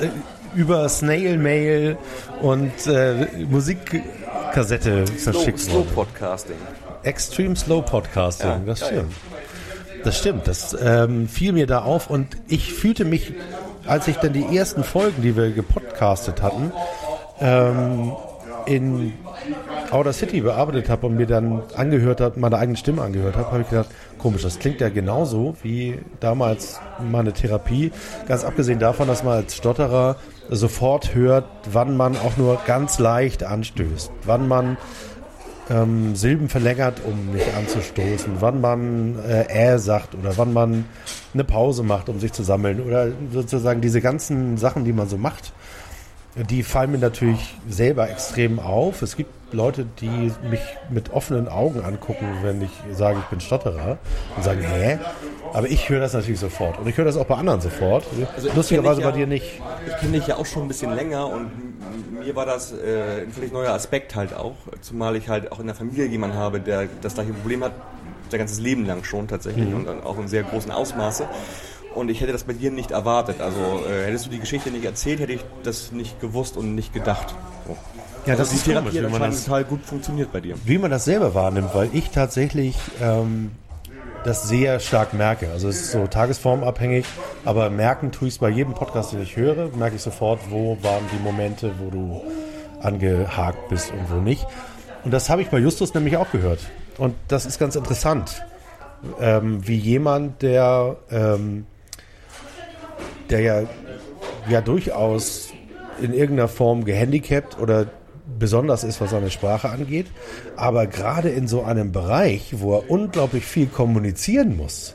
[0.55, 1.97] über Snail Mail
[2.41, 5.89] und äh, Musikkassette Slow, verschickt Slow wurde.
[5.95, 6.57] Podcasting.
[7.03, 9.13] Extreme Slow Podcasting, Ja, das stimmt.
[10.05, 13.35] Das stimmt, das ähm, fiel mir da auf und ich fühlte mich,
[13.87, 16.73] als ich dann die ersten Folgen, die wir gepodcastet hatten,
[17.41, 18.13] ähm,
[18.67, 19.13] in
[19.91, 23.63] Outer City bearbeitet habe und mir dann angehört habe, meine eigene Stimme angehört habe, habe
[23.63, 23.89] ich gedacht,
[24.19, 27.93] komisch, das klingt ja genauso wie damals meine Therapie.
[28.27, 30.17] Ganz abgesehen davon, dass man als Stotterer
[30.51, 34.77] sofort hört, wann man auch nur ganz leicht anstößt, wann man
[35.71, 40.87] ähm, Silben verlängert, um nicht anzustoßen, wann man äh, äh sagt oder wann man
[41.35, 42.81] eine Pause macht, um sich zu sammeln.
[42.81, 45.53] Oder sozusagen diese ganzen Sachen, die man so macht,
[46.45, 49.03] die fallen mir natürlich selber extrem auf.
[49.03, 50.61] Es gibt Leute, die mich
[50.91, 53.99] mit offenen Augen angucken, wenn ich sage, ich bin Stotterer
[54.37, 54.99] und sagen, hä?
[55.55, 56.79] Aber ich höre das natürlich sofort.
[56.79, 58.05] Und ich höre das auch bei anderen sofort.
[58.37, 59.61] Also Lustigerweise ja, bei dir nicht.
[59.87, 61.51] Ich kenne dich ja auch schon ein bisschen länger und
[62.13, 64.57] mir war das äh, ein völlig neuer Aspekt halt auch.
[64.83, 67.73] Zumal ich halt auch in der Familie jemanden habe, der das gleiche Problem hat,
[68.31, 69.87] sein ganzes Leben lang schon tatsächlich mhm.
[69.87, 71.27] und auch in sehr großen Ausmaße.
[71.99, 73.41] Und ich hätte das bei dir nicht erwartet.
[73.41, 76.93] Also äh, hättest du die Geschichte nicht erzählt, hätte ich das nicht gewusst und nicht
[76.93, 77.35] gedacht.
[77.67, 77.77] So.
[78.25, 80.55] Ja, also das ist Therapie komisch, wie man das, total gut funktioniert bei dir.
[80.65, 83.51] Wie man das selber wahrnimmt, weil ich tatsächlich ähm,
[84.25, 85.51] das sehr stark merke.
[85.51, 87.05] Also es ist so tagesformabhängig,
[87.45, 90.79] aber merken tue ich es bei jedem Podcast, den ich höre, merke ich sofort, wo
[90.83, 92.23] waren die Momente, wo du
[92.81, 94.47] angehakt bist und wo nicht.
[95.05, 96.61] Und das habe ich bei Justus nämlich auch gehört.
[96.99, 98.43] Und das ist ganz interessant,
[99.21, 101.67] ähm, wie jemand, der ähm,
[103.31, 103.63] der ja,
[104.49, 105.51] ja durchaus
[106.01, 107.87] in irgendeiner Form gehandicapt oder
[108.39, 110.07] besonders ist, was seine Sprache angeht,
[110.57, 114.95] aber gerade in so einem Bereich, wo er unglaublich viel kommunizieren muss,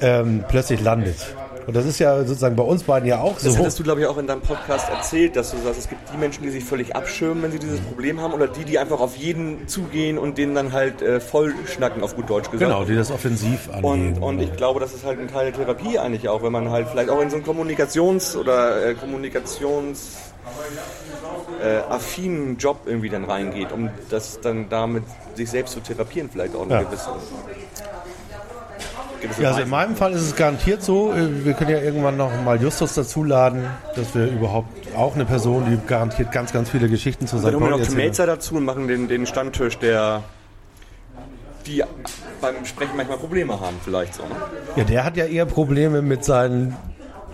[0.00, 1.34] ähm, plötzlich landet.
[1.66, 3.48] Und das ist ja sozusagen bei uns beiden ja auch so.
[3.48, 6.00] Das hattest du, glaube ich, auch in deinem Podcast erzählt, dass du sagst, es gibt
[6.12, 9.00] die Menschen, die sich völlig abschirmen, wenn sie dieses Problem haben, oder die, die einfach
[9.00, 12.70] auf jeden zugehen und denen dann halt äh, voll schnacken, auf gut Deutsch gesagt.
[12.70, 14.14] Genau, die das offensiv angehen.
[14.14, 16.70] Und, und ich glaube, das ist halt ein Teil der Therapie eigentlich auch, wenn man
[16.70, 20.32] halt vielleicht auch in so einem Kommunikations- oder äh, Kommunikations-
[21.62, 26.54] äh, affinen Job irgendwie dann reingeht, um das dann damit sich selbst zu therapieren, vielleicht
[26.54, 26.82] auch ja.
[26.82, 27.10] gewisse
[29.40, 31.12] ja, also in meinem Fall ist es garantiert so.
[31.12, 33.64] Äh, wir können ja irgendwann noch mal Justus dazuladen,
[33.96, 37.62] dass wir überhaupt auch eine Person, die garantiert ganz, ganz viele Geschichten zu seinem Dann
[37.62, 40.22] holen wir noch Melzer dazu und machen den, den Standtisch, der
[41.66, 41.82] die
[42.40, 44.22] beim Sprechen manchmal Probleme haben, vielleicht so.
[44.22, 44.30] Ne?
[44.76, 46.76] Ja, der hat ja eher Probleme mit seinen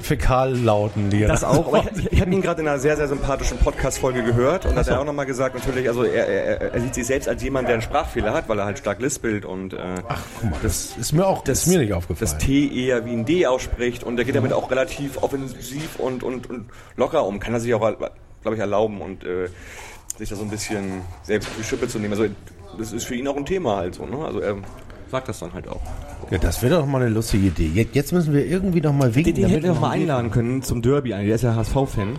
[0.01, 1.73] Fäkallauten, die er Das auch.
[1.95, 4.77] ich, ich habe ihn gerade in einer sehr, sehr sympathischen Podcast-Folge gehört und so.
[4.79, 7.69] hat er auch nochmal gesagt, natürlich, also er, er, er, sieht sich selbst als jemand,
[7.69, 10.97] der einen Sprachfehler hat, weil er halt stark lispelt und äh, Ach, guck mal, das
[10.97, 12.31] ist mir auch das, ist mir nicht aufgefallen.
[12.31, 16.23] Das T eher wie ein D ausspricht und er geht damit auch relativ offensiv und,
[16.23, 16.67] und, und
[16.97, 17.41] locker um.
[17.41, 19.49] Kann er sich auch, glaube ich, erlauben und äh,
[20.17, 22.13] sich da so ein bisschen selbst die Schippe zu nehmen.
[22.13, 22.27] Also
[22.77, 24.25] das ist für ihn auch ein Thema halt so, ne?
[24.25, 24.57] Also er
[25.11, 25.81] sagt das dann halt auch.
[26.31, 27.87] Ja, das wäre doch mal eine lustige Idee.
[27.93, 29.35] Jetzt müssen wir irgendwie noch mal winken.
[29.35, 31.11] Den, den hätten wir doch mal einladen können zum Derby.
[31.11, 32.17] Der ist ja HSV-Fan.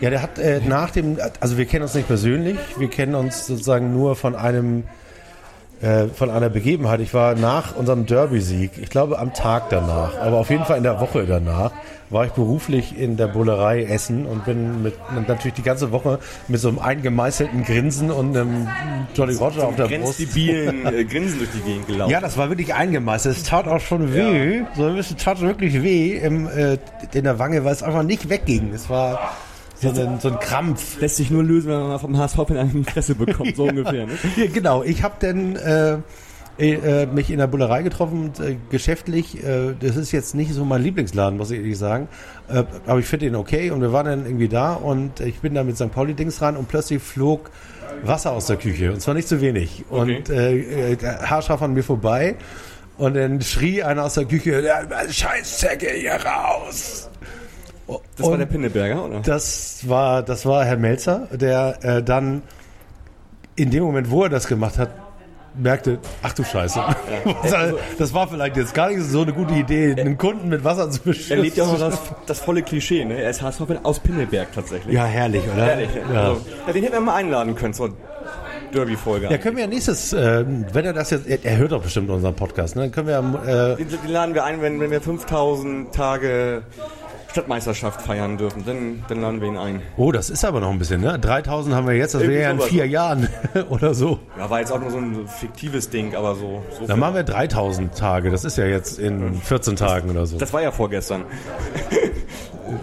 [0.00, 3.46] Ja, der hat äh, nach dem, also wir kennen uns nicht persönlich, wir kennen uns
[3.46, 4.84] sozusagen nur von einem
[5.82, 7.00] äh, von einer Begebenheit.
[7.00, 10.84] Ich war nach unserem Derby-Sieg, ich glaube am Tag danach, aber auf jeden Fall in
[10.84, 11.72] der Woche danach,
[12.08, 14.94] war ich beruflich in der Bullerei Essen und bin mit,
[15.26, 18.68] natürlich die ganze Woche mit so einem eingemeißelten Grinsen und einem
[19.14, 20.20] Jolly Roger auf der Brust.
[20.36, 22.12] äh, Grinsen durch die Gegend gelaufen.
[22.12, 23.36] Ja, das war wirklich eingemeißelt.
[23.36, 24.58] Es tat auch schon weh.
[24.58, 24.66] Ja.
[24.76, 26.78] So ein bisschen tat wirklich weh im, äh,
[27.12, 28.72] in der Wange, weil es einfach nicht wegging.
[28.74, 29.32] Es war
[29.82, 31.00] so ein, so ein Krampf.
[31.00, 34.06] Lässt sich nur lösen, wenn man vom HSV in die Fresse bekommt, so ungefähr.
[34.06, 34.12] Ne?
[34.36, 34.82] Ja, genau.
[34.82, 35.98] Ich habe dann äh,
[36.58, 39.42] äh, mich in der Bullerei getroffen, äh, geschäftlich.
[39.42, 42.08] Äh, das ist jetzt nicht so mein Lieblingsladen, muss ich ehrlich sagen.
[42.48, 45.54] Äh, aber ich finde ihn okay und wir waren dann irgendwie da und ich bin
[45.54, 45.90] da mit St.
[45.90, 47.50] Pauli-Dings rein und plötzlich flog
[48.04, 49.84] Wasser aus der Küche und zwar nicht zu wenig.
[49.90, 50.16] Okay.
[50.16, 52.36] Und äh, äh, haarscharf an mir vorbei.
[52.98, 54.62] Und dann schrie einer aus der Küche,
[55.10, 57.10] Scheißzecke hier raus.
[58.16, 59.20] Das war der Pinneberger, oder?
[59.20, 62.42] Das war, das war Herr Melzer, der äh, dann
[63.56, 64.90] in dem Moment, wo er das gemacht hat,
[65.54, 66.78] merkte, ach du Scheiße.
[66.78, 67.72] Ja.
[67.98, 71.00] Das war vielleicht jetzt gar nicht so eine gute Idee, einen Kunden mit Wasser zu
[71.02, 71.36] beschützen.
[71.36, 73.20] Er lebt ja auch das, das volle Klischee, ne?
[73.20, 74.94] Er ist HSV aus Pinneberg tatsächlich.
[74.94, 75.66] Ja, herrlich, oder?
[75.66, 75.90] Herrlich.
[75.94, 76.20] Ja.
[76.20, 77.94] Also, ja, den hätten wir mal einladen können zur
[78.72, 79.28] Derby-Folge.
[79.30, 82.10] Ja, können wir ja nächstes, äh, wenn er das jetzt, er, er, hört doch bestimmt
[82.10, 82.82] unseren Podcast, ne?
[82.82, 86.62] Dann können wir äh, den, den laden wir ein, wenn, wenn wir 5000 Tage
[87.32, 89.82] Stadtmeisterschaft feiern dürfen, dann, dann laden wir ihn ein.
[89.96, 91.18] Oh, das ist aber noch ein bisschen, ne?
[91.18, 93.28] 3000 haben wir jetzt, das wäre ja in vier Jahren
[93.70, 94.20] oder so.
[94.38, 96.62] Ja, war jetzt auch nur so ein fiktives Ding, aber so.
[96.78, 100.36] so dann machen wir 3000 Tage, das ist ja jetzt in 14 Tagen oder so.
[100.36, 101.24] Das war ja vorgestern.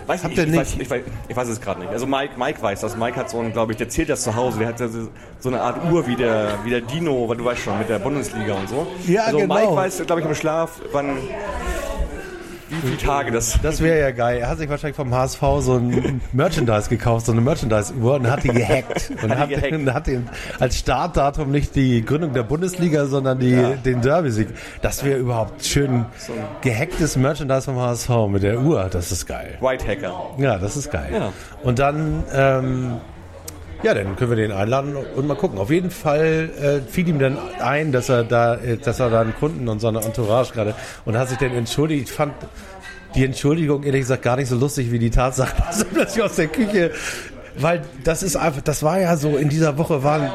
[0.05, 0.59] Weiß Habt ich, ihr ich, nicht?
[0.59, 1.91] weiß, ich, weiß, ich weiß es gerade nicht.
[1.91, 2.95] Also Mike, Mike weiß das.
[2.95, 4.59] Mike hat so ein, glaube ich, der zählt das zu Hause.
[4.59, 4.87] Der hat so
[5.39, 7.99] so eine Art Uhr wie der, wie der Dino, weil du weißt schon, mit der
[7.99, 8.87] Bundesliga und so.
[9.07, 9.55] Ja, also genau.
[9.55, 11.17] Mike weiß, glaube ich, im Schlaf, wann,
[12.69, 13.59] wie viele Tage das.
[13.61, 14.39] Das wäre ja geil.
[14.39, 18.43] Er hat sich wahrscheinlich vom HSV so ein Merchandise gekauft, so eine Merchandise-Uhr und hat
[18.43, 19.11] die gehackt.
[19.23, 19.73] Und Hat hat, die gehackt.
[19.73, 20.29] und hat den,
[20.59, 24.47] als Startdatum nicht die Gründung der Bundesliga, sondern die, den Derby-Sieg.
[24.81, 26.05] Das wäre überhaupt schön
[26.61, 28.87] gehacktes Merchandise vom HSV mit der Uhr.
[28.91, 29.57] Das ist geil.
[29.61, 30.13] White Hacker.
[30.37, 31.09] Ja, das ist geil.
[31.13, 31.33] Ja.
[31.63, 32.97] Und dann, ähm,
[33.83, 35.57] ja, dann können wir den einladen und mal gucken.
[35.59, 36.49] Auf jeden Fall
[36.85, 39.79] äh, fiel ihm dann ein, dass er da, äh, dass er da einen Kunden und
[39.79, 40.75] so eine Entourage gerade
[41.05, 42.09] und hat sich dann entschuldigt.
[42.09, 42.33] Ich fand
[43.15, 46.35] die Entschuldigung ehrlich gesagt gar nicht so lustig wie die Tatsache, dass er plötzlich aus
[46.35, 46.91] der Küche,
[47.57, 50.29] weil das ist einfach, das war ja so in dieser Woche waren,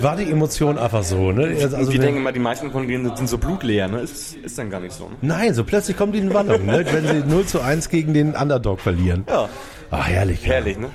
[0.00, 1.56] war die Emotion einfach so, ne?
[1.60, 4.00] Also, wenn- denken immer, die meisten von denen sind so blutleer, ne?
[4.00, 5.04] Ist, ist dann gar nicht so.
[5.04, 5.16] Ne?
[5.22, 6.84] Nein, so plötzlich kommt die in Wallung, ne?
[6.92, 9.24] wenn sie 0 zu 1 gegen den Underdog verlieren.
[9.28, 9.48] Ja,
[9.90, 10.44] Ach, herrlich.
[10.44, 10.52] ja.
[10.54, 10.88] herrlich, ne?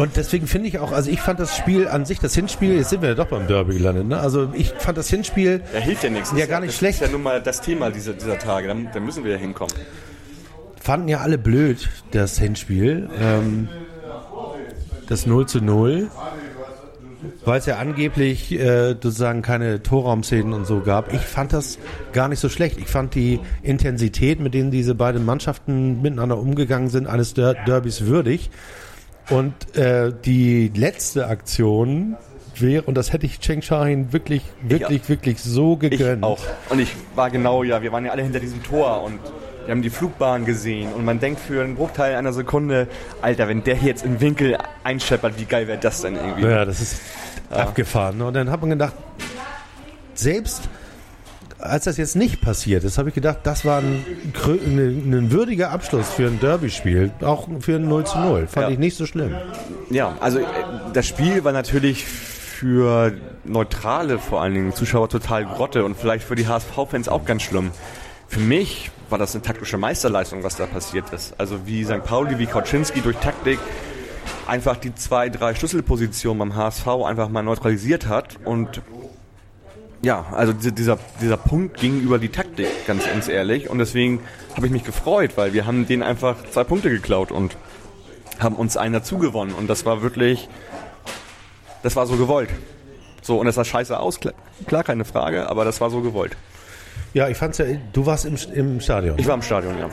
[0.00, 2.88] Und deswegen finde ich auch, also ich fand das Spiel an sich, das Hinspiel, jetzt
[2.88, 4.18] sind wir ja doch beim Derby gelandet, ne?
[4.18, 6.30] Also ich fand das Hinspiel, Ja, hilft ja nichts.
[6.30, 7.02] Das Ja, gar nicht das schlecht.
[7.02, 8.68] ist ja nun mal das Thema dieser, dieser Tage.
[8.68, 9.74] Da, da müssen wir ja hinkommen.
[10.80, 13.10] fanden ja alle blöd, das Hinspiel.
[13.20, 13.68] Ähm,
[15.06, 16.08] das 0 zu 0.
[17.44, 21.12] Weil es ja angeblich äh, sozusagen keine Torraumszenen und so gab.
[21.12, 21.78] Ich fand das
[22.14, 22.78] gar nicht so schlecht.
[22.78, 28.06] Ich fand die Intensität, mit denen diese beiden Mannschaften miteinander umgegangen sind, eines Der Derbys
[28.06, 28.48] würdig.
[29.30, 32.16] Und äh, die letzte Aktion
[32.56, 36.24] wäre, und das hätte ich Cheng Shahin wirklich, wirklich, wirklich so Ich gegönnt.
[36.24, 36.40] auch.
[36.68, 39.18] Und ich war genau, ja, wir waren ja alle hinter diesem Tor und
[39.66, 42.88] wir haben die Flugbahn gesehen und man denkt für einen Bruchteil einer Sekunde,
[43.22, 46.42] Alter, wenn der hier jetzt im Winkel einscheppert, wie geil wäre das denn irgendwie?
[46.48, 47.00] Ja, das ist
[47.50, 48.18] abgefahren.
[48.18, 48.26] ne?
[48.26, 48.94] Und dann hat man gedacht,
[50.14, 50.68] selbst
[51.62, 54.04] als das jetzt nicht passiert ist, habe ich gedacht, das war ein,
[54.46, 57.10] ein, ein würdiger Abschluss für ein Derby-Spiel.
[57.20, 58.46] Auch für ein 0 zu 0.
[58.46, 58.72] Fand Ja.
[58.72, 59.34] ich nicht so schlimm.
[59.90, 60.44] Ja, also äh,
[60.92, 63.12] das Spiel war natürlich für
[63.44, 67.70] neutrale vor allen Dingen Zuschauer total Grotte und vielleicht für die HSV-Fans auch ganz schlimm.
[68.28, 71.34] Für mich war das eine taktische Meisterleistung, was da passiert ist.
[71.38, 72.04] Also wie St.
[72.04, 73.58] Pauli, wie Kauczynski durch Taktik
[74.46, 78.82] einfach die zwei, drei Schlüsselpositionen beim HSV einfach mal neutralisiert hat und
[80.02, 83.68] ja, also diese- dieser, dieser Punkt ging über die Taktik, ganz, ganz ehrlich.
[83.68, 84.20] Und deswegen
[84.56, 87.56] habe ich mich gefreut, weil wir haben denen einfach zwei Punkte geklaut und
[88.38, 89.52] haben uns einen dazu gewonnen.
[89.52, 90.48] Und das war wirklich,
[91.82, 92.50] das war so gewollt.
[93.22, 94.32] So, und das sah scheiße aus, klar,
[94.66, 96.36] klar keine Frage, aber das war so gewollt.
[97.12, 99.18] Ja, ich fand's ja, du warst im, im Stadion.
[99.18, 99.90] Ich war im Stadion, ja.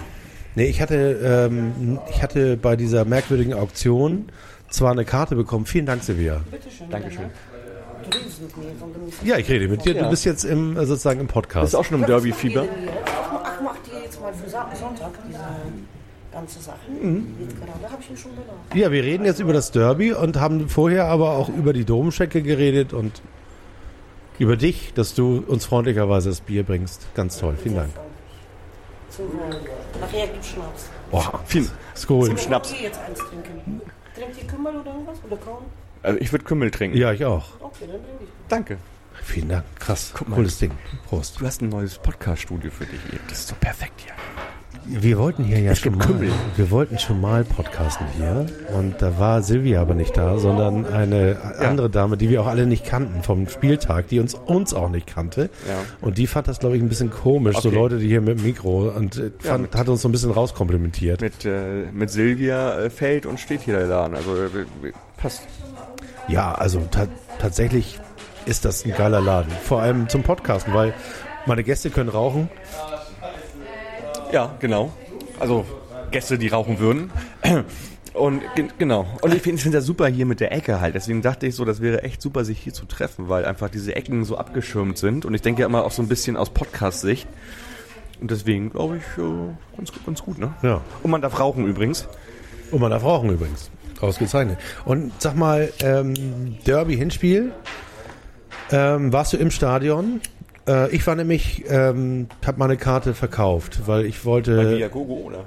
[0.55, 4.29] nee, ich hatte, ähm, ich hatte bei dieser merkwürdigen Auktion
[4.69, 5.65] zwar eine Karte bekommen.
[5.65, 6.41] Vielen Dank, Silvia.
[6.89, 7.25] Dankeschön.
[8.09, 9.93] Du redest mit mir von dem Ja, ich rede mit dir.
[9.93, 11.63] Du bist jetzt im, äh, sozusagen im Podcast.
[11.63, 12.65] Bist du auch schon im Derby-Fieber?
[13.05, 15.39] Ach, ach, macht ihr jetzt mal für Sonntag diese
[16.31, 16.77] ganze Sache?
[17.01, 17.35] Mhm.
[17.59, 18.59] Gerade habe ich ihn schon benannt.
[18.73, 22.41] Ja, wir reden jetzt über das Derby und haben vorher aber auch über die Domschecke
[22.41, 23.21] geredet und
[24.39, 27.07] über dich, dass du uns freundlicherweise das Bier bringst.
[27.15, 27.89] Ganz toll, vielen Dank.
[29.99, 30.89] Nachher gibt's Schnaps.
[31.09, 31.67] Boah, Viel.
[31.95, 32.27] Skol.
[32.27, 32.73] Zum Schnaps.
[32.79, 33.81] Jetzt eins trinken.
[34.15, 35.17] Trinkt ihr Kümmel oder irgendwas?
[35.25, 35.65] Oder Korn?
[36.07, 36.97] Also ich würde Kümmel trinken.
[36.97, 37.45] Ja, ich auch.
[37.59, 38.29] Okay, dann trinke ich.
[38.49, 38.77] Danke.
[39.23, 40.35] Vielen Dank, krass, mal.
[40.35, 40.71] cooles Ding.
[41.09, 41.41] Prost.
[41.41, 43.19] Du hast ein neues Podcast-Studio für dich hier.
[43.29, 44.13] Das ist doch perfekt hier.
[45.01, 46.31] Wir wollten hier ja schon mal, Kümmel.
[46.55, 51.55] wir wollten schon mal podcasten hier und da war Silvia aber nicht da, sondern eine
[51.59, 55.05] andere Dame, die wir auch alle nicht kannten vom Spieltag, die uns uns auch nicht
[55.05, 55.49] kannte.
[55.67, 55.75] Ja.
[55.99, 57.77] Und die fand das, glaube ich, ein bisschen komisch, so Okay.
[57.77, 60.13] Leute, die hier mit dem Mikro und äh, Ja, fand, mit- hat uns so ein
[60.13, 61.19] bisschen rauskomplimentiert.
[61.19, 64.15] Mit, äh, mit Silvia äh, fällt und steht hier der Laden.
[64.15, 64.47] Also äh,
[65.17, 65.41] passt.
[66.27, 67.07] Ja, also ta
[67.39, 67.99] tatsächlich
[68.45, 69.51] ist das ein geiler Laden.
[69.63, 70.93] Vor allem zum Podcasten, weil
[71.45, 72.49] meine Gäste können rauchen.
[74.31, 74.91] Ja, genau.
[75.39, 75.65] Also
[76.11, 77.11] Gäste, die rauchen würden.
[78.13, 79.05] Und gen- genau.
[79.21, 80.95] Und ich finde find das super hier mit der Ecke halt.
[80.95, 83.95] Deswegen dachte ich so, das wäre echt super, sich hier zu treffen, weil einfach diese
[83.95, 85.23] Ecken so abgeschirmt sind.
[85.23, 87.27] Und ich denke ja immer auch so ein bisschen aus Podcast-Sicht.
[88.19, 90.51] Und deswegen glaube ich, äh, ganz, ganz gut, ne?
[90.63, 90.81] Ja.
[91.03, 92.07] Und man darf rauchen übrigens.
[92.71, 93.69] Und man darf rauchen übrigens.
[94.01, 94.57] Ausgezeichnet.
[94.85, 97.51] Und sag mal, ähm, Derby-Hinspiel.
[98.71, 100.21] Ähm, warst du im Stadion?
[100.67, 104.77] Äh, ich war nämlich, ähm, habe meine Karte verkauft, weil ich wollte.
[104.77, 105.45] Viagogo, oder?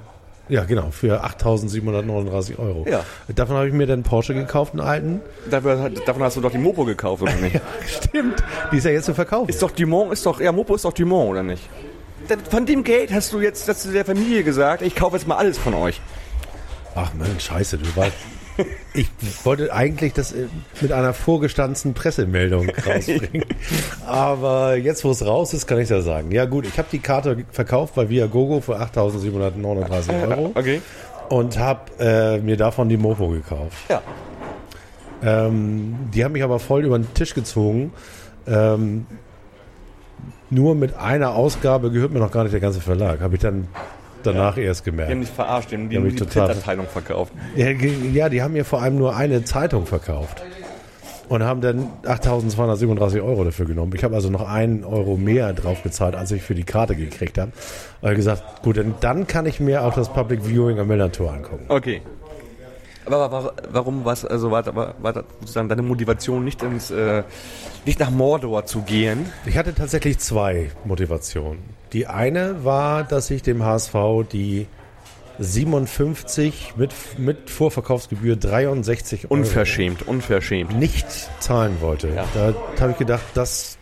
[0.49, 2.85] Ja, genau, für 8.739 Euro.
[2.89, 3.05] Ja.
[3.33, 5.21] Davon habe ich mir dann Porsche gekauft, einen alten.
[5.49, 7.61] Dafür, davon hast du doch die Mopo gekauft, oder nicht?
[7.87, 8.43] Stimmt.
[8.71, 9.47] Die ist ja jetzt zu verkaufen.
[9.47, 11.69] Ist doch Dumont, ist doch, ja, Mopo ist doch Dumont, oder nicht?
[12.49, 15.37] Von dem Geld hast du jetzt hast du der Familie gesagt, ich kaufe jetzt mal
[15.37, 16.01] alles von euch.
[16.95, 18.11] Ach Mann, scheiße, du warst.
[18.93, 19.09] Ich
[19.43, 20.47] wollte eigentlich das äh,
[20.81, 23.45] mit einer vorgestanzten Pressemeldung rausbringen.
[24.05, 26.31] Aber jetzt, wo es raus ist, kann ich das sagen.
[26.31, 30.51] Ja gut, ich habe die Karte verkauft bei Viagogo für 8.739 Euro.
[30.55, 30.81] Okay.
[31.29, 33.77] und habe äh, mir davon die Mopo gekauft.
[33.89, 34.01] Ja.
[35.23, 37.93] Ähm, die haben mich aber voll über den Tisch gezogen.
[38.47, 39.05] Ähm,
[40.49, 43.21] nur mit einer Ausgabe gehört mir noch gar nicht der ganze Verlag.
[43.21, 43.67] Habe ich dann
[44.23, 45.21] danach erst Die haben gemerkt.
[45.23, 47.33] dich verarscht, die haben die, Ja, haben mich die Printabteilung verkauft.
[47.55, 50.41] Ja, ja, die haben mir vor allem nur eine Zeitung verkauft.
[51.29, 53.93] Und haben dann 8.237 Euro dafür genommen.
[53.95, 57.37] Ich habe also noch einen Euro mehr drauf gezahlt, als ich für die Karte gekriegt
[57.37, 57.51] habe.
[58.01, 61.63] Und gesagt, gut, dann, dann kann ich mir auch das Public Viewing am Millantor angucken.
[61.69, 62.01] Okay.
[63.05, 67.23] Aber wa- warum was also war, war, war das sozusagen deine Motivation nicht ins äh,
[67.85, 69.25] nicht nach Mordor zu gehen?
[69.45, 71.59] Ich hatte tatsächlich zwei Motivationen.
[71.93, 73.93] Die eine war, dass ich dem HSV
[74.31, 74.67] die
[75.39, 80.77] 57 mit, mit Vorverkaufsgebühr 63 Euro Unverschämt, unverschämt.
[80.77, 81.07] nicht
[81.39, 82.09] zahlen wollte.
[82.09, 82.25] Ja.
[82.33, 83.77] Da habe ich gedacht, dass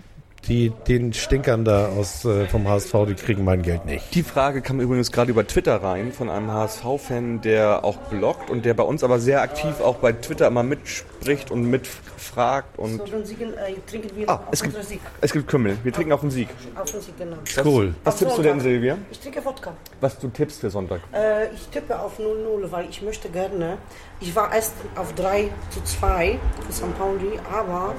[0.50, 4.14] die, den Stinkern da aus, äh, vom HSV, die kriegen mein Geld nicht.
[4.16, 8.66] Die Frage kam übrigens gerade über Twitter rein von einem HSV-Fan, der auch bloggt und
[8.66, 13.06] der bei uns aber sehr aktiv auch bei Twitter immer mitspricht und mitfragt und So,
[13.06, 15.00] dann siegen, äh, trinken wir Ah, auf es gibt, Sieg.
[15.22, 15.78] es gibt Kümmel.
[15.84, 16.50] Wir trinken auf den Sieg.
[16.76, 17.38] Auf den Sieg, genau.
[17.56, 17.94] Was, Cool.
[18.04, 18.64] Was Auf tippst du denn, Sonntag.
[18.64, 18.98] Silvia?
[19.12, 19.74] Ich trinke Wodka.
[20.02, 21.02] Was du tippst für Sonntag?
[21.14, 23.78] Äh, ich tippe auf 0-0, weil ich möchte gerne.
[24.22, 26.98] Ich war erst auf 3 zu 2 für St.
[26.98, 27.96] Pauli, aber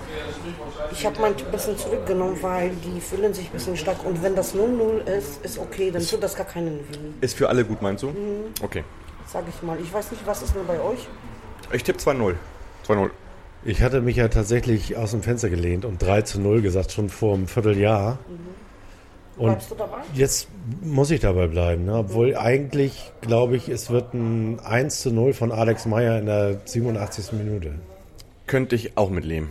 [0.93, 4.05] ich habe mein Tipp ein bisschen zurückgenommen, weil die fühlen sich ein bisschen stark.
[4.05, 7.49] Und wenn das 0-0 ist, ist okay, dann tut das gar keinen weh, Ist für
[7.49, 8.13] alle gut, meinst du?
[8.63, 8.85] Okay.
[9.27, 9.79] sag ich mal.
[9.81, 11.09] Ich weiß nicht, was ist denn bei euch?
[11.73, 12.35] Ich tippe 2-0.
[12.87, 13.11] 2-0.
[13.65, 17.09] Ich hatte mich ja tatsächlich aus dem Fenster gelehnt und 3 zu 0 gesagt, schon
[17.09, 18.19] vor einem Vierteljahr.
[19.41, 19.97] Und Bleibst du dabei?
[20.15, 20.49] jetzt
[20.83, 21.87] muss ich dabei bleiben.
[21.87, 21.95] Ne?
[21.95, 26.59] Obwohl eigentlich, glaube ich, es wird ein 1 zu 0 von Alex Meyer in der
[26.67, 27.33] 87.
[27.33, 27.73] Minute.
[28.47, 29.49] Könnte ich auch mitleben.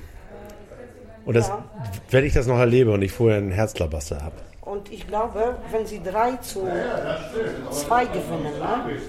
[1.25, 1.63] Und das, Ja.
[2.11, 4.35] wenn ich das noch erlebe und ich vorher einen Herzklabaster habe.
[4.61, 6.67] Und ich glaube, wenn sie 3 zu
[7.71, 8.99] 2 gewinnen, ne?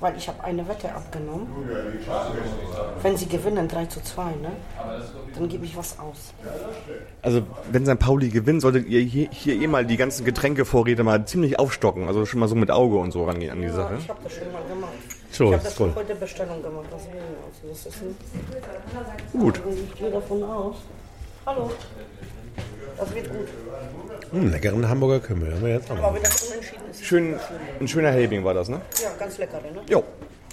[0.00, 1.48] Weil ich habe eine Wette abgenommen,
[3.02, 4.52] wenn sie gewinnen 3 zu 2, ne?
[5.34, 6.32] dann gebe ich was aus.
[7.22, 7.42] Also,
[7.72, 7.98] wenn St.
[7.98, 12.06] Pauli gewinnt, solltet ihr hier, hier eh mal die ganzen Getränkevorräte mal ziemlich aufstocken.
[12.06, 13.96] Also schon mal so mit Auge und so rangehen an die Ja, Sache.
[13.98, 14.92] ich habe das schon mal gemacht.
[15.30, 15.88] So, ich habe das cool.
[15.88, 16.86] schon heute Bestellung gemacht.
[16.94, 19.60] Deswegen, also das ist nicht, Gut.
[19.92, 20.76] ich gehe davon aus.
[21.44, 21.70] Hallo.
[22.98, 23.48] Das wird gut.
[24.32, 25.54] Hm, leckeren Hamburger Kümmel.
[25.54, 26.14] Haben wir jetzt auch Aber noch.
[26.16, 27.34] wenn das unentschieden ist, Schön,
[27.80, 28.80] ein schöner Helbing war das, ne?
[29.02, 29.80] Ja, ganz lecker, ne?
[29.88, 30.02] Jo.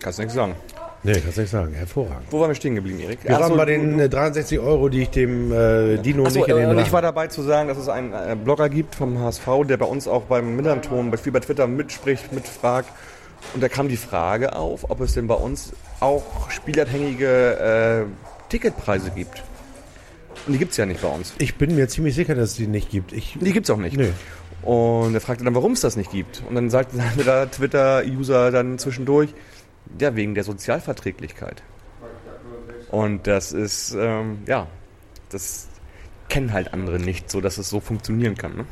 [0.01, 0.55] Kannst nichts sagen.
[1.03, 1.73] Nee, kannst nicht sagen.
[1.73, 2.27] Hervorragend.
[2.31, 3.23] Wo waren wir stehen geblieben, Erik?
[3.23, 6.25] Wir Ach waren so, bei du- den äh, 63 Euro, die ich dem äh, Dino
[6.25, 8.69] Achso, nicht in den äh, ich war dabei zu sagen, dass es einen äh, Blogger
[8.69, 12.89] gibt vom HSV, der bei uns auch beim Millanton, bei, viel bei Twitter mitspricht, mitfragt.
[13.53, 19.11] Und da kam die Frage auf, ob es denn bei uns auch spielerabhängige äh, Ticketpreise
[19.11, 19.43] gibt.
[20.45, 21.33] Und die gibt es ja nicht bei uns.
[21.39, 23.13] Ich bin mir ziemlich sicher, dass es die nicht gibt.
[23.13, 23.97] Ich, Die gibt es auch nicht.
[23.97, 24.11] Nö.
[24.61, 26.43] Und er fragte dann, warum es das nicht gibt.
[26.47, 29.33] Und dann sagte der Twitter-User dann zwischendurch,
[29.99, 31.63] ja, wegen der Sozialverträglichkeit.
[32.89, 34.67] Und das ist, ähm, ja,
[35.29, 35.67] das
[36.29, 38.57] kennen halt andere nicht, so dass es so funktionieren kann.
[38.57, 38.65] Ne?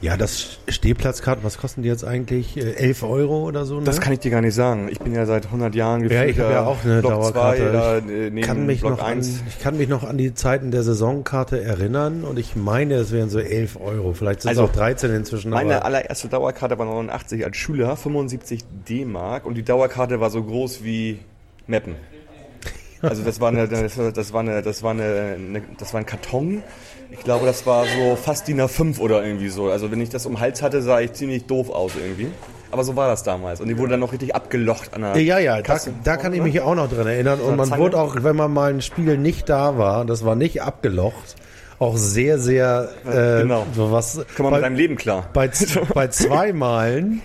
[0.00, 2.56] Ja, das Stehplatzkarten, was kosten die jetzt eigentlich?
[2.56, 3.78] Äh, 11 Euro oder so?
[3.78, 3.84] Ne?
[3.84, 4.88] Das kann ich dir gar nicht sagen.
[4.90, 7.58] Ich bin ja seit 100 Jahren ja, ich habe ja auch eine Block Dauerkarte.
[7.58, 9.42] 2, da, ich, äh, neben kann mich Block noch an, 1.
[9.48, 13.28] ich kann mich noch an die Zeiten der Saisonkarte erinnern und ich meine, es wären
[13.28, 14.14] so 11 Euro.
[14.14, 15.50] Vielleicht sind es Also, auch 13 inzwischen.
[15.50, 20.82] Meine allererste Dauerkarte war 89 als Schüler, 75 D-Mark und die Dauerkarte war so groß
[20.82, 21.18] wie
[21.66, 21.94] Meppen.
[23.02, 23.96] Also das war eine, das
[24.32, 26.62] war, eine, das war eine, das war ein Karton.
[27.10, 29.70] Ich glaube, das war so fast DIN A5 oder irgendwie so.
[29.70, 32.28] Also wenn ich das um den Hals hatte, sah ich ziemlich doof aus irgendwie.
[32.70, 33.60] Aber so war das damals.
[33.60, 36.40] Und die wurde dann noch richtig abgelocht an der ja, ja, da, da kann ich
[36.40, 37.40] mich auch noch dran erinnern.
[37.40, 40.62] Und man wurde auch, wenn man mal ein Spiel nicht da war, das war nicht
[40.62, 41.34] abgelocht,
[41.80, 43.66] auch sehr, sehr äh, Genau.
[43.74, 44.20] was.
[44.36, 45.28] Kann man bei, mit seinem Leben klar.
[45.32, 45.50] bei,
[45.94, 47.22] bei zwei Malen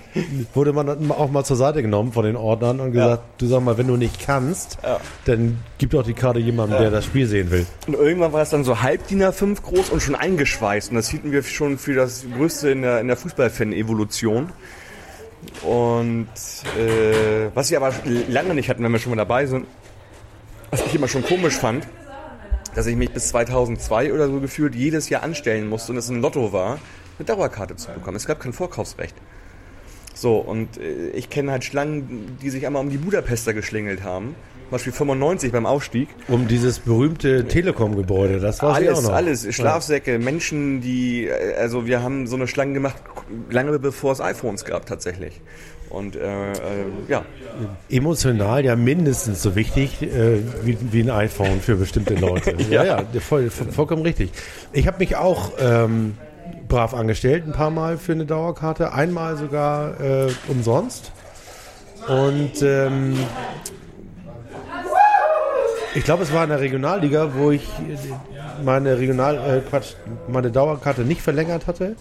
[0.54, 3.62] wurde man dann auch mal zur Seite genommen von den Ordnern und gesagt, du sag
[3.62, 5.00] mal, wenn du nicht kannst, Ja.
[5.26, 7.66] dann gib doch die Karte jemandem, der das Spiel sehen will.
[7.86, 10.90] Und irgendwann war es dann so halb DIN A5 groß und schon eingeschweißt.
[10.90, 14.54] Und das hielten wir schon für das Größte in der, in der Fußballfan-Evolution.
[15.64, 16.28] Und
[16.80, 17.94] äh, was wir aber
[18.30, 19.68] lange nicht hatten, wenn wir schon mal dabei sind,
[20.72, 21.86] was ich immer schon komisch fand,
[22.76, 26.22] dass ich mich bis 2002 oder so gefühlt jedes Jahr anstellen musste und es ein
[26.22, 26.80] Lotto war,
[27.18, 28.18] eine Dauerkarte zu bekommen.
[28.18, 29.16] Es gab kein Vorkaufsrecht.
[30.14, 34.36] So, und äh, ich kenne halt Schlangen, die sich einmal um die Budapester geschlingelt haben.
[34.66, 36.10] Zum Beispiel 95 beim Aufstieg.
[36.28, 39.14] Um dieses berühmte Telekom-Gebäude, das war sie auch Alles, noch.
[39.14, 39.56] alles.
[39.56, 42.96] Schlafsäcke, Menschen, die, äh, also wir haben so eine Schlange gemacht,
[43.50, 45.42] lange bevor es iPhones gab tatsächlich.
[45.90, 46.56] Und äh, äh,
[47.08, 47.24] ja,
[47.90, 52.56] Emotional ja mindestens so wichtig äh, wie, wie ein iPhone für bestimmte Leute.
[52.70, 54.32] ja, ja, voll, voll, vollkommen richtig.
[54.74, 56.18] Ich habe mich auch ähm,
[56.68, 61.12] brav angestellt, ein paar Mal für eine Dauerkarte, einmal sogar äh, umsonst.
[62.08, 63.18] Und ähm,
[65.96, 67.68] ich glaube, es war in der Regionalliga, wo ich
[68.64, 69.94] meine Regional, äh, Quatsch,
[70.28, 71.96] meine Dauerkarte nicht verlängert hatte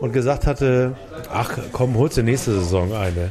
[0.00, 0.94] und gesagt hatte,
[1.32, 3.30] ach komm, holst du nächste Saison eine.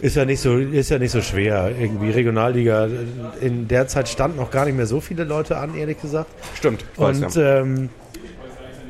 [0.00, 1.70] Ist ja nicht so, ist ja nicht so schwer.
[1.78, 2.88] Irgendwie Regionalliga.
[3.40, 6.28] In der Zeit standen noch gar nicht mehr so viele Leute an, ehrlich gesagt.
[6.56, 6.84] Stimmt.
[6.96, 7.88] Und ähm,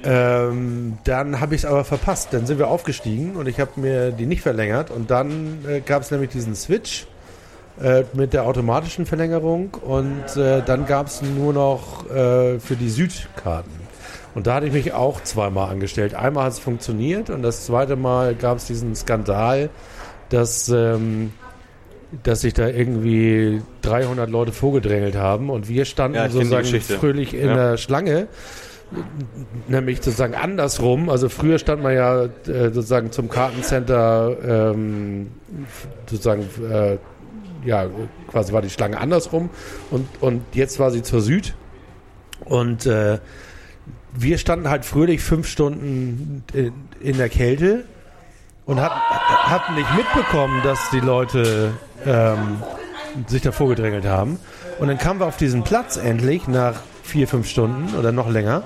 [0.05, 2.29] ähm, dann habe ich es aber verpasst.
[2.33, 4.91] Dann sind wir aufgestiegen und ich habe mir die nicht verlängert.
[4.91, 7.07] Und dann äh, gab es nämlich diesen Switch
[7.81, 12.91] äh, mit der automatischen Verlängerung und äh, dann gab es nur noch äh, für die
[12.91, 13.82] Südkarten.
[14.35, 16.15] Und da hatte ich mich auch zweimal angestellt.
[16.15, 19.69] Einmal hat es funktioniert und das zweite Mal gab es diesen Skandal,
[20.31, 21.33] dass, ähm,
[22.23, 27.49] dass sich da irgendwie 300 Leute vorgedrängelt haben und wir standen Ja, sozusagen fröhlich in
[27.49, 27.55] Ja.
[27.55, 28.29] der Schlange.
[29.69, 31.09] Nämlich sozusagen andersrum.
[31.09, 35.29] Also früher stand man ja äh, sozusagen zum Kartencenter ähm,
[36.07, 36.99] sozusagen äh,
[37.67, 37.87] ja
[38.31, 39.49] quasi war die Schlange andersrum
[39.91, 41.55] und, und jetzt war sie zur Süd.
[42.45, 43.19] Und äh,
[44.13, 47.85] wir standen halt fröhlich fünf Stunden in, in der Kälte
[48.67, 51.73] und hat, hatten nicht mitbekommen, dass die Leute
[52.07, 52.63] ähm,
[53.27, 54.39] sich davor gedrängelt haben.
[54.79, 58.63] Und dann kamen wir auf diesen Platz endlich nach vier, fünf Stunden oder noch länger.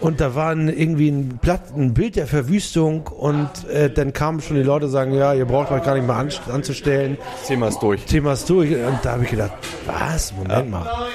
[0.00, 4.40] Und da war ein, irgendwie ein, Platz, ein Bild der Verwüstung und äh, dann kamen
[4.40, 7.18] schon die Leute sagen, ja, ihr braucht euch gar nicht mehr an, anzustellen.
[7.46, 8.04] Thema ist durch.
[8.04, 8.72] Thema ist durch.
[8.72, 9.52] Und da habe ich gedacht,
[9.86, 10.34] was?
[10.34, 11.08] Moment mal.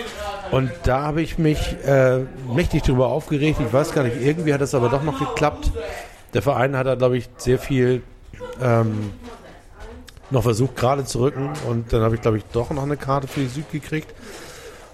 [0.51, 2.19] Und da habe ich mich äh,
[2.53, 3.59] mächtig drüber aufgeregt.
[3.65, 5.71] Ich weiß gar nicht, irgendwie hat es aber doch noch geklappt.
[6.33, 8.01] Der Verein hat da, glaube ich, sehr viel
[8.61, 9.11] ähm,
[10.29, 11.49] noch versucht gerade zu rücken.
[11.67, 14.13] Und dann habe ich, glaube ich, doch noch eine Karte für die Süd gekriegt.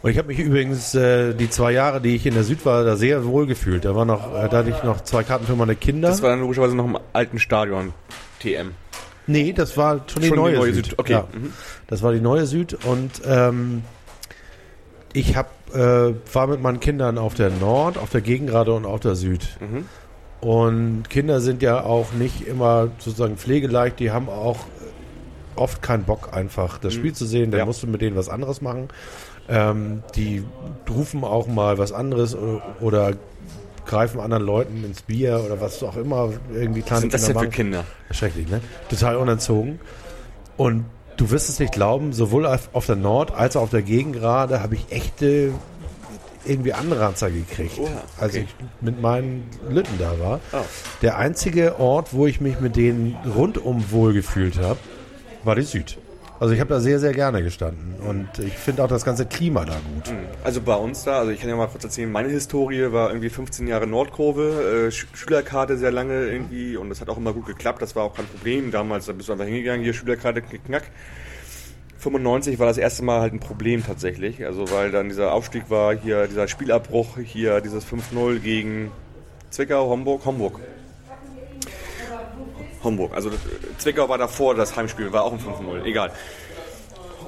[0.01, 2.83] Und ich habe mich übrigens äh, die zwei Jahre, die ich in der Süd war,
[2.83, 3.85] da sehr wohl gefühlt.
[3.85, 6.09] Da war noch, äh, da hatte ich noch zwei Karten für meine Kinder.
[6.09, 7.93] Das war dann logischerweise noch im alten Stadion.
[8.41, 8.71] TM.
[9.27, 10.87] Nee, das war schon die Schon die neue, neue Süd.
[10.87, 11.13] Süd, okay.
[11.13, 11.27] Ja.
[11.31, 11.53] Mhm.
[11.87, 13.83] Das war die neue Süd und ähm,
[15.13, 18.99] ich hab, äh, war mit meinen Kindern auf der Nord, auf der Gegengrade und auf
[18.99, 19.47] der Süd.
[19.59, 19.85] Mhm.
[20.41, 24.59] Und Kinder sind ja auch nicht immer sozusagen pflegeleicht, die haben auch
[25.55, 27.65] oft keinen Bock einfach das Spiel zu sehen, dann Ja.
[27.65, 28.89] musst du mit denen was anderes machen.
[29.47, 30.43] Ähm, die
[30.89, 33.11] rufen auch mal was anderes oder, oder
[33.85, 37.47] greifen anderen Leuten ins Bier oder was auch immer irgendwie Was sind das denn für.
[37.49, 37.83] Kinder?
[38.11, 38.61] Schrecklich, ne?
[38.89, 39.79] Total unerzogen.
[40.57, 40.85] Und
[41.23, 44.75] du wirst es nicht glauben, sowohl auf der Nord als auch auf der Gegengrade habe
[44.75, 45.53] ich echte
[46.45, 48.45] irgendwie Anratzer gekriegt, Oh ja, als okay.
[48.45, 50.41] ich mit meinen Lütten da war.
[50.51, 50.57] Oh.
[51.01, 54.77] Der einzige Ort, wo ich mich mit denen rundum wohl gefühlt habe,
[55.45, 55.97] war die Süd.
[56.43, 59.63] Also ich habe da sehr, sehr gerne gestanden und ich finde auch das ganze Klima
[59.63, 60.13] da gut.
[60.43, 63.29] Also bei uns da, also ich kann ja mal kurz erzählen, meine Historie war irgendwie
[63.29, 67.45] 15 Jahre Nordkurve, äh, Sch- Schülerkarte sehr lange irgendwie und das hat auch immer gut
[67.45, 70.83] geklappt, das war auch kein Problem damals, da bist du einfach hingegangen, hier Schülerkarte, knack.
[71.99, 75.95] 95 war das erste Mal halt ein Problem tatsächlich, also weil dann dieser Aufstieg war,
[75.95, 78.91] hier dieser Spielabbruch, hier dieses 5-0 gegen
[79.49, 80.59] Zwickau, Homburg, Homburg.
[82.83, 83.33] Homburg, also äh,
[83.77, 86.11] Zwickau war davor das Heimspiel, war auch ein 5-0, egal.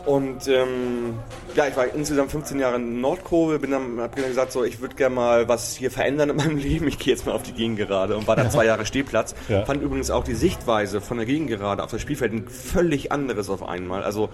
[0.06, 1.16] Und ähm,
[1.56, 4.80] ja, ich war insgesamt 15 Jahre in Nordkurve, bin dann, hab dann gesagt, so, ich
[4.80, 6.88] würde gerne mal was hier verändern in meinem Leben.
[6.88, 9.34] Ich gehe jetzt mal auf die Gegengerade und war da zwei Jahre Stehplatz.
[9.50, 9.66] Ja.
[9.66, 13.68] Fand übrigens auch die Sichtweise von der Gegengerade auf das Spielfeld ein völlig anderes auf
[13.68, 14.04] einmal.
[14.04, 14.30] Also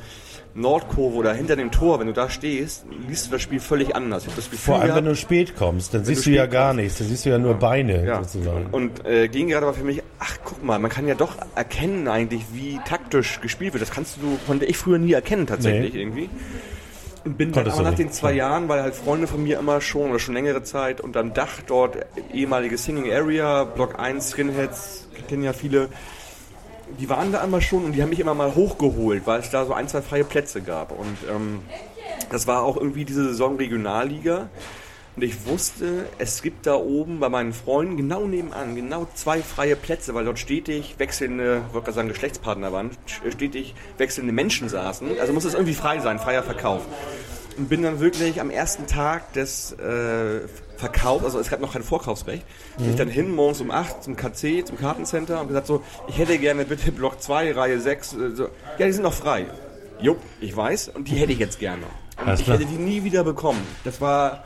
[0.53, 4.26] Nordkurve oder hinter dem Tor, wenn du da stehst, liest du das Spiel völlig anders.
[4.26, 6.84] Gefühl Vor allem, wenn du spät kommst, dann siehst du du ja gar kommst.
[6.84, 8.23] nichts, dann siehst du ja nur Beine Ja.
[8.23, 8.65] sozusagen.
[8.72, 12.44] Und äh, Gegengerade war für mich, ach guck mal, man kann ja doch erkennen eigentlich,
[12.53, 13.82] wie taktisch gespielt wird.
[13.82, 15.99] Das kannst du, konnte ich früher nie erkennen tatsächlich Nee.
[16.02, 16.30] irgendwie.
[17.23, 17.99] Und bin dann aber nach nicht.
[17.99, 21.34] den zwei Jahren, weil halt Freunde von mir immer schon oder schon längere Zeit unterm
[21.36, 21.95] Dach dort
[22.34, 25.90] ehemalige Singing Area, Block 1, Skinheads, kennen ja viele,
[26.99, 29.65] die waren da immer schon und die haben mich immer mal hochgeholt, weil es da
[29.65, 30.91] so ein, zwei freie Plätze gab.
[30.91, 31.59] Und ähm,
[32.30, 34.49] das war auch irgendwie diese Saison Regionalliga.
[35.15, 39.76] Und ich wusste, es gibt da oben bei meinen Freunden genau nebenan genau zwei freie
[39.76, 42.91] Plätze, weil dort stetig wechselnde, ich wollte gerade sagen Geschlechtspartner waren,
[43.30, 45.19] stetig wechselnde Menschen saßen.
[45.19, 46.84] Also muss es irgendwie frei sein, freier Verkauf.
[47.61, 50.47] Und bin dann wirklich am ersten Tag des äh,
[50.77, 52.43] Verkaufs, also es gab noch kein Vorkaufsrecht,
[52.79, 56.17] bin ich dann hin morgens um 8 zum KC, zum Kartencenter und gesagt so, ich
[56.17, 58.43] hätte gerne bitte Block 2, Reihe 6, äh, so.
[58.79, 59.45] ja, die sind noch frei.
[59.99, 61.83] Jupp, ich weiß und die hätte ich jetzt gerne.
[62.17, 62.57] Und Alles ich klar.
[62.57, 63.61] hätte die nie wieder bekommen.
[63.83, 64.43] Das war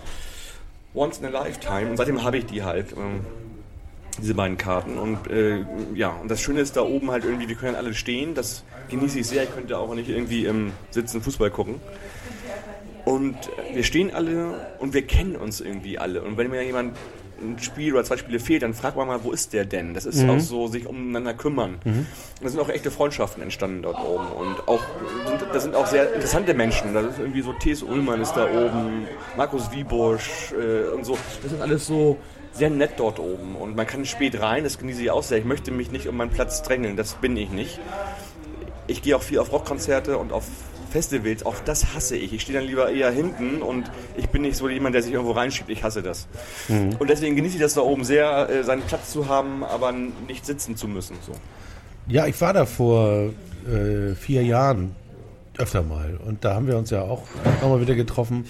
[0.93, 2.91] once in a lifetime und seitdem habe ich die halt.
[2.97, 3.21] Ähm,
[4.21, 7.55] diese beiden Karten und äh, ja, und das Schöne ist da oben halt irgendwie, die
[7.55, 11.51] können alle stehen, das genieße ich sehr, ich könnte auch nicht irgendwie im Sitzen Fußball
[11.51, 11.81] gucken.
[13.05, 13.37] Und
[13.73, 16.21] wir stehen alle und wir kennen uns irgendwie alle.
[16.23, 16.97] Und wenn mir jemand
[17.41, 19.93] ein Spiel oder zwei Spiele fehlt, dann fragt man mal, wo ist der denn?
[19.93, 20.29] Das ist Mhm.
[20.31, 21.79] auch so, sich umeinander kümmern.
[21.83, 22.07] Und
[22.41, 24.25] da sind auch echte Freundschaften entstanden dort oben.
[24.27, 24.81] Und auch,
[25.53, 26.93] da sind auch sehr interessante Menschen.
[26.93, 27.83] Da ist irgendwie so T.S.
[27.83, 29.05] Ullmann ist da oben,
[29.37, 31.17] Markus Wiebusch äh, und so.
[31.43, 32.17] Das ist alles so
[32.53, 33.55] sehr nett dort oben.
[33.57, 35.37] Und man kann spät rein, das genieße ich auch sehr.
[35.37, 37.79] Ich möchte mich nicht um meinen Platz drängeln, das bin ich nicht.
[38.87, 40.45] Ich gehe auch viel auf Rockkonzerte und auf
[40.95, 42.31] Festivals, auch das hasse ich.
[42.31, 45.33] Ich stehe dann lieber eher hinten und ich bin nicht so jemand, der sich irgendwo
[45.33, 45.69] reinschiebt.
[45.69, 46.25] Ich hasse das.
[46.69, 50.45] Und deswegen genieße ich das da oben sehr, äh, seinen Platz zu haben, aber nicht
[50.45, 51.17] sitzen zu müssen.
[51.25, 51.33] So.
[52.07, 53.33] Ja, ich war da vor
[53.67, 54.95] äh, vier Jahren
[55.57, 57.23] öfter mal und da haben wir uns ja auch
[57.61, 58.45] nochmal wieder getroffen.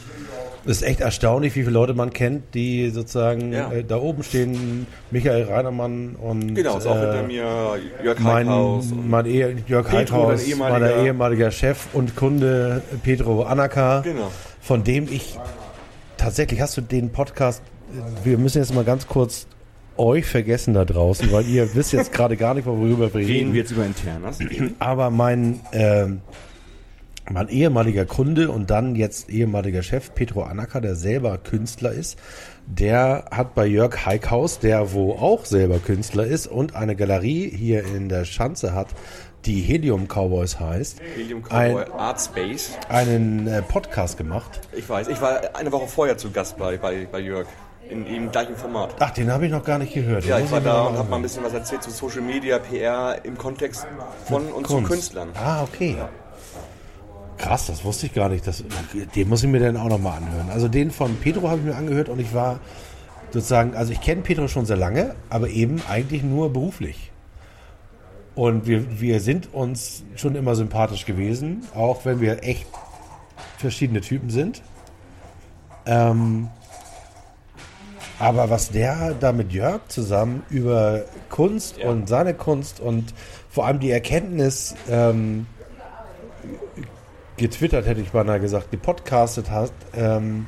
[0.66, 3.72] Es ist echt erstaunlich, wie viele Leute man kennt, die sozusagen Ja.
[3.72, 4.88] äh, da oben stehen.
[5.12, 8.48] Michael Reinermann und Genau, ist auch äh, hinter mir Jörg mein,
[9.08, 9.98] mein Ehe, Jörg Petro,
[10.28, 14.32] Heithaus, dein ehemaliger- mein ehemaliger Chef und Kunde Pedro Anaka, Genau.
[14.62, 15.38] von dem ich
[16.18, 17.62] tatsächlich, hast du den Podcast,
[18.24, 19.46] wir müssen jetzt mal ganz kurz
[19.98, 23.28] euch vergessen da draußen, weil ihr wisst jetzt gerade gar nicht, worüber wir reden.
[23.32, 24.40] Reden wir jetzt über Internas?
[24.80, 26.22] Aber mein, ähm,
[27.30, 32.20] mein ehemaliger Kunde und dann jetzt ehemaliger Chef, Petro Anaka, der selber Künstler ist,
[32.68, 37.84] der hat bei Jörg Heikhaus, der wo auch selber Künstler ist und eine Galerie hier
[37.84, 38.88] in der Schanze hat,
[39.46, 42.72] die Helium Cowboys heißt, Helium ein, Cowboy Art Space.
[42.90, 44.62] einen äh, Podcast gemacht.
[44.76, 47.48] Ich weiß, ich war eine Woche vorher zu Gast bei, bei, bei Jörg.
[47.88, 48.96] In im gleichen Format.
[48.98, 50.24] Ach, den habe ich noch gar nicht gehört.
[50.24, 52.58] Den Ja, ich war da und habe mal ein bisschen was erzählt zu Social Media,
[52.58, 53.86] PR im Kontext
[54.28, 54.90] von und zu Kunst.
[54.90, 55.30] Künstlern.
[55.36, 55.96] Ah, okay.
[57.38, 58.48] Krass, das wusste ich gar nicht.
[58.48, 58.64] Das,
[59.16, 60.50] den muss ich mir dann auch nochmal anhören.
[60.50, 62.60] Also den von Pedro habe ich mir angehört und ich war
[63.32, 67.12] sozusagen, also ich kenne Pedro schon sehr lange, aber eben eigentlich nur beruflich.
[68.36, 72.68] Und wir, wir sind uns schon immer sympathisch gewesen, auch wenn wir echt
[73.58, 74.62] verschiedene Typen sind.
[75.86, 76.50] Ähm,
[78.20, 81.90] aber was der da mit Jörg zusammen über Kunst Ja.
[81.90, 83.14] und seine Kunst und
[83.50, 85.48] vor allem die Erkenntnis ähm,
[87.38, 90.48] getwittert, hätte ich beinahe gesagt, gepodcastet hast, ähm,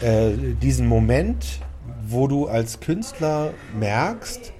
[0.00, 0.30] äh,
[0.60, 1.60] diesen Moment,
[2.06, 4.52] wo du als Künstler merkst,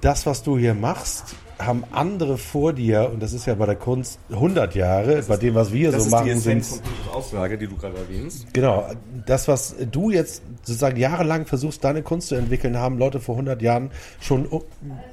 [0.00, 3.76] das, was du hier machst, haben andere vor dir, und das ist ja bei der
[3.76, 6.80] Kunst 100 Jahre, bei dem, was wir Das so ist die machen, sind Essenz von
[6.80, 8.52] Petrus Aussage, die du gerade erwähnst.
[8.52, 8.86] Genau,
[9.24, 13.62] das, was du jetzt sozusagen jahrelang versuchst, deine Kunst zu entwickeln, haben Leute vor 100
[13.62, 14.62] Jahren schon um,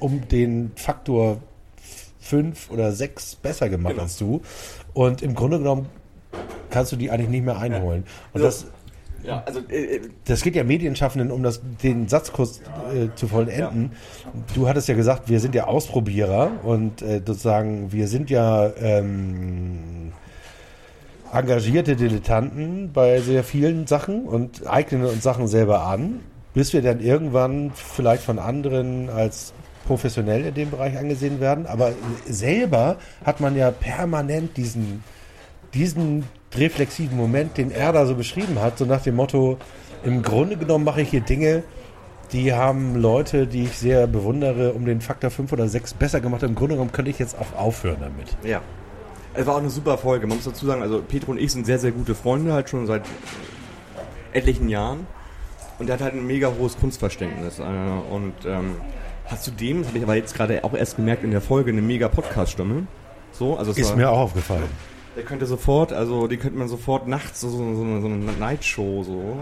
[0.00, 1.38] um den Faktor
[2.20, 4.02] 5 oder 6 besser gemacht Genau.
[4.02, 4.42] als du.
[4.94, 5.86] Und im Grunde genommen
[6.70, 8.04] kannst du die eigentlich nicht mehr einholen.
[8.32, 8.66] Und das,
[9.24, 12.60] Ja, also äh, äh, das geht ja Medienschaffenden, um das, den Satzkurs
[12.92, 13.92] äh, zu vollenden.
[14.54, 20.12] Du hattest ja gesagt, wir sind ja Ausprobierer und äh, sozusagen, wir sind ja ähm,
[21.32, 26.20] engagierte Dilettanten bei sehr vielen Sachen und eignen uns Sachen selber an,
[26.52, 29.54] bis wir dann irgendwann vielleicht von anderen als
[29.84, 31.66] professionell in dem Bereich angesehen werden.
[31.66, 31.92] Aber
[32.26, 35.02] selber hat man ja permanent diesen
[35.74, 36.24] diesen
[36.56, 39.58] reflexiven Moment, den er da so beschrieben hat, so nach dem Motto,
[40.04, 41.64] im Grunde genommen mache ich hier Dinge,
[42.32, 46.44] die haben Leute, die ich sehr bewundere, um den Faktor 5 oder 6 besser gemacht.
[46.44, 48.36] Im Grunde genommen könnte ich jetzt auch aufhören damit.
[48.44, 48.60] ja.
[49.36, 50.28] Es war auch eine super Folge.
[50.28, 52.86] Man muss dazu sagen, also Petro und ich sind sehr, sehr gute Freunde, halt schon
[52.86, 53.02] seit
[54.32, 55.08] etlichen Jahren.
[55.80, 57.58] Und er hat halt ein mega hohes Kunstverständnis.
[57.58, 58.76] Äh, Und ähm,
[59.26, 61.82] hat zudem, das habe ich aber jetzt gerade auch erst gemerkt in der Folge, eine
[61.82, 62.86] mega Podcast-Stimme.
[63.32, 64.68] So, also Ist war- mir auch aufgefallen.
[65.16, 68.16] Der könnte sofort, also die könnte man sofort nachts so, so, so, eine, so eine
[68.38, 69.36] Nightshow so.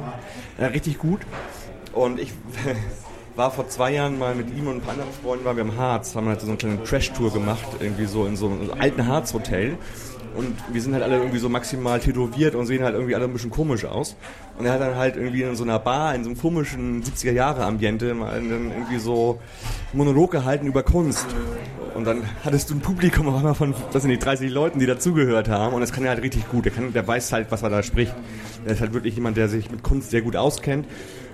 [0.61, 1.21] Ja, richtig gut.
[1.95, 2.33] Und ich
[3.37, 5.77] war vor zwei Jahren mal mit ihm und ein paar anderen Freunden, waren wir im
[5.79, 9.79] Harz, haben halt so eine kleine Trash-Tour gemacht, irgendwie so in so einem alten Harz-Hotel.
[10.35, 13.33] Und wir sind halt alle irgendwie so maximal tätowiert und sehen halt irgendwie alle ein
[13.33, 14.17] bisschen komisch aus.
[14.59, 18.15] Und er hat dann halt irgendwie in so einer Bar, in so einem komischen 70er-Jahre-Ambiente
[18.15, 19.41] mal dann irgendwie so
[19.93, 21.27] Monolog gehalten über Kunst.
[21.95, 24.87] Und dann hattest du ein Publikum auf einmal von, was sind die, 30 Leuten, die
[24.87, 25.75] dazugehört haben.
[25.75, 26.65] Und das kann er halt richtig gut.
[26.65, 28.15] Der, kann, der weiß halt, was er da spricht.
[28.65, 30.87] Der ist halt wirklich jemand, der sich mit Kunst sehr gut auskennt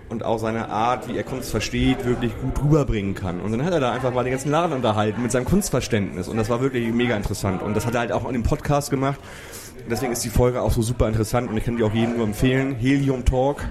[0.08, 3.40] und auch seine Art, wie er Kunst versteht, wirklich gut rüberbringen kann.
[3.40, 6.28] Und dann hat er da einfach mal den ganzen Laden unterhalten mit seinem Kunstverständnis.
[6.28, 7.62] Und das war wirklich mega interessant.
[7.62, 9.20] Und das hat er halt auch in dem Podcast gemacht.
[9.90, 11.50] Deswegen ist die Folge auch so super interessant.
[11.50, 12.74] Und ich kann die auch jedem nur empfehlen.
[12.74, 13.66] Helium Talk.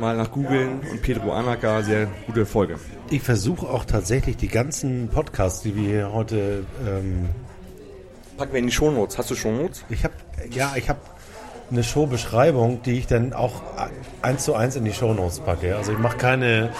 [0.00, 0.80] Mal nach googeln.
[0.90, 2.78] Und Pedro Anaka, sehr gute Folge.
[3.10, 7.28] Ich versuche auch tatsächlich die ganzen Podcasts, die wir hier heute, ähm,
[8.36, 9.16] Packen wir in die Shownotes.
[9.16, 9.84] Hast du Shownotes?
[9.90, 10.14] ich habe,
[10.50, 10.98] ja, ich habe
[11.70, 13.62] eine Showbeschreibung, die ich dann auch
[14.22, 15.76] eins zu eins in die Shownotes packe.
[15.76, 16.70] Also ich mache keine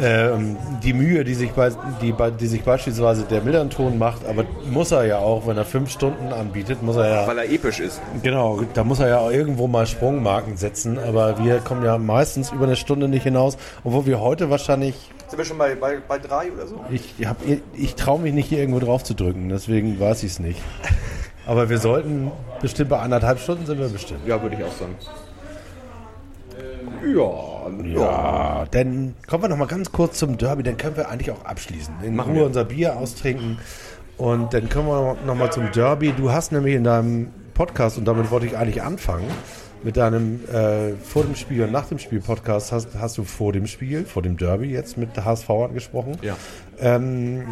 [0.00, 4.44] ähm, die Mühe, die sich, bei, die, bei- die sich beispielsweise der Millanton macht, aber
[4.70, 7.78] muss er ja auch, wenn er fünf Stunden anbietet, muss er ja, Weil er episch
[7.78, 8.00] ist.
[8.22, 12.50] genau, da muss er ja auch irgendwo mal Sprungmarken setzen, aber wir kommen ja meistens
[12.52, 14.94] über eine Stunde nicht hinaus, obwohl wir heute wahrscheinlich,
[15.28, 16.82] Sind wir schon bei, bei, bei drei oder so?
[16.90, 17.36] ich, hab,
[17.74, 20.62] ich traue mich nicht hier irgendwo drauf zu drücken, deswegen weiß ich es nicht.
[21.46, 24.20] Aber wir sollten bestimmt bei anderthalb Stunden sind wir bestimmt.
[24.26, 24.94] Ja, würde ich auch sagen.
[27.04, 31.30] Ja, Ja, dann kommen wir noch mal ganz kurz zum Derby, dann können wir eigentlich
[31.30, 31.94] auch abschließen.
[32.02, 32.46] In Machen Ruhe wir.
[32.46, 33.58] unser Bier austrinken
[34.18, 36.12] und dann kommen wir noch mal zum Derby.
[36.12, 39.26] Du hast nämlich in deinem Podcast, und damit wollte ich eigentlich anfangen,
[39.82, 43.52] mit deinem äh, vor dem Spiel und nach dem Spiel Podcast hast, hast du vor
[43.52, 46.16] dem Spiel, vor dem Derby jetzt mit HSV angesprochen.
[46.22, 46.36] Ja.
[46.78, 47.44] Ähm,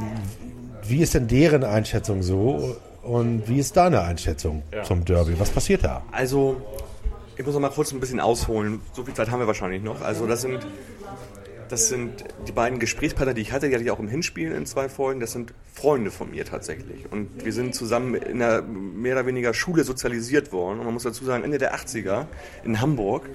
[0.86, 5.39] wie ist denn deren Einschätzung so und wie ist deine Einschätzung zum Derby?
[5.39, 6.02] Was passiert da?
[6.12, 6.60] Also,
[7.36, 8.81] ich muss noch mal kurz ein bisschen ausholen.
[8.93, 10.02] So viel Zeit haben wir wahrscheinlich noch.
[10.02, 10.60] Also, das sind,
[11.70, 14.66] das sind die beiden Gesprächspartner, die ich hatte, die hatte ich auch im Hinspiel in
[14.66, 15.20] zwei Folgen.
[15.20, 17.10] Das sind Freunde von mir tatsächlich.
[17.12, 20.80] Und wir sind zusammen in einer mehr oder weniger Schule sozialisiert worden.
[20.80, 22.26] Und man muss dazu sagen, Ende der 80er
[22.64, 23.30] in Hamburg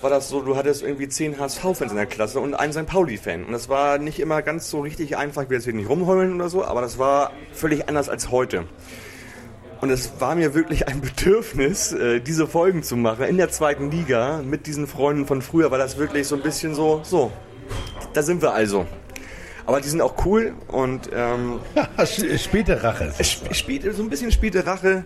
[0.00, 2.86] war das so, du hattest irgendwie zehn HSV-Fans in der Klasse und einen St.
[2.86, 3.44] Pauli-Fan.
[3.44, 5.48] Und das war nicht immer ganz so richtig einfach.
[5.50, 8.64] Will jetzt hier nicht rumheulen oder so, aber das war völlig anders als heute.
[9.82, 13.90] Und es war mir wirklich ein Bedürfnis, äh, diese Folgen zu machen in der zweiten
[13.90, 17.30] Liga mit diesen Freunden von früher, weil das wirklich so ein bisschen so, so,
[18.12, 18.86] da sind wir also.
[19.66, 21.58] Aber die sind auch cool und ähm,
[22.38, 23.12] Späte Rache.
[23.18, 25.04] sp- spielt so ein bisschen späte Rache.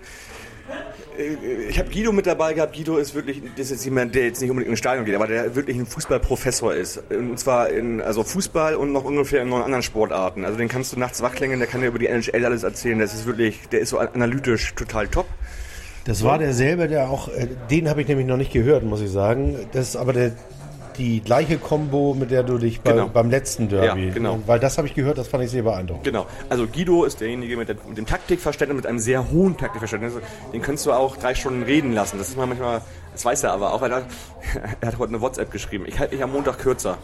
[1.19, 2.77] Äh, Ich habe Guido mit dabei gehabt.
[2.77, 5.27] Guido ist wirklich, das ist jetzt jemand, der jetzt nicht unbedingt ins Stadion geht, aber
[5.27, 7.03] der wirklich ein Fußballprofessor ist.
[7.11, 10.45] Und zwar in also Fußball und noch ungefähr in neun anderen Sportarten.
[10.45, 12.99] Also den kannst du nachts wachklängen, der kann dir über die NHL alles erzählen.
[12.99, 15.27] Das ist wirklich, der ist so analytisch total top.
[16.05, 19.11] Das war derselbe, der auch, äh, den habe ich nämlich noch nicht gehört, muss ich
[19.11, 19.57] sagen.
[19.73, 20.32] Das ist aber der,
[20.96, 23.08] die gleiche Combo, mit der du dich bei, Genau.
[23.08, 24.38] beim letzten Derby, Ja, genau.
[24.46, 26.04] weil das habe ich gehört, das fand ich sehr beeindruckend.
[26.04, 26.26] Genau.
[26.48, 30.14] Also Guido ist derjenige mit, der, mit dem Taktikverständnis, mit einem sehr hohen Taktikverständnis.
[30.52, 32.18] Den könntest du auch drei Stunden reden lassen.
[32.18, 32.80] Das ist man manchmal,
[33.12, 33.82] das weiß er aber auch.
[33.82, 34.04] Er hat,
[34.80, 35.84] er hat heute eine WhatsApp geschrieben.
[35.86, 36.98] Ich halte mich am Montag kürzer.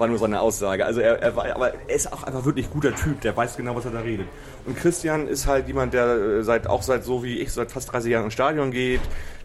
[0.00, 0.86] War nur seine Aussage.
[0.86, 3.20] Also er, er war, aber er ist auch einfach wirklich guter Typ.
[3.20, 4.26] Der weiß genau, was er da redet.
[4.64, 7.92] Und Christian ist halt jemand, der äh, seit auch seit so wie ich seit fast
[7.92, 9.02] 30 Jahren ins Stadion geht,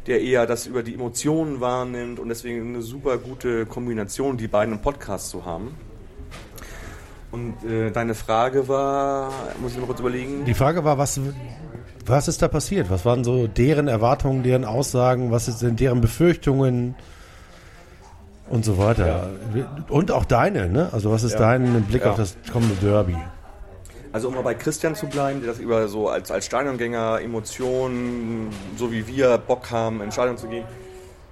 [0.08, 4.76] der eher das über die Emotionen wahrnimmt und deswegen eine super gute Kombination, die beiden
[4.76, 5.76] im Podcast zu haben.
[7.32, 10.46] Und äh, deine Frage war, muss ich mal kurz überlegen.
[10.46, 11.20] Die Frage war, was,
[12.06, 12.90] was ist da passiert?
[12.90, 16.96] Was waren so deren Erwartungen, deren Aussagen, was sind deren Befürchtungen
[18.50, 19.32] und so weiter?
[19.90, 20.90] Und auch deine, ne?
[20.92, 21.40] Also was ist Ja.
[21.40, 22.12] dein Blick Ja.
[22.12, 23.16] auf das kommende Derby?
[24.12, 28.50] Also um mal bei Christian zu bleiben, der das über so als, als Stadiongänger, Emotionen,
[28.78, 30.64] so wie wir Bock haben, ins Stadion zu gehen,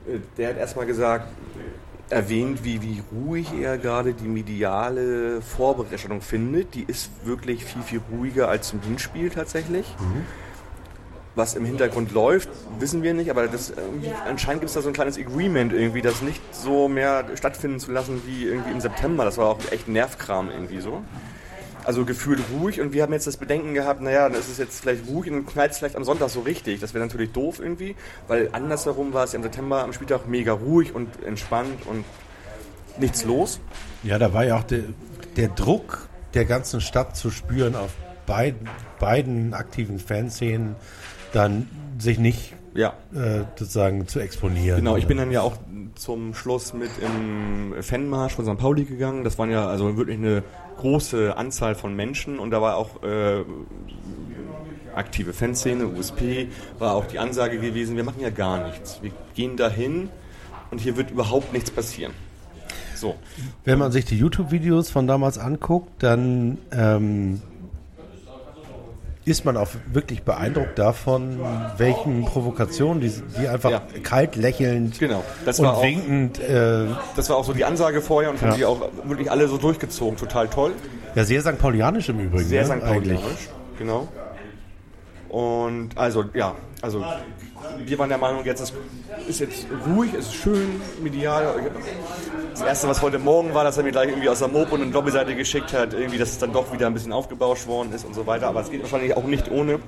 [0.06, 1.27] äh, der hat erstmal gesagt,
[2.10, 6.76] erwähnt, wie, wie ruhig er gerade die mediale Vorberichterstattung findet.
[6.76, 9.95] Die ist wirklich viel, viel ruhiger als zum Hinspiel tatsächlich.
[11.36, 12.50] Was im Hintergrund läuft,
[12.80, 16.04] wissen wir nicht, aber das irgendwie, anscheinend gibt es da so ein kleines Agreement irgendwie,
[16.04, 19.26] das nicht so mehr stattfinden zu lassen wie irgendwie im September.
[19.26, 21.02] Das war auch echt Nervkram irgendwie so.
[21.86, 24.80] Also gefühlt ruhig und wir haben jetzt das Bedenken gehabt, naja, dann ist es jetzt
[24.80, 26.80] vielleicht ruhig und knallt es vielleicht am Sonntag so richtig.
[26.80, 27.96] Das wäre natürlich doof irgendwie,
[28.28, 32.06] weil andersherum war es ja im September am Spieltag mega ruhig und entspannt und
[33.00, 33.60] nichts los.
[34.04, 34.84] Ja, da war ja auch der,
[35.36, 37.92] der Druck der ganzen Stadt zu spüren auf
[38.26, 38.70] beiden,
[39.00, 40.76] beiden aktiven Fanszenen,
[41.34, 41.68] dann
[42.00, 44.78] sich nicht Ja, äh, sozusagen zu exponieren.
[44.78, 44.96] genau.
[44.98, 45.58] Ich bin dann ja auch
[45.96, 48.58] zum Schluss mit im Fanmarsch von St.
[48.58, 49.24] Pauli gegangen.
[49.24, 50.44] Das waren ja also wirklich eine
[50.78, 53.44] große Anzahl von Menschen und da war auch äh,
[54.96, 56.48] aktive Fanszene, USP,
[56.80, 59.00] war auch die Ansage gewesen, wir machen ja gar nichts.
[59.02, 60.10] Wir gehen dahin
[60.72, 62.14] und hier wird überhaupt nichts passieren.
[62.96, 63.16] So.
[63.66, 67.42] Wenn man sich die YouTube-Videos von damals anguckt, dann ähm,
[69.26, 71.40] ist man auch wirklich beeindruckt davon,
[71.78, 73.82] welchen Provokationen die, die einfach Ja.
[74.04, 75.24] kalt lächelnd Genau.
[75.45, 78.50] Das und war auch- winkend, äh, Das war auch so die Ansage vorher und haben
[78.52, 78.56] Ja.
[78.56, 80.18] die auch wirklich alle so durchgezogen.
[80.18, 80.74] Total toll.
[81.16, 81.58] ja sehr St.
[81.60, 82.48] Paulianisch im Übrigen.
[82.50, 82.86] Sehr ne, St.
[82.86, 83.50] Paulianisch.
[83.78, 84.08] Genau.
[85.30, 87.02] Und also, ja, also
[87.86, 88.74] wir waren der Meinung, jetzt ist,
[89.26, 91.72] ist jetzt ruhig, ist schön, medial.
[92.52, 94.88] Das erste, was heute Morgen war, dass er mir gleich irgendwie aus der Mopo eine
[94.88, 98.14] Doppelseite geschickt hat, irgendwie, dass es dann doch wieder ein bisschen aufgebauscht worden ist und
[98.14, 98.48] so weiter.
[98.48, 99.80] Aber es geht wahrscheinlich auch nicht ohne.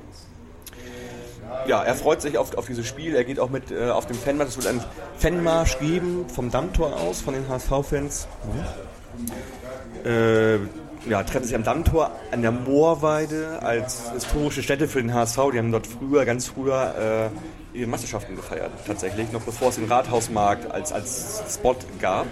[1.68, 3.14] Ja, er freut sich auf, auf dieses Spiel.
[3.14, 4.52] Er geht auch mit äh, auf dem Fanmarsch.
[4.52, 4.84] Es wird einen
[5.18, 8.30] Fanmarsch geben vom Dammtor aus, von den HSV-Fans.
[10.06, 10.60] Äh,
[11.10, 15.40] ja, treffen sich am Dammtor an der Moorweide als historische Stätte für den HSV.
[15.54, 17.32] Die haben dort früher, ganz früher,
[17.74, 18.72] äh, ihre Meisterschaften gefeiert.
[18.88, 22.26] Tatsächlich, noch bevor es den Rathausmarkt als, als Spot gab.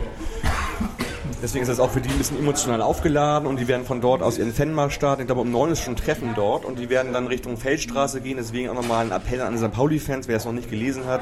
[1.41, 4.21] Deswegen ist das auch für die ein bisschen emotional aufgeladen und die werden von dort
[4.21, 5.23] aus ihren Fanmarsch starten.
[5.23, 8.37] Ich glaube, um neun ist schon Treffen dort und die werden dann Richtung Feldstraße gehen.
[8.37, 9.73] Deswegen auch nochmal ein Appell an die St.
[9.73, 11.21] Pauli-Fans, wer es noch nicht gelesen hat.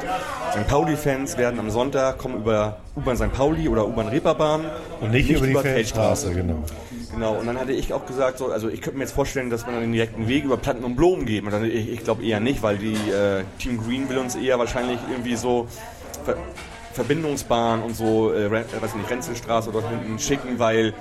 [0.52, 0.68] St.
[0.68, 3.34] Pauli-Fans werden am Sonntag kommen über U-Bahn St.
[3.34, 4.66] Pauli oder U-Bahn Reeperbahn.
[5.00, 6.64] Und nicht, über die Feldstraße, genau.
[7.14, 9.66] Genau, und dann hatte ich auch gesagt, so, also ich könnte mir jetzt vorstellen, dass
[9.66, 11.44] man dann den direkten Weg über Platten und Blumen geht.
[11.44, 14.60] Und dann, ich, ich glaube eher nicht, weil die äh, Team Green will uns eher
[14.60, 15.68] wahrscheinlich irgendwie so
[16.24, 16.38] Ver
[16.94, 20.94] Verbindungsbahn und so, äh, äh, weiß nicht, Renzelstraße dort hinten schicken, weil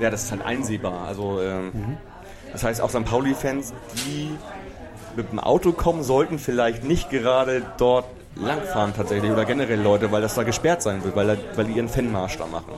[0.00, 1.06] ja, das ist halt einsehbar.
[1.06, 1.98] Also ähm,
[2.52, 3.04] das heißt auch St.
[3.04, 3.74] Pauli-Fans,
[4.06, 4.30] die
[5.16, 10.22] mit dem Auto kommen, sollten vielleicht nicht gerade dort langfahren tatsächlich oder generell Leute, weil
[10.22, 12.72] das da gesperrt sein wird, weil, weil die ihren Fanmarsch da machen.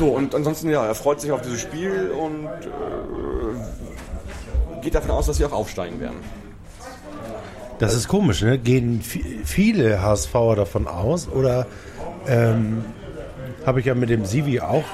[0.00, 2.70] So, und ansonsten, ja, er freut sich auf dieses Spiel und äh,
[4.80, 6.16] geht davon aus, dass sie auch aufsteigen werden.
[7.78, 8.56] Das ist komisch, ne?
[8.56, 11.66] Gehen vi- viele HSVer davon aus oder
[12.26, 12.82] ähm,
[13.66, 14.84] habe ich ja mit dem Sivi auch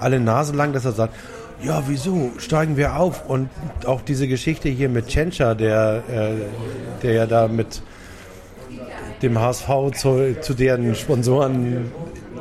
[0.00, 1.14] alle Nase lang, dass er sagt,
[1.62, 3.26] ja, wieso steigen wir auf?
[3.26, 3.48] Und
[3.86, 6.32] auch diese Geschichte hier mit Tschentscher, der, äh,
[7.02, 7.80] der ja da mit
[9.22, 11.90] dem HSV zu, zu deren Sponsoren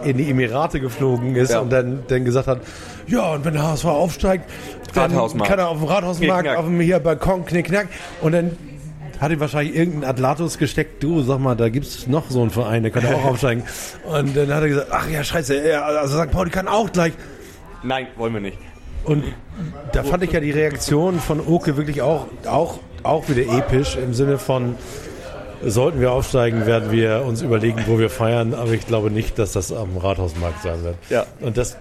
[0.04, 1.60] in die Emirate geflogen ist Ja.
[1.60, 2.62] und dann, dann gesagt hat,
[3.08, 4.50] ja, und wenn der HSV aufsteigt,
[4.94, 7.88] dann kann er auf dem Rathausmarkt, auf dem hier Balkon knickknack
[8.22, 8.58] und dann
[9.20, 12.84] hat ihm wahrscheinlich irgendein Atlatus gesteckt, du, sag mal, da gibt's noch so einen Verein,
[12.84, 13.64] der kann auch aufsteigen.
[14.06, 16.32] Und dann hat er gesagt, ach ja, scheiße, also St.
[16.32, 17.12] Pauli kann auch gleich.
[17.84, 18.58] Nein, wollen wir nicht.
[19.04, 19.24] Und
[19.92, 24.14] da fand ich ja die Reaktion von Oke wirklich auch, auch, auch wieder episch im
[24.14, 24.76] Sinne von,
[25.64, 29.54] sollten wir aufsteigen, werden wir uns überlegen, wo wir feiern, aber ich glaube nicht, dass
[29.54, 30.96] das am Rathausmarkt sein wird.
[31.10, 31.26] Ja.
[31.42, 31.78] Und das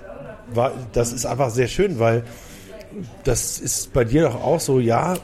[0.53, 2.25] war, das ist einfach sehr schön, weil
[3.25, 5.15] das ist bei dir doch auch so, ja,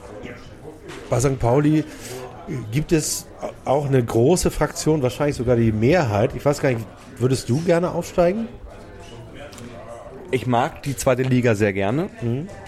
[1.11, 1.39] bei St.
[1.39, 1.85] Pauli
[2.71, 3.27] gibt es
[3.65, 6.33] auch eine große Fraktion, wahrscheinlich sogar die Mehrheit.
[6.37, 6.85] Ich weiß gar nicht,
[7.19, 8.49] würdest du gerne aufsteigen?
[10.31, 12.09] Ich mag die zweite Liga sehr gerne,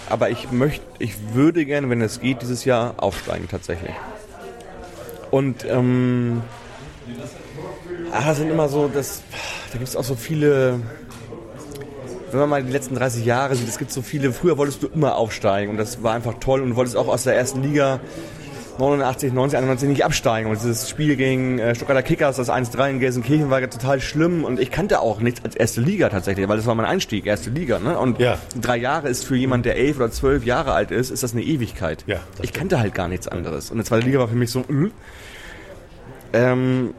[0.09, 3.93] aber ich möchte, ich würde gerne, wenn es geht, dieses Jahr aufsteigen tatsächlich.
[5.31, 6.43] Und ähm,
[8.13, 9.23] ah, das sind immer so, das,
[9.73, 10.81] da gibt es auch so viele,
[12.31, 14.89] wenn man mal die letzten 30 Jahre sieht, es gibt so viele, früher wolltest du
[14.89, 18.01] immer aufsteigen und das war einfach toll und wolltest auch aus der ersten Liga
[18.79, 20.51] 89, 90, 91 nicht absteigen.
[20.51, 24.45] Und dieses Spiel gegen äh, Stuttgarter Kickers, das 1-3 in Gelsenkirchen, war ja total schlimm.
[24.45, 27.51] Und ich kannte auch nichts als erste Liga tatsächlich, weil das war mein Einstieg, erste
[27.51, 27.79] Liga.
[27.79, 27.99] Ne?
[27.99, 28.39] Und Ja.
[28.61, 31.43] drei Jahre ist für jemand, der elf oder zwölf Jahre alt ist, ist das eine
[31.43, 32.05] Ewigkeit.
[32.07, 33.71] Ja, ich kannte halt gar nichts anderes.
[33.71, 34.91] Und die zweite Liga war für mich so, äh.
[36.33, 36.95] ähm,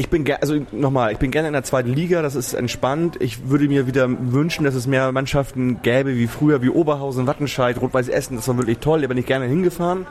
[0.00, 3.18] ich bin gerne, also nochmal, ich bin gerne in der zweiten Liga, das ist entspannt.
[3.20, 7.78] Ich würde mir wieder wünschen, dass es mehr Mannschaften gäbe wie früher, wie Oberhausen, Wattenscheid,
[7.78, 10.06] Rot-Weiß Essen, das war wirklich toll, da bin ich gerne hingefahren.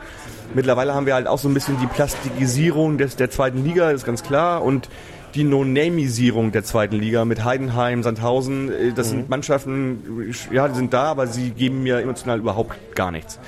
[0.54, 4.06] Mittlerweile haben wir halt auch so ein bisschen die Plastikisierung des, der zweiten Liga, ist
[4.06, 4.88] ganz klar, und
[5.34, 10.92] die No-Namisierung der zweiten Liga mit Heidenheim, Sandhausen, äh, das sind Mannschaften, ja, die sind
[10.92, 13.40] da, aber sie geben mir emotional überhaupt gar nichts.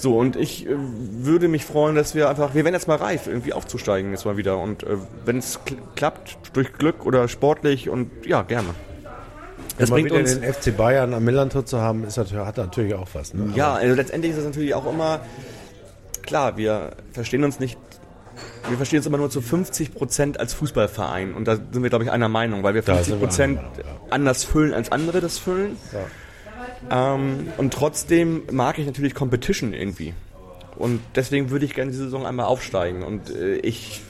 [0.00, 3.26] So, und ich äh, würde mich freuen, dass wir einfach, wir werden jetzt mal reif,
[3.26, 4.58] irgendwie aufzusteigen jetzt mal wieder.
[4.58, 4.96] Und äh,
[5.26, 8.68] wenn es kl klappt, durch Glück oder sportlich und ja, gerne.
[9.76, 10.38] Das Mal bringt uns.
[10.40, 13.34] den FC Bayern am Millantor zu haben, ist natürlich, hat natürlich auch was.
[13.34, 13.52] Ne?
[13.54, 15.20] Ja, also letztendlich ist es natürlich auch immer,
[16.22, 17.78] klar, wir verstehen uns nicht,
[18.68, 21.34] wir verstehen uns immer nur zu 50 Prozent als Fußballverein.
[21.34, 23.60] Und da sind wir, glaube ich, einer Meinung, weil wir Da 50 sind wir Prozent
[24.08, 25.76] anders füllen, als andere das füllen.
[26.90, 30.14] Ähm, und trotzdem mag ich natürlich Competition irgendwie.
[30.76, 33.02] Und deswegen würde ich gerne diese Saison einmal aufsteigen.
[33.02, 34.00] Und äh, ich,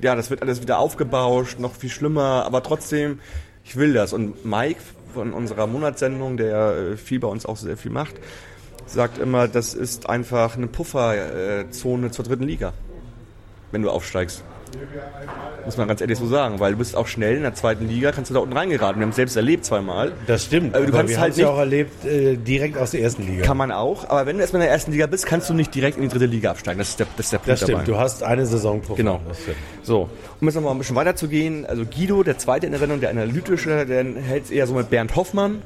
[0.00, 3.20] ja, das wird alles wieder aufgebauscht, noch viel schlimmer, aber trotzdem,
[3.64, 4.12] ich will das.
[4.12, 4.80] Und Mike
[5.12, 8.14] von unserer Monatssendung, der äh, viel bei uns auch sehr viel macht,
[8.86, 12.72] sagt immer, das ist einfach eine Pufferzone zur dritten Liga,
[13.70, 14.44] wenn du aufsteigst.
[15.64, 18.10] Muss man ganz ehrlich so sagen, weil du bist auch schnell in der zweiten Liga,
[18.12, 18.98] kannst du da unten reingeraten.
[19.00, 20.12] Wir haben es selbst erlebt zweimal.
[20.26, 20.74] Das stimmt.
[20.74, 23.44] Aber du kannst wir halt ja nicht- auch erlebt, äh, direkt aus der ersten Liga.
[23.44, 25.74] Kann man auch, aber wenn du erstmal in der ersten Liga bist, kannst du nicht
[25.74, 26.78] direkt in die dritte Liga absteigen.
[26.78, 27.72] Das ist der, das ist der Punkt das stimmt.
[27.78, 27.84] dabei.
[27.84, 28.94] Du hast eine Saison Puffer.
[28.96, 29.20] Genau.
[29.82, 30.08] So,
[30.40, 33.00] um jetzt nochmal ein bisschen weiter zu gehen, also Guido, der zweite in der Sendung,
[33.00, 35.62] der analytische, der hält es eher so mit Bernd Hoffmann,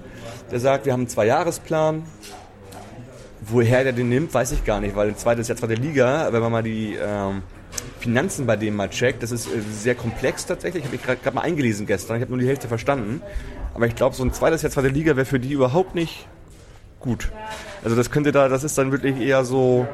[0.51, 2.05] der sagt, wir haben einen Zweijahresplan.
[3.49, 6.29] Woher der den nimmt, weiß ich gar nicht, weil der zweite ist ja zweite Liga,
[6.33, 7.43] wenn man mal die ähm,
[8.01, 10.85] Finanzen bei dem mal checkt, das ist äh, sehr komplex tatsächlich.
[10.85, 13.23] Ich habe mich gerade mal eingelesen gestern, ich habe nur die Hälfte verstanden.
[13.75, 16.27] Aber ich glaube, so ein zweites Jahr zweite Liga wäre für die überhaupt nicht
[17.01, 17.31] gut.
[17.85, 19.87] Also das könnte da, das ist dann wirklich eher so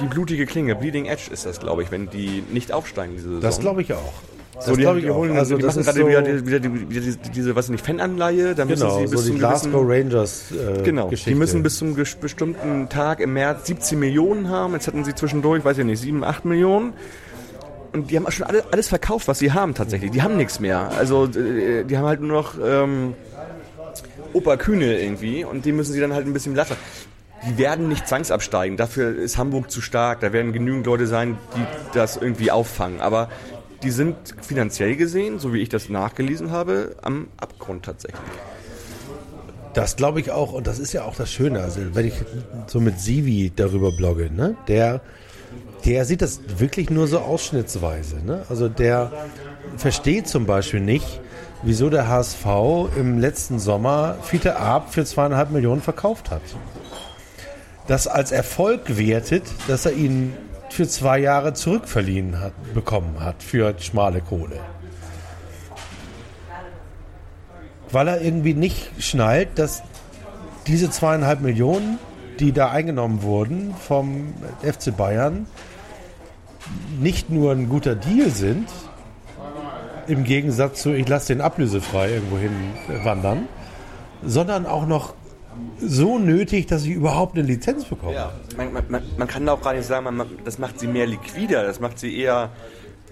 [0.00, 3.40] die blutige Klinge, Bleeding Edge ist das, glaube ich, wenn die nicht aufsteigen diese Saison.
[3.40, 4.12] Das glaube ich auch.
[4.58, 5.22] Das so, die, glaube ich auch.
[5.22, 8.54] Also die das machen gerade so, wieder, wieder, die, wieder diese, diese, was nicht, Fananleihe,
[8.54, 11.30] da müssen genau, sie bis so die Glasgow Rangers äh, Genau, Geschichte.
[11.30, 14.72] die müssen bis zum bestimmten Tag im März 17 Millionen haben.
[14.74, 16.92] Jetzt hatten sie zwischendurch, weiß ich nicht, 7, 8 Millionen.
[17.92, 20.10] und die haben schon alle, alles verkauft, was sie haben tatsächlich.
[20.10, 20.90] Die haben nichts mehr.
[20.98, 23.14] Also äh, die haben halt nur noch ähm,
[24.32, 26.76] Opa Kühne irgendwie und die müssen sie dann halt ein bisschen lassen.
[27.48, 28.76] Die werden nicht zwangsabsteigen.
[28.76, 30.18] Dafür ist Hamburg zu stark.
[30.20, 31.64] Da werden genügend Leute sein, die
[31.96, 33.00] das irgendwie auffangen.
[33.00, 33.28] Aber
[33.82, 38.20] die sind finanziell gesehen, so wie ich das nachgelesen habe, am Abgrund tatsächlich.
[39.74, 41.60] Das glaube ich auch, und das ist ja auch das Schöne.
[41.60, 42.14] Also, wenn ich
[42.66, 45.00] so mit Sivi darüber blogge, ne, der,
[45.84, 48.16] der sieht das wirklich nur so ausschnittsweise.
[48.24, 48.44] Ne?
[48.48, 49.12] Also, der
[49.76, 51.20] versteht zum Beispiel nicht,
[51.62, 52.46] wieso der HSV
[52.96, 56.42] im letzten Sommer Fiete Arp für zweieinhalb Millionen verkauft hat.
[57.86, 60.34] Das als Erfolg wertet, dass er ihn
[60.72, 64.60] für zwei Jahre zurückverliehen hat, bekommen hat für schmale Kohle.
[67.90, 69.82] Weil er irgendwie nicht schnallt, dass
[70.66, 71.98] diese zweieinhalb Millionen,
[72.38, 75.46] die da eingenommen wurden vom FC Bayern,
[77.00, 78.68] nicht nur ein guter Deal sind,
[80.06, 82.52] im Gegensatz zu, ich lasse den ablösefrei irgendwo hin
[83.04, 83.48] wandern,
[84.22, 85.14] sondern auch noch
[85.80, 88.14] so nötig, dass ich überhaupt eine Lizenz bekomme.
[88.14, 91.64] Ja, man, man, man kann auch gar nicht sagen, man, das macht sie mehr liquider,
[91.64, 92.50] das macht sie eher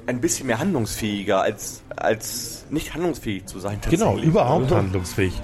[0.07, 3.79] ein bisschen mehr handlungsfähiger, als, als nicht handlungsfähig zu sein.
[3.91, 5.35] Genau, überhaupt handlungsfähig.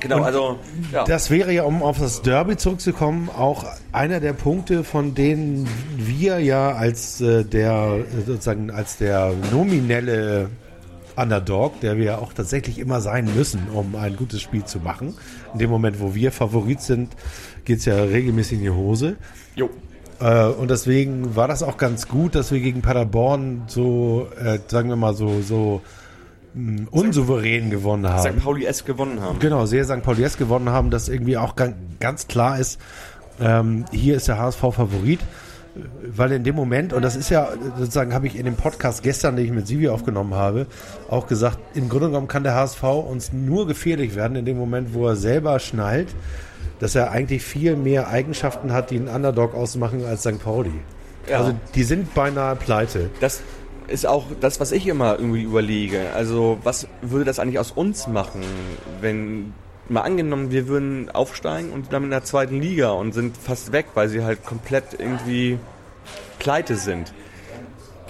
[0.00, 0.58] Genau, Und also
[0.92, 1.04] ja.
[1.04, 6.38] Das wäre ja, um auf das Derby zurückzukommen, auch einer der Punkte, von denen wir
[6.38, 10.50] ja als äh, der sozusagen als der nominelle
[11.18, 15.14] Underdog, der wir ja auch tatsächlich immer sein müssen, um ein gutes Spiel zu machen.
[15.52, 17.14] In dem Moment, wo wir Favorit sind,
[17.64, 19.16] geht es ja regelmäßig in die Hose.
[19.54, 19.70] Jo.
[20.20, 24.88] Äh, und deswegen war das auch ganz gut, dass wir gegen Paderborn so, äh, sagen
[24.88, 25.82] wir mal, so, so
[26.54, 28.32] mh, unsouverän gewonnen haben.
[28.32, 28.42] St.
[28.42, 29.38] Pauli S gewonnen haben.
[29.38, 30.02] Genau, sehr St.
[30.02, 32.80] Pauli S gewonnen haben, dass irgendwie auch ganz, ganz klar ist,
[33.40, 35.20] ähm, hier ist der HSV Favorit.
[36.02, 37.48] Weil in dem Moment, und das ist ja
[37.78, 40.66] sozusagen, habe ich in dem Podcast gestern, den ich mit Sivi aufgenommen habe,
[41.08, 44.94] auch gesagt, im Grunde genommen kann der HSV uns nur gefährlich werden in dem Moment,
[44.94, 46.08] wo er selber schnallt,
[46.80, 50.42] dass er eigentlich viel mehr Eigenschaften hat, die einen Underdog ausmachen als St.
[50.42, 50.72] Pauli.
[51.28, 51.38] Ja.
[51.38, 53.10] Also die sind beinahe pleite.
[53.20, 53.42] Das
[53.88, 56.10] ist auch das, was ich immer irgendwie überlege.
[56.14, 58.42] Also, was würde das eigentlich aus uns machen,
[59.00, 59.52] wenn
[59.88, 63.86] mal angenommen, wir würden aufsteigen und dann in der zweiten Liga und sind fast weg,
[63.94, 65.58] weil sie halt komplett irgendwie
[66.38, 67.12] pleite sind.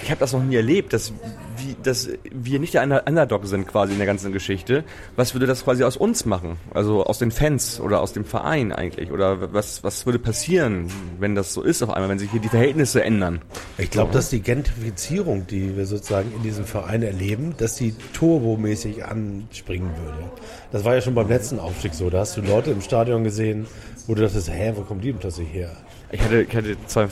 [0.02, 1.12] Ich habe das noch nie erlebt, dass,
[1.56, 4.84] wie, dass wir nicht der Underdog sind quasi in der ganzen Geschichte.
[5.16, 6.56] Was würde das quasi aus uns machen?
[6.72, 9.10] Also aus den Fans oder aus dem Verein eigentlich?
[9.10, 12.48] Oder was, was würde passieren, wenn das so ist auf einmal, wenn sich hier die
[12.48, 13.40] Verhältnisse ändern?
[13.76, 19.04] Ich glaube, dass die Gentrifizierung, die wir sozusagen in diesem Verein erleben, dass die turbomäßig
[19.04, 20.30] anspringen würde.
[20.70, 22.08] Das war ja schon beim letzten Aufstieg so.
[22.10, 23.66] Da hast du Leute im Stadion gesehen,
[24.06, 25.70] wo du dachtest, hä, wo kommen die denn plötzlich her?
[26.10, 27.08] Ich hatte, ich hatte zwei,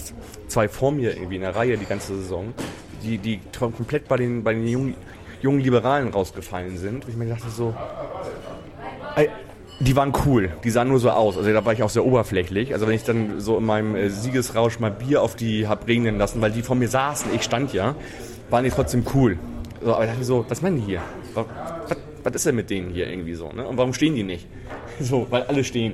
[0.48, 2.54] zwei vor mir irgendwie in der Reihe die ganze Saison,
[3.02, 4.94] die, die komplett bei den, bei den jungen,
[5.42, 7.04] jungen Liberalen rausgefallen sind.
[7.04, 7.74] Und ich mir dachte so,
[9.78, 11.36] die waren cool, die sahen nur so aus.
[11.36, 12.72] Also da war ich auch sehr oberflächlich.
[12.72, 16.18] Also wenn ich dann so in meinem äh, Siegesrausch mal Bier auf die hab regnen
[16.18, 17.94] lassen, weil die vor mir saßen, ich stand ja,
[18.48, 19.38] waren die trotzdem cool.
[19.82, 21.02] So, aber ich dachte so, was meinen die hier?
[21.34, 21.44] Was,
[21.88, 23.52] was, was ist denn mit denen hier irgendwie so?
[23.52, 23.66] Ne?
[23.66, 24.46] Und warum stehen die nicht?
[24.98, 25.92] So, weil alle stehen.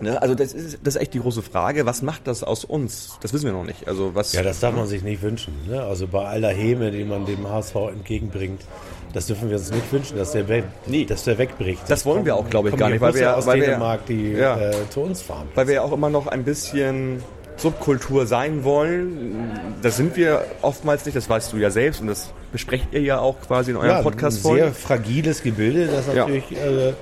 [0.00, 0.20] Ne?
[0.20, 1.86] Also das ist, das ist echt die große Frage.
[1.86, 3.16] Was macht das aus uns?
[3.22, 3.86] Das wissen wir noch nicht.
[3.86, 4.32] Also was?
[4.32, 5.54] Ja, das darf man sich nicht wünschen.
[5.68, 5.82] Ne?
[5.82, 8.62] Also bei aller Häme, die man dem HSV entgegenbringt,
[9.12, 11.04] das dürfen wir uns nicht wünschen, dass der, weg, Nee.
[11.04, 11.82] dass der wegbricht.
[11.88, 14.32] Das wollen wir auch, glaube ich, gar nicht, weil wir- aus weil wir- Dänemark, die
[14.32, 14.58] Ja.
[14.58, 15.46] äh, zu uns fahren.
[15.54, 17.22] Weil wir ja auch immer noch ein bisschen
[17.56, 19.48] Subkultur sein wollen.
[19.80, 21.16] Das sind wir oftmals nicht.
[21.16, 24.02] Das weißt du ja selbst und das besprecht ihr ja auch quasi in eurem ja,
[24.02, 26.14] Podcast ein sehr fragiles Gebilde, das Ja.
[26.26, 26.92] natürlich äh,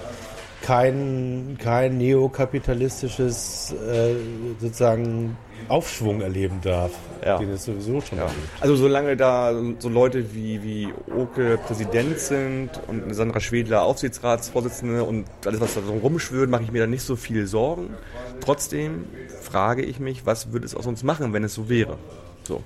[0.62, 4.14] kein, kein neokapitalistisches äh,
[4.60, 5.36] sozusagen
[5.68, 6.90] Aufschwung erleben darf,
[7.24, 7.38] Ja.
[7.38, 8.24] den es sowieso schon Ja.
[8.24, 8.48] erlebt.
[8.60, 15.26] Also solange da so Leute wie, wie Oke Präsident sind und Sandra Schwedler Aufsichtsratsvorsitzende und
[15.46, 17.90] alles, was da so rumschwirrt, mache ich mir da nicht so viel Sorgen.
[18.40, 19.04] Trotzdem
[19.40, 21.96] frage ich mich, was würde es aus uns machen, wenn es so wäre?
[22.44, 22.62] So.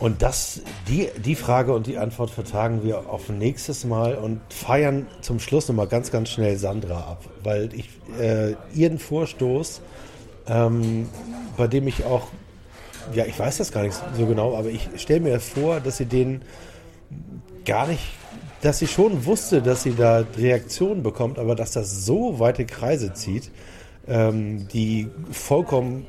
[0.00, 5.06] Und das, die, die Frage und die Antwort vertagen wir auf nächstes Mal und feiern
[5.22, 7.88] zum Schluss nochmal ganz, ganz schnell Sandra ab, weil ich
[8.20, 9.80] äh, ihren Vorstoß,
[10.46, 11.08] ähm,
[11.56, 12.28] bei dem ich auch,
[13.12, 16.06] ja, ich weiß das gar nicht so genau, aber ich stelle mir vor, dass sie
[16.06, 16.42] den
[17.64, 18.04] gar nicht,
[18.62, 23.14] dass sie schon wusste, dass sie da Reaktionen bekommt, aber dass das so weite Kreise
[23.14, 23.50] zieht,
[24.06, 26.06] ähm, die vollkommen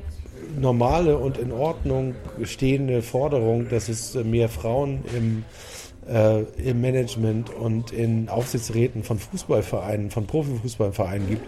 [0.58, 2.14] normale und in Ordnung
[2.44, 5.44] stehende Forderung, dass es mehr Frauen im,
[6.08, 11.46] äh, im Management und in Aufsichtsräten von Fußballvereinen, von Profifußballvereinen gibt,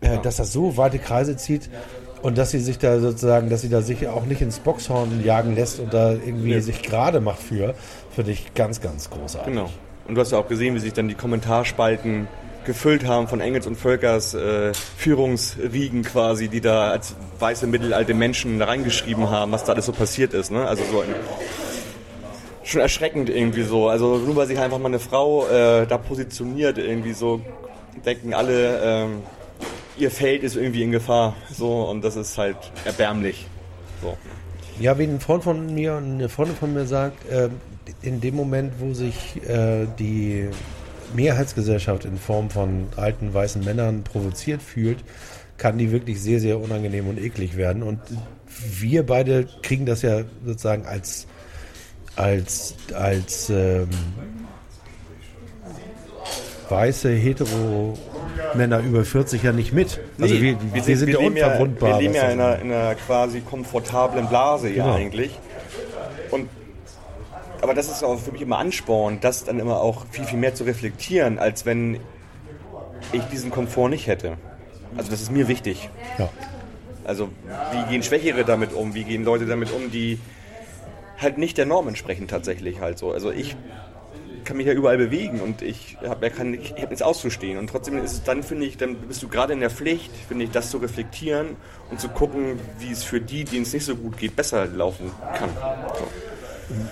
[0.00, 1.70] äh, dass das so weite Kreise zieht
[2.22, 5.54] Und dass sie sich da sozusagen, dass sie da sich auch nicht ins Boxhorn jagen
[5.54, 6.60] lässt und da irgendwie Nee.
[6.60, 7.74] sich gerade macht für,
[8.10, 9.52] finde ich ganz, ganz großartig.
[9.52, 9.70] Genau.
[10.08, 12.26] Und du hast ja auch gesehen, wie sich dann die Kommentarspalten
[12.66, 18.60] gefüllt haben von Engels und Völkers äh, Führungsriegen quasi, die da als weiße mittelalte Menschen
[18.60, 20.50] reingeschrieben haben, was da alles so passiert ist.
[20.50, 20.66] Ne?
[20.66, 21.08] Also so ein,
[22.64, 23.88] schon erschreckend irgendwie so.
[23.88, 27.40] Also nur weil sich einfach mal eine Frau äh, da positioniert, irgendwie so
[28.04, 29.22] denken alle, ähm,
[29.96, 31.34] ihr Feld ist irgendwie in Gefahr.
[31.50, 33.46] So und das ist halt erbärmlich.
[34.02, 34.16] So.
[34.78, 37.52] Ja, wie ein Freund von mir und eine Freundin von mir sagt, ähm,
[38.02, 40.48] in dem Moment, wo sich äh, die
[41.14, 44.98] Mehrheitsgesellschaft in Form von alten weißen Männern provoziert fühlt,
[45.58, 47.82] kann die wirklich sehr, sehr unangenehm und eklig werden.
[47.82, 48.00] Und
[48.78, 51.26] wir beide kriegen das ja sozusagen als,
[52.16, 53.88] als, als ähm,
[56.68, 57.96] weiße, hetero
[58.54, 60.00] Männer über 40 ja nicht mit.
[60.20, 61.90] Also Nee, wir, wir, sind, ja leben unverwundbar.
[61.90, 64.96] wir leben ja in einer, in einer quasi komfortablen Blase ja Genau.
[64.96, 65.38] eigentlich.
[67.60, 70.54] Aber das ist auch für mich immer Ansporn, das dann immer auch viel, viel mehr
[70.54, 72.00] zu reflektieren, als wenn
[73.12, 74.36] ich diesen Komfort nicht hätte.
[74.96, 75.88] Also das ist mir wichtig.
[76.18, 76.28] ja.
[77.04, 77.28] Also
[77.72, 78.94] wie gehen Schwächere damit um?
[78.94, 80.18] Wie gehen Leute damit um, die
[81.18, 83.12] halt nicht der Norm entsprechen tatsächlich halt so.
[83.12, 83.56] Also ich
[84.44, 87.58] kann mich ja überall bewegen und ich habe ja kein, ich hab nichts auszustehen.
[87.58, 90.44] Und trotzdem ist es dann, finde ich, dann bist du gerade in der Pflicht, finde
[90.44, 91.56] ich, das zu reflektieren
[91.90, 95.10] und zu gucken, wie es für die, denen es nicht so gut geht, besser laufen
[95.34, 95.50] kann.
[95.98, 96.06] So.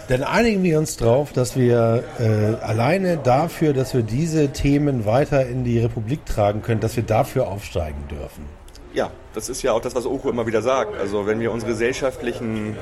[0.08, 5.46] Dann einigen wir uns drauf, dass wir äh, alleine dafür, dass wir diese Themen weiter
[5.46, 8.44] in die Republik tragen können, dass wir dafür aufsteigen dürfen.
[8.92, 10.96] Ja, das ist ja auch das, was Oko immer wieder sagt.
[10.96, 12.76] Also wenn wir unsere gesellschaftlichen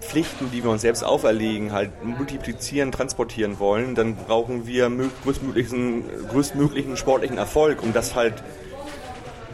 [0.00, 6.04] Pflichten, die wir uns selbst auferlegen, halt multiplizieren, transportieren wollen, dann brauchen wir mö- größtmöglichen,
[6.28, 8.42] größtmöglichen sportlichen Erfolg, um das halt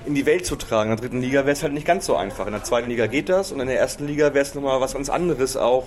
[0.06, 0.90] in die Welt zu tragen.
[0.92, 2.46] In der dritten Liga wäre es halt nicht ganz so einfach.
[2.46, 4.94] In der zweiten Liga geht das und in der ersten Liga wäre es nochmal was
[4.94, 5.84] ganz anderes, auch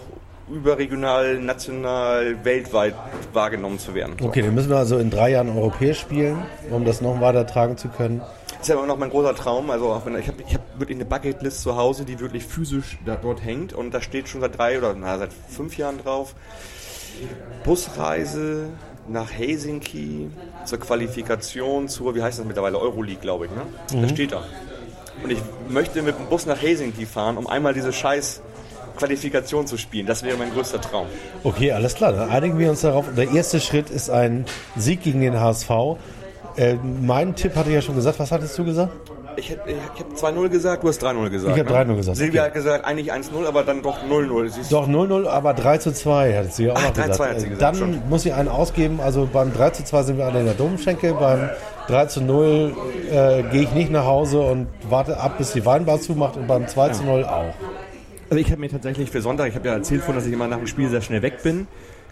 [0.52, 2.96] überregional, national, weltweit
[3.34, 4.16] wahrgenommen zu werden.
[4.22, 7.78] Okay, dann müssen wir also in drei Jahren europäisch spielen, um das noch weiter tragen
[7.78, 8.22] zu können.
[8.48, 9.70] Das ist ja immer noch mein großer Traum.
[9.70, 12.98] Also auch wenn, ich habe ich hab wirklich eine Bucketlist zu Hause, die wirklich physisch
[13.06, 16.36] da dort hängt und da steht schon seit drei oder na, seit fünf Jahren drauf.
[17.64, 18.68] Busreise
[19.08, 20.30] nach Helsinki
[20.66, 23.52] zur Qualifikation zur, wie heißt das mittlerweile, Euroleague, glaube ich.
[23.52, 24.02] Ne?
[24.02, 24.44] Das steht da.
[25.24, 28.42] Und ich möchte mit dem Bus nach Helsinki fahren, um einmal diese scheiß
[29.00, 30.06] Qualifikation zu spielen.
[30.06, 31.08] Das wäre mein größter Traum.
[31.44, 33.06] Okay, alles klar, dann einigen wir uns darauf.
[33.16, 34.46] Der erste Schritt ist ein
[34.76, 35.70] Sieg gegen den HSV.
[36.58, 38.20] Äh, mein Tipp hatte ich ja schon gesagt.
[38.20, 38.92] Was hattest du gesagt?
[39.38, 41.56] Ich habe ich hab 2-0 gesagt, du hast 3-0 gesagt.
[41.56, 41.94] Ich hab ne?
[41.94, 42.48] 3-0 gesagt, Silvia okay.
[42.50, 44.50] hat gesagt, eigentlich 1-0, aber dann doch 0-0.
[44.50, 47.02] Sie ist Doch 0-0, aber 3 zu 2 hat sie ja auch Ach, noch 3
[47.04, 47.16] zu gesagt.
[47.16, 48.10] 2 hat sie Äh, gesagt, Dann schon.
[48.10, 49.00] muss sie einen ausgeben.
[49.00, 51.14] Also beim 3 zu 2 sind wir alle in der Domschenke.
[51.14, 51.50] Beim
[51.88, 52.74] 3 zu 0
[53.10, 56.36] äh, gehe ich nicht nach Hause und warte ab, bis die Weinbar zumacht.
[56.36, 57.54] Und beim 2 zu 0 auch.
[58.30, 60.48] Also ich habe mir tatsächlich für Sonntag, ich habe ja erzählt vorhin, dass ich immer
[60.48, 61.68] nach dem Spiel sehr schnell weg bin,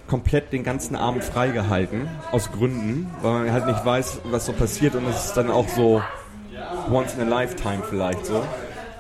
[0.08, 4.96] komplett den ganzen Abend freigehalten, aus Gründen, weil man halt nicht weiß, was so passiert
[4.96, 6.02] und es ist dann auch so
[6.92, 8.42] once in a lifetime vielleicht so.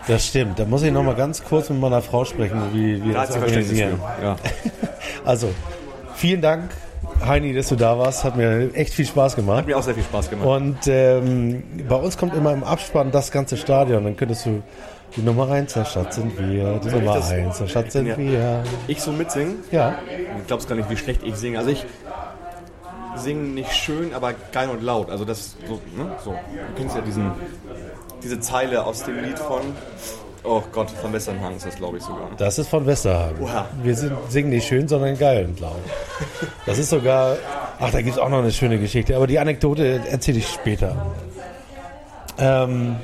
[0.07, 0.59] Das stimmt.
[0.59, 3.35] Da muss ich noch mal ganz kurz mit meiner Frau sprechen, wie wir Da das
[3.35, 3.99] organisieren.
[4.21, 4.35] Ja.
[5.25, 5.49] Also,
[6.15, 6.69] vielen Dank,
[7.25, 8.23] Heini, dass du da warst.
[8.23, 9.57] Hat mir echt viel Spaß gemacht.
[9.57, 10.47] Hat mir auch sehr viel Spaß gemacht.
[10.47, 14.05] Und ähm, bei uns kommt immer im Abspann das ganze Stadion.
[14.05, 14.63] Dann könntest du
[15.15, 18.17] die Nummer 1 der Stadt sind wir, die Nummer das- 1 der Stadt sind Ja.
[18.17, 18.63] wir.
[18.87, 19.91] Ich so mitsingen, Ja,
[20.37, 21.57] du glaubst gar nicht, wie schlecht ich singe.
[21.59, 21.85] Also ich
[23.15, 25.09] singe nicht schön, aber geil und laut.
[25.09, 26.11] Also das so, ne?
[26.23, 26.31] so.
[26.31, 26.37] Du
[26.77, 27.31] kennst ja diesen,
[28.23, 29.61] diese Zeile aus dem Lied von,
[30.43, 32.29] oh Gott, von Westernhagen ist das glaube ich sogar.
[32.37, 33.41] das ist von Westerhagen.
[33.43, 33.65] Oha.
[33.81, 35.77] Wir sind, singen nicht schön, sondern geil und laut.
[36.67, 37.37] Das ist sogar,
[37.79, 40.95] ach, da gibt es auch noch eine schöne Geschichte, aber die Anekdote erzähle ich später.
[42.37, 42.97] Ähm,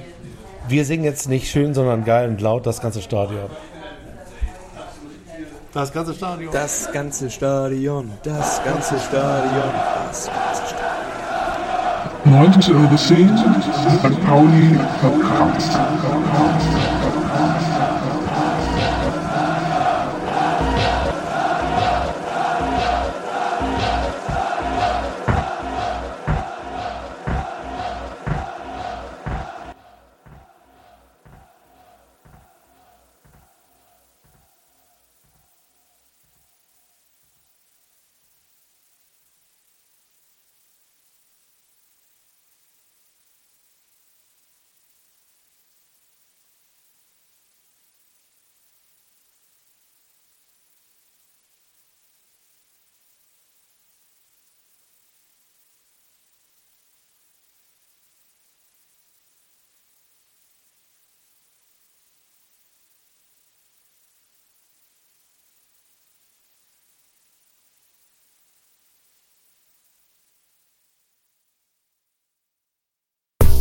[0.67, 3.49] wir singen jetzt nicht schön, sondern geil und laut, das ganze Stadion.
[5.73, 6.51] Das ganze Stadion.
[6.51, 9.71] Das ganze Stadion, das ganze Stadion,
[10.07, 10.83] das ganze Stadion.
[12.25, 14.25] 19 Uhr 10, St.
[14.25, 15.79] Pauli verkratzt.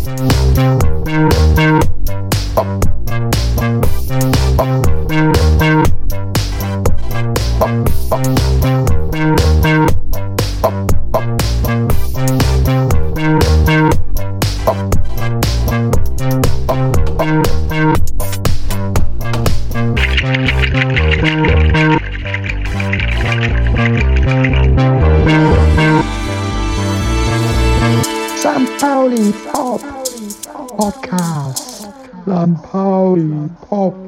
[0.02, 0.91] St.